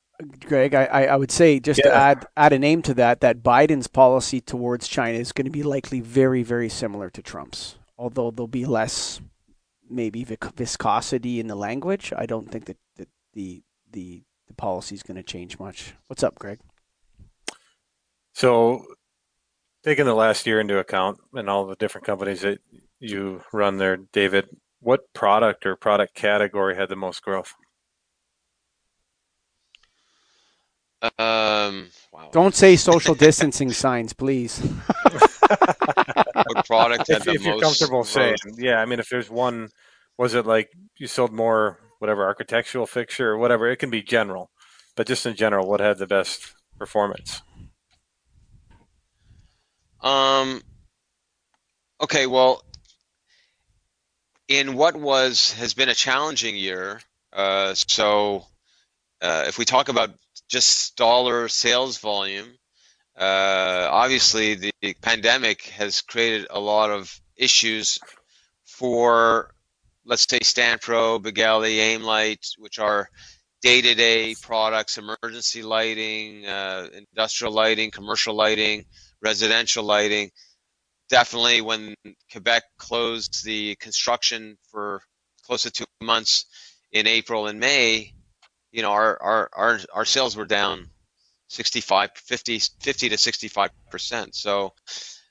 Greg, 0.47 0.75
I, 0.75 0.85
I 0.85 1.17
would 1.17 1.31
say 1.31 1.61
just 1.61 1.81
yeah. 1.83 1.91
to 1.91 1.97
add 1.97 2.27
add 2.37 2.53
a 2.53 2.59
name 2.59 2.83
to 2.83 2.95
that, 2.95 3.21
that 3.21 3.43
Biden's 3.43 3.87
policy 3.87 4.41
towards 4.41 4.87
China 4.87 5.19
is 5.19 5.33
going 5.33 5.47
to 5.47 5.51
be 5.51 5.63
likely 5.63 6.01
very 6.01 6.43
very 6.43 6.69
similar 6.69 7.09
to 7.11 7.23
Trump's, 7.23 7.77
although 7.97 8.31
there'll 8.31 8.47
be 8.47 8.67
less 8.67 9.21
maybe 9.89 10.25
viscosity 10.25 11.41
in 11.41 11.47
the 11.47 11.55
language. 11.55 12.13
I 12.17 12.27
don't 12.27 12.51
think 12.51 12.67
that, 12.67 12.77
that 12.97 13.09
the 13.33 13.63
the 13.91 14.23
the 14.47 14.55
policy 14.55 14.95
is 14.95 15.03
going 15.03 15.17
to 15.17 15.23
change 15.23 15.59
much. 15.59 15.95
What's 16.07 16.23
up, 16.23 16.39
Greg? 16.39 16.59
So, 18.41 18.87
taking 19.85 20.07
the 20.07 20.15
last 20.15 20.47
year 20.47 20.61
into 20.61 20.79
account 20.79 21.19
and 21.35 21.51
all 21.51 21.67
the 21.67 21.77
different 21.77 22.07
companies 22.07 22.41
that 22.41 22.59
you 22.99 23.43
run 23.53 23.77
there, 23.77 23.99
David, 24.15 24.49
what 24.81 25.13
product 25.13 25.67
or 25.67 25.77
product 25.77 26.15
category 26.15 26.75
had 26.75 26.89
the 26.89 26.97
most 26.97 27.21
growth? 27.21 27.53
Um, 31.03 31.91
wow. 32.15 32.31
Don't 32.33 32.55
say 32.55 32.77
social 32.77 33.15
distancing 33.15 33.73
signs, 33.73 34.15
please. 34.15 34.59
what 34.63 36.67
product 36.67 37.09
had 37.09 37.19
if, 37.19 37.25
the 37.25 37.33
if 37.33 37.45
you're 37.45 37.61
comfortable 37.61 38.05
saying, 38.05 38.37
yeah. 38.57 38.81
I 38.81 38.87
mean, 38.87 39.01
if 39.01 39.11
there's 39.11 39.29
one, 39.29 39.69
was 40.17 40.33
it 40.33 40.47
like 40.47 40.71
you 40.97 41.09
sold 41.09 41.31
more 41.31 41.79
whatever 41.99 42.25
architectural 42.25 42.87
fixture 42.87 43.33
or 43.33 43.37
whatever? 43.37 43.69
It 43.69 43.77
can 43.77 43.91
be 43.91 44.01
general, 44.01 44.51
but 44.97 45.07
just 45.07 45.27
in 45.27 45.35
general, 45.35 45.69
what 45.69 45.81
had 45.81 45.99
the 45.99 46.07
best 46.07 46.55
performance? 46.79 47.43
Um. 50.03 50.63
Okay, 52.01 52.27
well, 52.27 52.63
in 54.49 54.75
what 54.75 54.97
was 54.97 55.53
has 55.53 55.75
been 55.75 55.91
a 55.91 55.95
challenging 55.95 56.57
year, 56.57 57.01
uh, 57.33 57.75
so 57.75 58.47
uh, 59.21 59.45
if 59.47 59.59
we 59.59 59.65
talk 59.65 59.89
about 59.89 60.11
just 60.51 60.97
dollar 60.97 61.49
sales 61.49 61.99
volume. 61.99 62.49
Uh, 63.17 63.89
obviously, 63.91 64.55
the 64.55 64.95
pandemic 65.01 65.63
has 65.63 66.01
created 66.01 66.47
a 66.51 66.59
lot 66.59 66.91
of 66.91 67.21
issues 67.37 67.99
for, 68.65 69.55
let's 70.05 70.27
say, 70.29 70.41
Stanpro, 70.41 71.23
Beghelli, 71.23 71.77
Aimlight, 71.77 72.39
which 72.59 72.79
are 72.79 73.09
day-to-day 73.63 74.35
products, 74.41 74.99
emergency 74.99 75.63
lighting, 75.63 76.47
uh, 76.47 76.89
industrial 76.95 77.53
lighting, 77.53 77.91
commercial 77.91 78.35
lighting, 78.35 78.85
residential 79.23 79.85
lighting. 79.85 80.31
Definitely, 81.09 81.61
when 81.61 81.95
Quebec 82.31 82.63
closed 82.79 83.45
the 83.45 83.75
construction 83.77 84.57
for 84.71 85.03
close 85.45 85.65
to 85.65 85.71
two 85.71 85.85
months 86.01 86.47
in 86.93 87.07
April 87.07 87.47
and 87.47 87.59
May, 87.59 88.13
you 88.73 88.83
know, 88.83 88.93
our, 88.93 89.21
our, 89.21 89.51
our, 89.53 89.81
our 89.93 90.05
sales 90.05 90.37
were 90.37 90.45
down 90.45 90.89
65, 91.49 92.11
50, 92.15 92.59
50 92.81 93.09
to 93.09 93.19
65 93.19 93.71
percent. 93.91 94.35
So, 94.37 94.73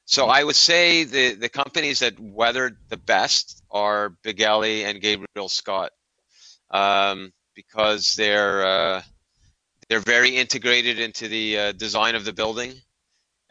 so 0.05 0.27
I 0.27 0.43
would 0.43 0.55
say 0.55 1.05
the, 1.05 1.35
the 1.35 1.49
companies 1.49 1.99
that 1.99 2.19
weathered 2.19 2.77
the 2.89 2.97
best 2.97 3.63
are 3.71 4.15
Beghelli 4.23 4.83
and 4.83 4.99
Gabriel 5.01 5.47
Scott, 5.47 5.91
um, 6.71 7.31
because 7.55 8.15
they're 8.15 8.65
uh, 8.65 9.01
they're 9.87 9.99
very 9.99 10.35
integrated 10.35 10.99
into 10.99 11.27
the 11.27 11.57
uh, 11.57 11.71
design 11.71 12.15
of 12.15 12.25
the 12.25 12.33
building 12.33 12.73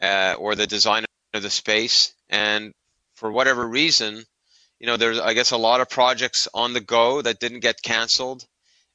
uh, 0.01 0.35
or 0.37 0.55
the 0.55 0.67
design 0.67 1.05
of 1.33 1.41
the 1.41 1.49
space, 1.49 2.13
and 2.29 2.73
for 3.15 3.31
whatever 3.31 3.67
reason, 3.67 4.23
you 4.79 4.87
know, 4.87 4.97
there's 4.97 5.19
I 5.19 5.33
guess 5.33 5.51
a 5.51 5.57
lot 5.57 5.81
of 5.81 5.89
projects 5.89 6.47
on 6.53 6.73
the 6.73 6.81
go 6.81 7.21
that 7.21 7.39
didn't 7.39 7.59
get 7.59 7.81
canceled 7.81 8.45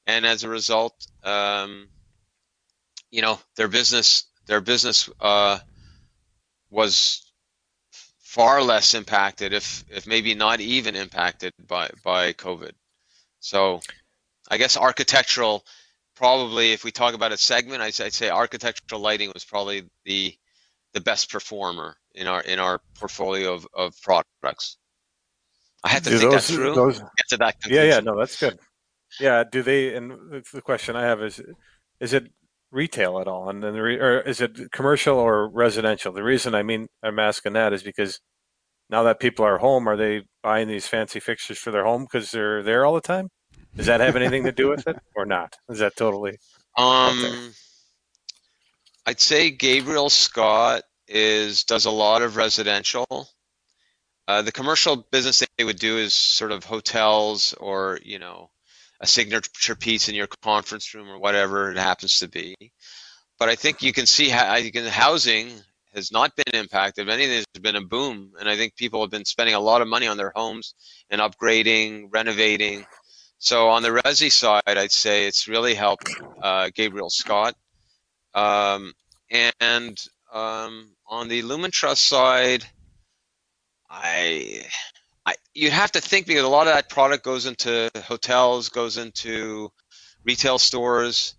and 0.06 0.26
as 0.26 0.44
a 0.44 0.48
result, 0.48 1.06
um, 1.22 1.88
you 3.10 3.22
know, 3.22 3.38
their 3.56 3.68
business 3.68 4.24
their 4.46 4.60
business 4.60 5.08
uh, 5.20 5.58
was 6.70 7.32
far 8.18 8.62
less 8.62 8.94
impacted, 8.94 9.52
if 9.52 9.84
if 9.90 10.06
maybe 10.06 10.34
not 10.34 10.60
even 10.60 10.96
impacted 10.96 11.52
by 11.66 11.90
by 12.02 12.32
COVID. 12.32 12.72
So, 13.40 13.80
I 14.50 14.58
guess 14.58 14.76
architectural, 14.76 15.64
probably 16.14 16.72
if 16.72 16.84
we 16.84 16.90
talk 16.90 17.14
about 17.14 17.32
a 17.32 17.36
segment, 17.36 17.82
I'd, 17.82 17.98
I'd 18.00 18.12
say 18.12 18.30
architectural 18.30 19.00
lighting 19.00 19.30
was 19.32 19.44
probably 19.44 19.84
the 20.04 20.36
the 20.94 21.00
best 21.00 21.30
performer 21.30 21.96
in 22.14 22.26
our 22.26 22.40
in 22.40 22.58
our 22.58 22.80
portfolio 22.98 23.52
of, 23.52 23.66
of 23.74 23.94
products. 24.00 24.78
I 25.82 25.90
had 25.90 26.04
to 26.04 26.10
Do 26.10 26.18
think 26.18 26.32
those, 26.32 26.48
that 26.48 26.54
through. 26.54 26.74
Those, 26.74 26.98
get 27.00 27.28
to 27.28 27.36
that 27.38 27.60
conclusion. 27.60 27.86
Yeah, 27.86 27.94
yeah, 27.94 28.00
no, 28.00 28.18
that's 28.18 28.40
good. 28.40 28.58
Yeah. 29.20 29.44
Do 29.44 29.62
they? 29.62 29.94
And 29.94 30.12
the 30.52 30.62
question 30.62 30.96
I 30.96 31.02
have 31.02 31.22
is, 31.22 31.42
is 32.00 32.12
it 32.14 32.32
retail 32.70 33.20
at 33.20 33.28
all, 33.28 33.50
and 33.50 33.62
then 33.62 33.74
the 33.74 33.82
re, 33.82 33.98
or 33.98 34.20
is 34.20 34.40
it 34.40 34.72
commercial 34.72 35.18
or 35.18 35.48
residential? 35.48 36.12
The 36.12 36.22
reason 36.22 36.54
I 36.54 36.62
mean 36.62 36.88
I'm 37.02 37.18
asking 37.18 37.52
that 37.52 37.72
is 37.72 37.82
because 37.82 38.20
now 38.88 39.02
that 39.02 39.20
people 39.20 39.44
are 39.44 39.58
home, 39.58 39.88
are 39.88 39.96
they 39.96 40.22
buying 40.42 40.68
these 40.68 40.86
fancy 40.86 41.20
fixtures 41.20 41.58
for 41.58 41.70
their 41.70 41.84
home 41.84 42.04
because 42.04 42.30
they're 42.30 42.62
there 42.62 42.84
all 42.84 42.94
the 42.94 43.00
time? 43.00 43.28
Does 43.76 43.86
that 43.86 44.00
have 44.00 44.16
anything 44.16 44.44
to 44.44 44.52
do 44.52 44.68
with 44.68 44.86
it, 44.86 44.96
or 45.16 45.26
not? 45.26 45.56
Is 45.68 45.80
that 45.80 45.96
totally? 45.96 46.38
Um, 46.76 47.52
I'd 49.06 49.20
say 49.20 49.50
Gabriel 49.50 50.08
Scott 50.08 50.82
is 51.06 51.64
does 51.64 51.84
a 51.84 51.90
lot 51.90 52.22
of 52.22 52.36
residential. 52.36 53.28
Uh, 54.26 54.40
the 54.40 54.52
commercial 54.52 54.96
business 54.96 55.44
they 55.58 55.64
would 55.64 55.78
do 55.78 55.98
is 55.98 56.14
sort 56.14 56.52
of 56.52 56.64
hotels 56.64 57.52
or 57.60 57.98
you 58.02 58.18
know 58.18 58.50
a 59.00 59.06
signature 59.06 59.74
piece 59.74 60.08
in 60.08 60.14
your 60.14 60.28
conference 60.42 60.94
room 60.94 61.10
or 61.10 61.18
whatever 61.18 61.70
it 61.70 61.76
happens 61.76 62.20
to 62.20 62.28
be. 62.28 62.54
But 63.38 63.50
I 63.50 63.56
think 63.56 63.82
you 63.82 63.92
can 63.92 64.06
see 64.06 64.30
how 64.30 64.58
housing 64.88 65.52
has 65.94 66.10
not 66.10 66.34
been 66.36 66.58
impacted. 66.58 67.06
If 67.06 67.12
anything, 67.12 67.32
there's 67.32 67.62
been 67.62 67.76
a 67.76 67.86
boom, 67.86 68.32
and 68.40 68.48
I 68.48 68.56
think 68.56 68.74
people 68.74 69.02
have 69.02 69.10
been 69.10 69.24
spending 69.24 69.54
a 69.54 69.60
lot 69.60 69.82
of 69.82 69.88
money 69.88 70.06
on 70.06 70.16
their 70.16 70.32
homes 70.34 70.74
and 71.10 71.20
upgrading, 71.20 72.08
renovating. 72.10 72.86
So 73.38 73.68
on 73.68 73.82
the 73.82 73.90
resi 73.90 74.32
side, 74.32 74.62
I'd 74.66 74.92
say 74.92 75.26
it's 75.26 75.46
really 75.46 75.74
helped 75.74 76.08
uh, 76.42 76.70
Gabriel 76.74 77.10
Scott. 77.10 77.54
Um, 78.34 78.92
and 79.30 79.98
um, 80.32 80.90
on 81.06 81.28
the 81.28 81.42
Lumen 81.42 81.70
Truss 81.70 82.00
side, 82.00 82.64
I 83.88 84.64
I, 85.26 85.34
you'd 85.54 85.72
have 85.72 85.92
to 85.92 86.00
think 86.00 86.26
because 86.26 86.42
a 86.42 86.48
lot 86.48 86.66
of 86.66 86.74
that 86.74 86.88
product 86.88 87.24
goes 87.24 87.46
into 87.46 87.90
hotels, 88.04 88.68
goes 88.68 88.98
into 88.98 89.70
retail 90.24 90.58
stores. 90.58 91.34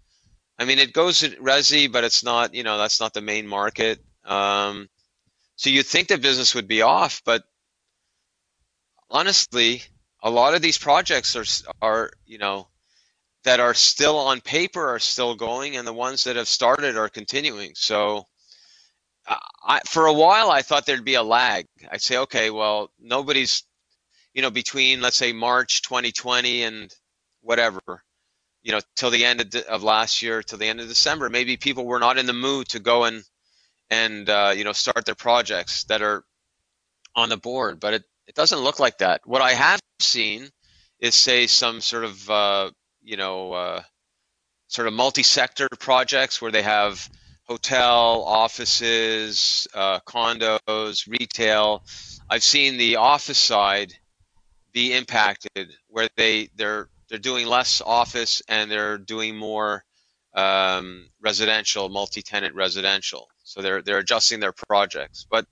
I 0.57 0.65
mean, 0.65 0.79
it 0.79 0.93
goes 0.93 1.19
to 1.19 1.29
resi, 1.31 1.91
but 1.91 2.03
it's 2.03 2.23
not. 2.23 2.53
You 2.53 2.63
know, 2.63 2.77
that's 2.77 2.99
not 2.99 3.13
the 3.13 3.21
main 3.21 3.47
market. 3.47 3.99
Um, 4.23 4.87
so 5.55 5.69
you'd 5.69 5.85
think 5.85 6.07
the 6.07 6.17
business 6.17 6.55
would 6.55 6.67
be 6.67 6.81
off, 6.81 7.21
but 7.25 7.43
honestly, 9.09 9.83
a 10.23 10.29
lot 10.29 10.55
of 10.55 10.61
these 10.61 10.77
projects 10.77 11.35
are 11.35 11.45
are 11.81 12.11
you 12.25 12.37
know 12.37 12.67
that 13.45 13.59
are 13.59 13.73
still 13.73 14.17
on 14.17 14.41
paper 14.41 14.87
are 14.93 14.99
still 14.99 15.35
going, 15.35 15.77
and 15.77 15.87
the 15.87 15.93
ones 15.93 16.25
that 16.25 16.35
have 16.35 16.47
started 16.47 16.97
are 16.97 17.09
continuing. 17.09 17.71
So. 17.75 18.25
I, 19.67 19.79
for 19.87 20.05
a 20.05 20.13
while, 20.13 20.51
I 20.51 20.61
thought 20.61 20.85
there'd 20.85 21.03
be 21.03 21.15
a 21.15 21.23
lag. 21.23 21.65
I'd 21.91 21.99
say, 21.99 22.17
okay, 22.17 22.51
well, 22.51 22.91
nobody's 22.99 23.63
you 24.35 24.41
know, 24.41 24.51
between 24.51 25.01
let's 25.01 25.15
say 25.17 25.31
March 25.31 25.81
2020 25.81 26.63
and 26.63 26.93
whatever, 27.41 27.79
you 28.61 28.73
know, 28.73 28.81
till 28.95 29.09
the 29.09 29.23
end 29.23 29.39
of, 29.41 29.49
de- 29.49 29.67
of 29.67 29.81
last 29.81 30.21
year, 30.21 30.43
till 30.43 30.59
the 30.59 30.67
end 30.67 30.81
of 30.81 30.89
December, 30.89 31.29
maybe 31.29 31.55
people 31.57 31.85
were 31.85 31.99
not 31.99 32.17
in 32.17 32.25
the 32.25 32.33
mood 32.33 32.67
to 32.69 32.79
go 32.79 33.05
and 33.05 33.23
and 33.89 34.29
uh, 34.29 34.51
you 34.55 34.63
know 34.65 34.73
start 34.73 35.05
their 35.05 35.15
projects 35.15 35.85
that 35.85 36.01
are 36.01 36.23
on 37.15 37.29
the 37.29 37.37
board. 37.37 37.79
But 37.79 37.93
it 37.95 38.03
it 38.27 38.35
doesn't 38.35 38.59
look 38.59 38.79
like 38.79 38.97
that. 38.97 39.21
What 39.25 39.41
I 39.41 39.53
have 39.53 39.79
seen 40.01 40.49
is 40.99 41.15
say 41.15 41.47
some 41.47 41.79
sort 41.79 42.03
of 42.03 42.29
uh, 42.29 42.71
you 43.05 43.17
know 43.17 43.53
uh, 43.53 43.81
sort 44.67 44.87
of 44.87 44.93
multi-sector 44.93 45.67
projects 45.79 46.41
where 46.41 46.51
they 46.51 46.63
have 46.63 47.09
hotel, 47.47 48.23
offices, 48.25 49.67
uh, 49.75 49.99
condos, 50.01 51.07
retail, 51.07 51.83
I've 52.29 52.43
seen 52.43 52.77
the 52.77 52.95
office 52.95 53.37
side 53.37 53.93
be 54.73 54.93
impacted 54.93 55.73
where 55.87 56.09
they 56.17 56.49
they're 56.55 56.89
they're 57.07 57.19
doing 57.19 57.45
less 57.45 57.81
office 57.85 58.41
and 58.49 58.69
they're 58.69 58.97
doing 58.97 59.37
more 59.37 59.85
um, 60.33 61.07
residential, 61.21 61.87
multi-tenant 61.87 62.55
residential. 62.55 63.27
So 63.43 63.61
they're 63.61 63.81
they're 63.81 63.99
adjusting 63.99 64.39
their 64.39 64.53
projects, 64.67 65.25
but 65.29 65.45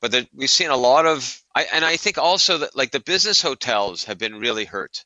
but 0.00 0.26
we've 0.34 0.50
seen 0.50 0.68
a 0.68 0.76
lot 0.76 1.06
of, 1.06 1.42
I, 1.54 1.66
and 1.72 1.82
I 1.82 1.96
think 1.96 2.18
also 2.18 2.58
that 2.58 2.76
like 2.76 2.90
the 2.90 3.00
business 3.00 3.40
hotels 3.40 4.04
have 4.04 4.18
been 4.18 4.38
really 4.38 4.66
hurt. 4.66 5.02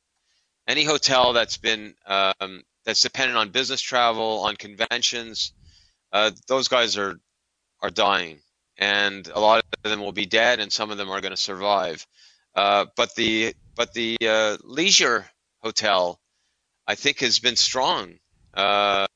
Any 0.69 0.85
hotel 0.85 1.33
that's 1.33 1.57
been 1.57 1.95
um, 2.07 2.63
that's 2.85 3.01
dependent 3.01 3.39
on 3.39 3.49
business 3.49 3.81
travel, 3.81 4.41
on 4.41 4.55
conventions, 4.57 5.53
uh, 6.13 6.31
those 6.47 6.69
guys 6.69 6.99
are 6.99 7.19
are 7.81 7.91
dying, 7.91 8.41
and 8.77 9.27
a 9.29 9.41
lot 9.41 9.63
of 9.85 9.91
them 9.91 10.01
will 10.01 10.13
be 10.13 10.27
dead, 10.27 10.61
and 10.61 10.71
some 10.71 10.91
of 10.91 10.99
them 10.99 11.11
are 11.11 11.23
going 11.23 11.33
to 11.33 11.39
survive. 11.39 12.07
Uh, 12.55 12.85
but 12.97 13.15
the 13.15 13.55
but 13.77 13.95
the 13.95 14.19
uh, 14.21 14.59
leisure 14.63 15.27
hotel, 15.63 16.21
I 16.87 16.95
think, 16.97 17.21
has 17.21 17.39
been 17.39 17.57
strong. 17.57 18.19
Uh, 18.53 19.07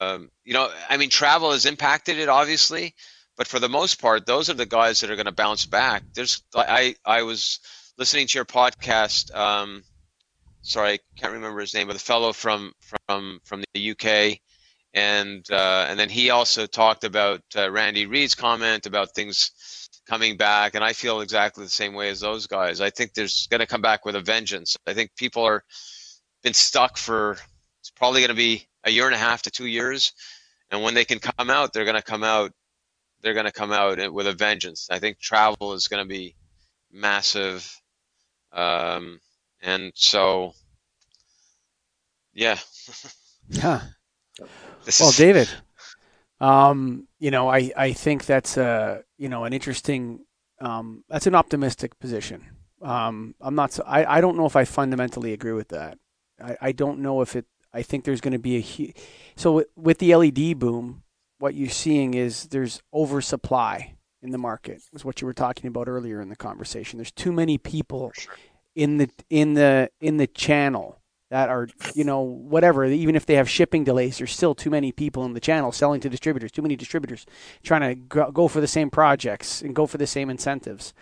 you 0.45 0.55
know, 0.55 0.71
I 0.89 0.97
mean, 0.97 1.11
travel 1.11 1.53
has 1.53 1.67
impacted 1.67 2.19
it 2.19 2.29
obviously, 2.29 2.95
but 3.37 3.47
for 3.47 3.59
the 3.59 3.69
most 3.69 4.01
part, 4.01 4.25
those 4.25 4.49
are 4.51 4.55
the 4.55 4.67
guys 4.67 5.01
that 5.01 5.11
are 5.11 5.17
going 5.17 5.27
to 5.27 5.33
bounce 5.33 5.67
back. 5.67 6.03
There's 6.15 6.43
I 6.55 6.95
I 7.05 7.23
was 7.23 7.61
listening 7.99 8.27
to 8.29 8.39
your 8.39 8.45
podcast. 8.45 9.35
Um, 9.35 9.85
sorry, 10.63 10.95
I 10.95 10.99
can't 11.17 11.33
remember 11.33 11.61
his 11.61 11.75
name, 11.75 11.89
but 11.89 11.95
the 11.95 11.99
fellow 11.99 12.33
from 12.33 12.73
from 13.09 13.41
from 13.45 13.63
the 13.75 13.91
UK, 13.91 14.39
and 14.95 15.45
uh, 15.51 15.87
and 15.89 15.99
then 15.99 16.09
he 16.09 16.31
also 16.31 16.67
talked 16.67 17.05
about 17.05 17.43
uh, 17.57 17.71
Randy 17.71 18.07
Reid's 18.07 18.35
comment 18.35 18.87
about 18.87 19.15
things 19.15 19.51
coming 20.09 20.37
back, 20.37 20.75
and 20.75 20.85
I 20.85 20.93
feel 20.93 21.21
exactly 21.21 21.65
the 21.65 21.71
same 21.71 21.95
way 21.95 22.09
as 22.09 22.21
those 22.21 22.47
guys. 22.47 22.81
I 22.81 22.91
think 22.91 23.15
there's 23.15 23.47
going 23.49 23.61
to 23.61 23.67
come 23.67 23.83
back 23.83 24.05
with 24.05 24.17
a 24.17 24.21
vengeance. 24.21 24.77
I 24.87 24.95
think 24.95 25.15
people 25.17 25.45
are 25.45 25.65
been 26.43 26.55
stuck 26.55 26.97
for 26.97 27.37
it's 27.81 27.91
probably 27.91 28.21
going 28.21 28.31
to 28.31 28.35
be 28.35 28.67
a 28.85 28.91
year 28.91 29.07
and 29.07 29.15
a 29.15 29.19
half 29.19 29.43
to 29.43 29.51
two 29.51 29.67
years, 29.67 30.13
and 30.71 30.83
when 30.83 30.95
they 30.95 31.05
can 31.05 31.19
come 31.19 31.51
out, 31.51 31.73
they're 31.73 31.85
going 31.85 31.97
to 31.97 32.03
come 32.03 32.25
out. 32.25 32.53
They're 33.21 33.35
going 33.35 33.47
to 33.47 33.53
come 33.53 33.73
out 33.73 34.13
with 34.13 34.27
a 34.27 34.33
vengeance. 34.33 34.89
I 34.91 34.99
think 34.99 35.21
travel 35.21 35.75
is 35.75 35.87
going 35.87 36.03
to 36.03 36.09
be 36.09 36.35
massive, 36.91 37.81
um, 38.53 39.21
and 39.63 39.93
so 39.95 40.55
yeah. 42.35 42.59
huh. 43.61 43.81
well, 44.39 44.49
is... 44.87 45.17
David, 45.17 45.49
um, 46.41 47.07
you 47.19 47.31
know, 47.31 47.49
I, 47.49 47.71
I 47.77 47.93
think 47.93 48.27
that's 48.27 48.57
a 48.57 49.05
you 49.17 49.29
know 49.29 49.45
an 49.45 49.53
interesting 49.53 50.25
um, 50.61 51.05
that's 51.09 51.27
an 51.27 51.35
optimistic 51.35 51.99
position. 51.99 52.47
Um, 52.81 53.35
I'm 53.41 53.55
not. 53.55 53.73
So, 53.73 53.85
I 53.87 54.19
I 54.19 54.21
don't 54.21 54.37
know 54.37 54.47
if 54.47 54.57
I 54.57 54.65
fundamentally 54.65 55.33
agree 55.33 55.53
with 55.53 55.69
that. 55.69 55.99
I, 56.43 56.57
I 56.61 56.73
don't 56.73 57.01
know 57.01 57.21
if 57.21 57.37
it. 57.37 57.47
I 57.73 57.83
think 57.83 58.05
there's 58.05 58.21
going 58.21 58.33
to 58.33 58.39
be 58.39 58.57
a 58.57 58.61
huge. 58.61 58.97
So 59.37 59.65
with 59.77 59.99
the 59.99 60.15
LED 60.15 60.59
boom, 60.59 61.05
what 61.39 61.55
you're 61.55 61.71
seeing 61.71 62.15
is 62.15 62.49
there's 62.49 62.83
oversupply 62.93 63.97
in 64.21 64.31
the 64.31 64.39
market. 64.39 64.83
is 64.93 65.05
what 65.05 65.21
you 65.21 65.27
were 65.27 65.33
talking 65.33 65.69
about 65.69 65.89
earlier 65.89 66.21
in 66.21 66.29
the 66.29 66.37
conversation. 66.37 66.99
There's 66.99 67.11
too 67.11 67.33
many 67.33 67.59
people 67.59 68.13
sure. 68.15 68.35
In 68.75 68.99
the 68.99 69.11
in 69.31 69.55
the 69.55 69.91
in 70.01 70.16
the 70.16 70.27
channel 70.27 70.99
that 71.33 71.49
are, 71.49 71.66
you 71.95 72.05
know, 72.05 72.20
whatever, 72.20 72.85
even 72.85 73.16
if 73.16 73.25
they 73.25 73.37
have 73.37 73.49
shipping 73.49 73.85
delays, 73.85 74.18
there's 74.18 74.35
still 74.35 74.55
too 74.55 74.68
many 74.68 74.93
people 74.93 75.25
in 75.25 75.33
the 75.33 75.41
channel 75.41 75.73
selling 75.73 75.99
to 75.99 76.11
distributors, 76.11 76.53
too 76.53 76.61
many 76.61 76.77
distributors 76.77 77.25
trying 77.62 77.81
to 77.81 78.31
go 78.31 78.49
for 78.49 78.61
the 78.61 78.66
same 78.66 78.91
projects 78.91 79.62
and 79.62 79.75
go 79.75 79.87
for 79.87 79.97
the 79.97 80.07
same 80.07 80.29
incentives. 80.29 80.93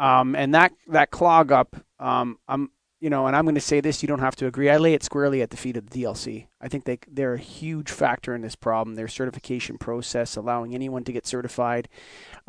Um, 0.00 0.34
and 0.34 0.52
that, 0.56 0.72
that 0.88 1.12
clog 1.12 1.52
up, 1.52 1.76
um, 2.00 2.40
I'm, 2.48 2.72
you 2.98 3.10
know, 3.10 3.28
and 3.28 3.36
I'm 3.36 3.44
going 3.44 3.54
to 3.54 3.60
say 3.60 3.80
this, 3.80 4.02
you 4.02 4.08
don't 4.08 4.18
have 4.18 4.34
to 4.36 4.46
agree. 4.48 4.68
I 4.68 4.76
lay 4.76 4.92
it 4.92 5.04
squarely 5.04 5.40
at 5.40 5.50
the 5.50 5.56
feet 5.56 5.76
of 5.76 5.88
the 5.88 6.02
DLC. 6.02 6.48
I 6.60 6.66
think 6.66 6.84
they, 6.84 6.98
they're 7.08 7.34
a 7.34 7.38
huge 7.38 7.92
factor 7.92 8.34
in 8.34 8.42
this 8.42 8.56
problem. 8.56 8.96
Their 8.96 9.06
certification 9.06 9.78
process, 9.78 10.34
allowing 10.34 10.74
anyone 10.74 11.04
to 11.04 11.12
get 11.12 11.28
certified. 11.28 11.88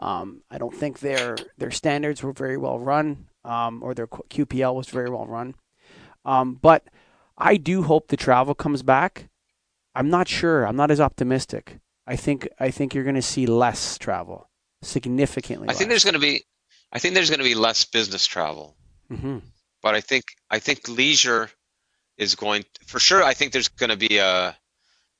Um, 0.01 0.41
I 0.49 0.57
don't 0.57 0.73
think 0.73 0.99
their, 0.99 1.37
their 1.57 1.71
standards 1.71 2.23
were 2.23 2.33
very 2.33 2.57
well 2.57 2.79
run, 2.79 3.27
um, 3.45 3.83
or 3.83 3.93
their 3.93 4.07
QPL 4.07 4.73
was 4.73 4.89
very 4.89 5.09
well 5.09 5.25
run. 5.25 5.55
Um, 6.25 6.55
but 6.55 6.85
I 7.37 7.57
do 7.57 7.83
hope 7.83 8.07
the 8.07 8.17
travel 8.17 8.55
comes 8.55 8.83
back. 8.83 9.29
I'm 9.93 10.09
not 10.09 10.27
sure. 10.27 10.65
I'm 10.65 10.75
not 10.75 10.91
as 10.91 11.01
optimistic. 11.01 11.79
I 12.07 12.15
think 12.15 12.47
I 12.59 12.71
think 12.71 12.93
you're 12.93 13.03
going 13.03 13.15
to 13.15 13.21
see 13.21 13.45
less 13.45 13.97
travel, 13.97 14.49
significantly. 14.81 15.69
I 15.69 15.73
think 15.73 15.89
there's 15.89 16.03
going 16.03 16.15
to 16.15 16.19
be, 16.19 16.43
I 16.91 16.99
think 16.99 17.13
there's 17.13 17.29
going 17.29 17.39
to 17.39 17.45
be 17.45 17.55
less 17.55 17.85
business 17.85 18.25
travel. 18.25 18.75
Mm-hmm. 19.11 19.39
But 19.81 19.95
I 19.95 20.01
think 20.01 20.25
I 20.49 20.59
think 20.59 20.87
leisure 20.87 21.49
is 22.17 22.35
going 22.35 22.65
for 22.85 22.99
sure. 22.99 23.23
I 23.23 23.33
think 23.33 23.51
there's 23.51 23.67
going 23.67 23.89
to 23.89 23.97
be 23.97 24.17
a 24.17 24.55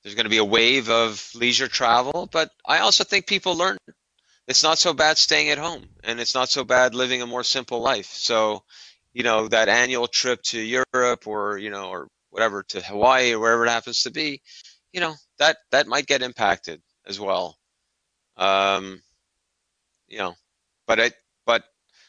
there's 0.04 0.16
going 0.16 0.26
to 0.26 0.30
be 0.30 0.38
a 0.38 0.46
wave 0.46 0.90
of 0.90 1.30
leisure 1.36 1.68
travel. 1.68 2.28
But 2.32 2.52
I 2.66 2.80
also 2.80 3.04
think 3.04 3.28
people 3.28 3.56
learn 3.56 3.78
it's 4.52 4.64
not 4.64 4.78
so 4.78 4.94
bad 4.94 5.18
staying 5.18 5.50
at 5.50 5.58
home, 5.58 5.88
and 6.04 6.20
it's 6.20 6.36
not 6.36 6.50
so 6.50 6.66
bad 6.66 6.94
living 6.94 7.22
a 7.22 7.26
more 7.26 7.44
simple 7.44 7.80
life. 7.80 8.08
So 8.08 8.64
you 9.14 9.24
know 9.24 9.48
that 9.48 9.70
annual 9.70 10.08
trip 10.08 10.44
to 10.44 10.60
Europe 10.60 11.26
or 11.26 11.58
you 11.58 11.70
know 11.70 11.90
or 11.90 12.10
whatever 12.32 12.62
to 12.64 12.82
Hawaii 12.82 13.34
or 13.34 13.40
wherever 13.40 13.66
it 13.66 13.70
happens 13.70 14.04
to 14.04 14.12
be, 14.12 14.42
you 14.92 15.00
know 15.00 15.16
that 15.40 15.58
that 15.72 15.88
might 15.88 16.06
get 16.06 16.22
impacted 16.22 16.82
as 17.08 17.18
well. 17.18 17.58
Um, 18.36 19.02
you 20.10 20.20
know, 20.20 20.36
but 20.86 21.00
I 21.00 21.12
but 21.46 21.64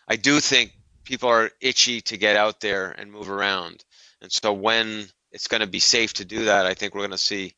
I 0.08 0.16
do 0.16 0.40
think 0.40 0.72
people 1.04 1.28
are 1.28 1.50
itchy 1.60 2.00
to 2.02 2.16
get 2.16 2.36
out 2.36 2.60
there 2.60 2.90
and 2.90 3.12
move 3.12 3.30
around, 3.30 3.84
and 4.20 4.32
so 4.32 4.52
when 4.52 5.06
it's 5.30 5.46
going 5.46 5.60
to 5.60 5.68
be 5.68 5.78
safe 5.78 6.12
to 6.14 6.24
do 6.24 6.46
that, 6.46 6.66
I 6.66 6.74
think 6.74 6.92
we're 6.92 7.06
going 7.06 7.12
to 7.12 7.18
see 7.18 7.54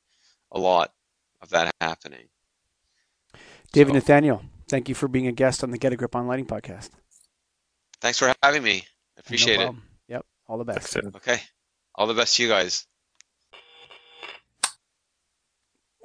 a 0.53 0.61
lot 0.61 0.93
of 1.41 1.49
that 1.51 1.75
happening. 1.81 2.29
David 3.73 3.91
so, 3.91 3.95
Nathaniel, 3.95 4.43
thank 4.69 4.89
you 4.89 4.95
for 4.95 5.09
being 5.09 5.27
a 5.27 5.33
guest 5.33 5.63
on 5.63 5.71
the 5.71 5.79
Get 5.79 5.93
a 5.93 5.97
Grip 5.97 6.15
on 6.15 6.27
Lighting 6.27 6.47
podcast. 6.47 6.91
Thanks 8.01 8.19
for 8.19 8.33
having 8.43 8.63
me. 8.63 8.85
I 9.17 9.21
appreciate 9.21 9.59
no 9.59 9.71
it. 9.71 9.75
Yep. 10.09 10.27
All 10.47 10.59
the 10.59 10.65
best. 10.65 10.97
Okay. 10.97 11.41
All 11.95 12.07
the 12.07 12.15
best 12.15 12.37
to 12.37 12.43
you 12.43 12.49
guys. 12.49 12.87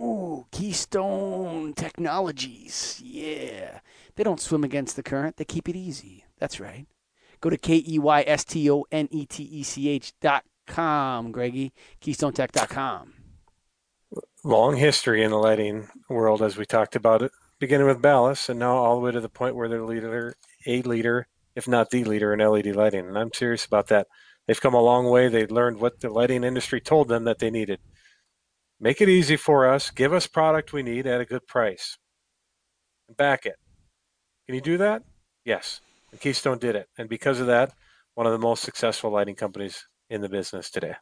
Ooh, 0.01 0.45
Keystone 0.51 1.73
Technologies. 1.73 3.01
Yeah. 3.03 3.79
They 4.15 4.23
don't 4.23 4.39
swim 4.39 4.63
against 4.63 4.95
the 4.95 5.03
current, 5.03 5.37
they 5.37 5.45
keep 5.45 5.67
it 5.67 5.75
easy. 5.75 6.25
That's 6.39 6.59
right. 6.59 6.87
Go 7.41 7.49
to 7.49 7.57
K 7.57 7.83
E 7.87 7.99
Y 7.99 8.23
S 8.27 8.43
T 8.43 8.69
O 8.69 8.85
N 8.91 9.07
E 9.11 9.25
T 9.25 9.43
E 9.43 9.63
C 9.63 9.89
H 9.89 10.13
dot 10.19 10.43
com, 10.67 11.31
Greggy. 11.31 11.73
KeystoneTech.com. 12.01 13.13
Long 14.43 14.75
history 14.77 15.23
in 15.23 15.31
the 15.31 15.37
lighting 15.37 15.87
world, 16.09 16.41
as 16.41 16.57
we 16.57 16.65
talked 16.65 16.95
about 16.95 17.21
it, 17.21 17.31
beginning 17.59 17.87
with 17.87 18.01
ballasts, 18.01 18.49
and 18.49 18.59
now 18.59 18.75
all 18.75 18.95
the 18.95 19.01
way 19.01 19.11
to 19.11 19.21
the 19.21 19.29
point 19.29 19.55
where 19.55 19.67
they're 19.67 19.83
leader, 19.83 20.35
a 20.65 20.81
leader 20.81 21.27
if 21.55 21.67
not 21.67 21.89
the 21.89 22.03
leader 22.03 22.33
in 22.33 22.39
LED 22.39 22.67
lighting. 22.75 23.07
And 23.07 23.17
I'm 23.17 23.33
serious 23.33 23.65
about 23.65 23.87
that. 23.87 24.07
They've 24.47 24.59
come 24.59 24.73
a 24.73 24.81
long 24.81 25.09
way. 25.09 25.27
They've 25.27 25.51
learned 25.51 25.79
what 25.79 25.99
the 25.99 26.09
lighting 26.09 26.43
industry 26.43 26.81
told 26.81 27.07
them 27.07 27.25
that 27.25 27.39
they 27.39 27.49
needed. 27.49 27.79
Make 28.79 29.01
it 29.01 29.09
easy 29.09 29.35
for 29.35 29.67
us. 29.67 29.91
Give 29.91 30.13
us 30.13 30.25
product 30.25 30.71
we 30.71 30.83
need 30.83 31.05
at 31.05 31.21
a 31.21 31.25
good 31.25 31.45
price. 31.47 31.97
And 33.07 33.17
back 33.17 33.45
it. 33.45 33.57
Can 34.45 34.55
you 34.55 34.61
do 34.61 34.77
that? 34.77 35.03
Yes. 35.43 35.81
And 36.11 36.21
Keystone 36.21 36.57
did 36.57 36.75
it. 36.75 36.87
And 36.97 37.09
because 37.09 37.39
of 37.39 37.47
that, 37.47 37.73
one 38.15 38.25
of 38.25 38.31
the 38.31 38.39
most 38.39 38.63
successful 38.63 39.11
lighting 39.11 39.35
companies 39.35 39.85
in 40.09 40.21
the 40.21 40.29
business 40.29 40.69
today. 40.69 40.95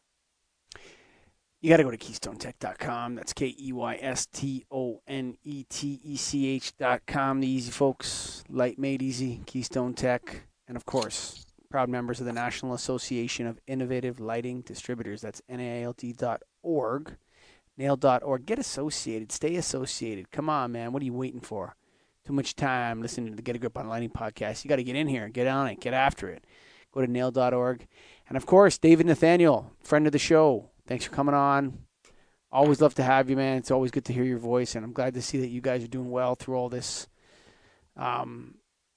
You 1.60 1.70
got 1.70 1.78
to 1.78 1.82
go 1.82 1.90
to 1.90 1.98
keystonetech.com. 1.98 3.16
That's 3.16 3.32
K 3.32 3.54
E 3.58 3.72
Y 3.72 3.98
S 4.00 4.26
T 4.26 4.64
O 4.70 5.02
N 5.08 5.36
E 5.42 5.64
T 5.68 6.00
E 6.04 6.16
C 6.16 6.46
H.com. 6.46 7.40
The 7.40 7.48
easy 7.48 7.72
folks, 7.72 8.44
light 8.48 8.78
made 8.78 9.02
easy, 9.02 9.42
Keystone 9.44 9.94
Tech. 9.94 10.42
And 10.68 10.76
of 10.76 10.86
course, 10.86 11.46
proud 11.68 11.88
members 11.88 12.20
of 12.20 12.26
the 12.26 12.32
National 12.32 12.74
Association 12.74 13.48
of 13.48 13.58
Innovative 13.66 14.20
Lighting 14.20 14.60
Distributors. 14.60 15.20
That's 15.20 15.42
NAILD.org. 15.50 17.16
Nail.org. 17.76 18.46
Get 18.46 18.58
associated. 18.60 19.32
Stay 19.32 19.56
associated. 19.56 20.30
Come 20.30 20.48
on, 20.48 20.70
man. 20.70 20.92
What 20.92 21.02
are 21.02 21.06
you 21.06 21.12
waiting 21.12 21.40
for? 21.40 21.74
Too 22.24 22.32
much 22.32 22.54
time 22.54 23.02
listening 23.02 23.30
to 23.30 23.36
the 23.36 23.42
Get 23.42 23.56
a 23.56 23.58
Grip 23.58 23.76
on 23.76 23.88
Lighting 23.88 24.10
podcast. 24.10 24.62
You 24.62 24.68
got 24.68 24.76
to 24.76 24.84
get 24.84 24.94
in 24.94 25.08
here, 25.08 25.28
get 25.28 25.48
on 25.48 25.66
it, 25.66 25.80
get 25.80 25.94
after 25.94 26.28
it. 26.28 26.44
Go 26.92 27.00
to 27.00 27.10
nail.org. 27.10 27.86
And 28.28 28.36
of 28.36 28.46
course, 28.46 28.78
David 28.78 29.06
Nathaniel, 29.06 29.72
friend 29.82 30.06
of 30.06 30.12
the 30.12 30.18
show, 30.18 30.70
Thanks 30.88 31.04
for 31.04 31.10
coming 31.14 31.34
on. 31.34 31.80
Always 32.50 32.80
love 32.80 32.94
to 32.94 33.02
have 33.02 33.28
you, 33.28 33.36
man. 33.36 33.58
It's 33.58 33.70
always 33.70 33.90
good 33.90 34.06
to 34.06 34.14
hear 34.14 34.24
your 34.24 34.38
voice, 34.38 34.74
and 34.74 34.82
I'm 34.84 34.94
glad 34.94 35.12
to 35.14 35.22
see 35.22 35.38
that 35.40 35.48
you 35.48 35.60
guys 35.60 35.84
are 35.84 35.88
doing 35.88 36.10
well 36.10 36.34
through 36.34 36.56
all 36.56 36.70
this 36.70 37.06
um, 37.94 38.54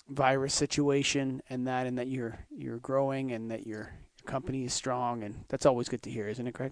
virus 0.07 0.53
situation, 0.53 1.41
and 1.49 1.67
that, 1.67 1.87
and 1.87 1.97
that 1.97 2.07
you're 2.07 2.39
you're 2.49 2.79
growing, 2.79 3.33
and 3.33 3.51
that 3.51 3.67
your, 3.67 3.93
your 4.17 4.25
company 4.25 4.63
is 4.63 4.73
strong, 4.73 5.23
and 5.23 5.43
that's 5.49 5.65
always 5.65 5.89
good 5.89 6.01
to 6.03 6.09
hear, 6.09 6.29
isn't 6.29 6.47
it, 6.47 6.53
Craig? 6.53 6.71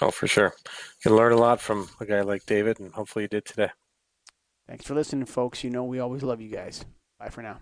Oh, 0.00 0.10
for 0.10 0.26
sure. 0.26 0.54
You 0.64 1.10
can 1.10 1.16
learn 1.16 1.32
a 1.32 1.36
lot 1.36 1.60
from 1.60 1.90
a 2.00 2.06
guy 2.06 2.22
like 2.22 2.46
David, 2.46 2.80
and 2.80 2.92
hopefully 2.92 3.24
you 3.24 3.28
did 3.28 3.44
today. 3.44 3.70
Thanks 4.66 4.86
for 4.86 4.94
listening, 4.94 5.26
folks. 5.26 5.62
You 5.62 5.68
know 5.68 5.84
we 5.84 6.00
always 6.00 6.22
love 6.22 6.40
you 6.40 6.48
guys. 6.48 6.86
Bye 7.18 7.28
for 7.28 7.42
now. 7.42 7.58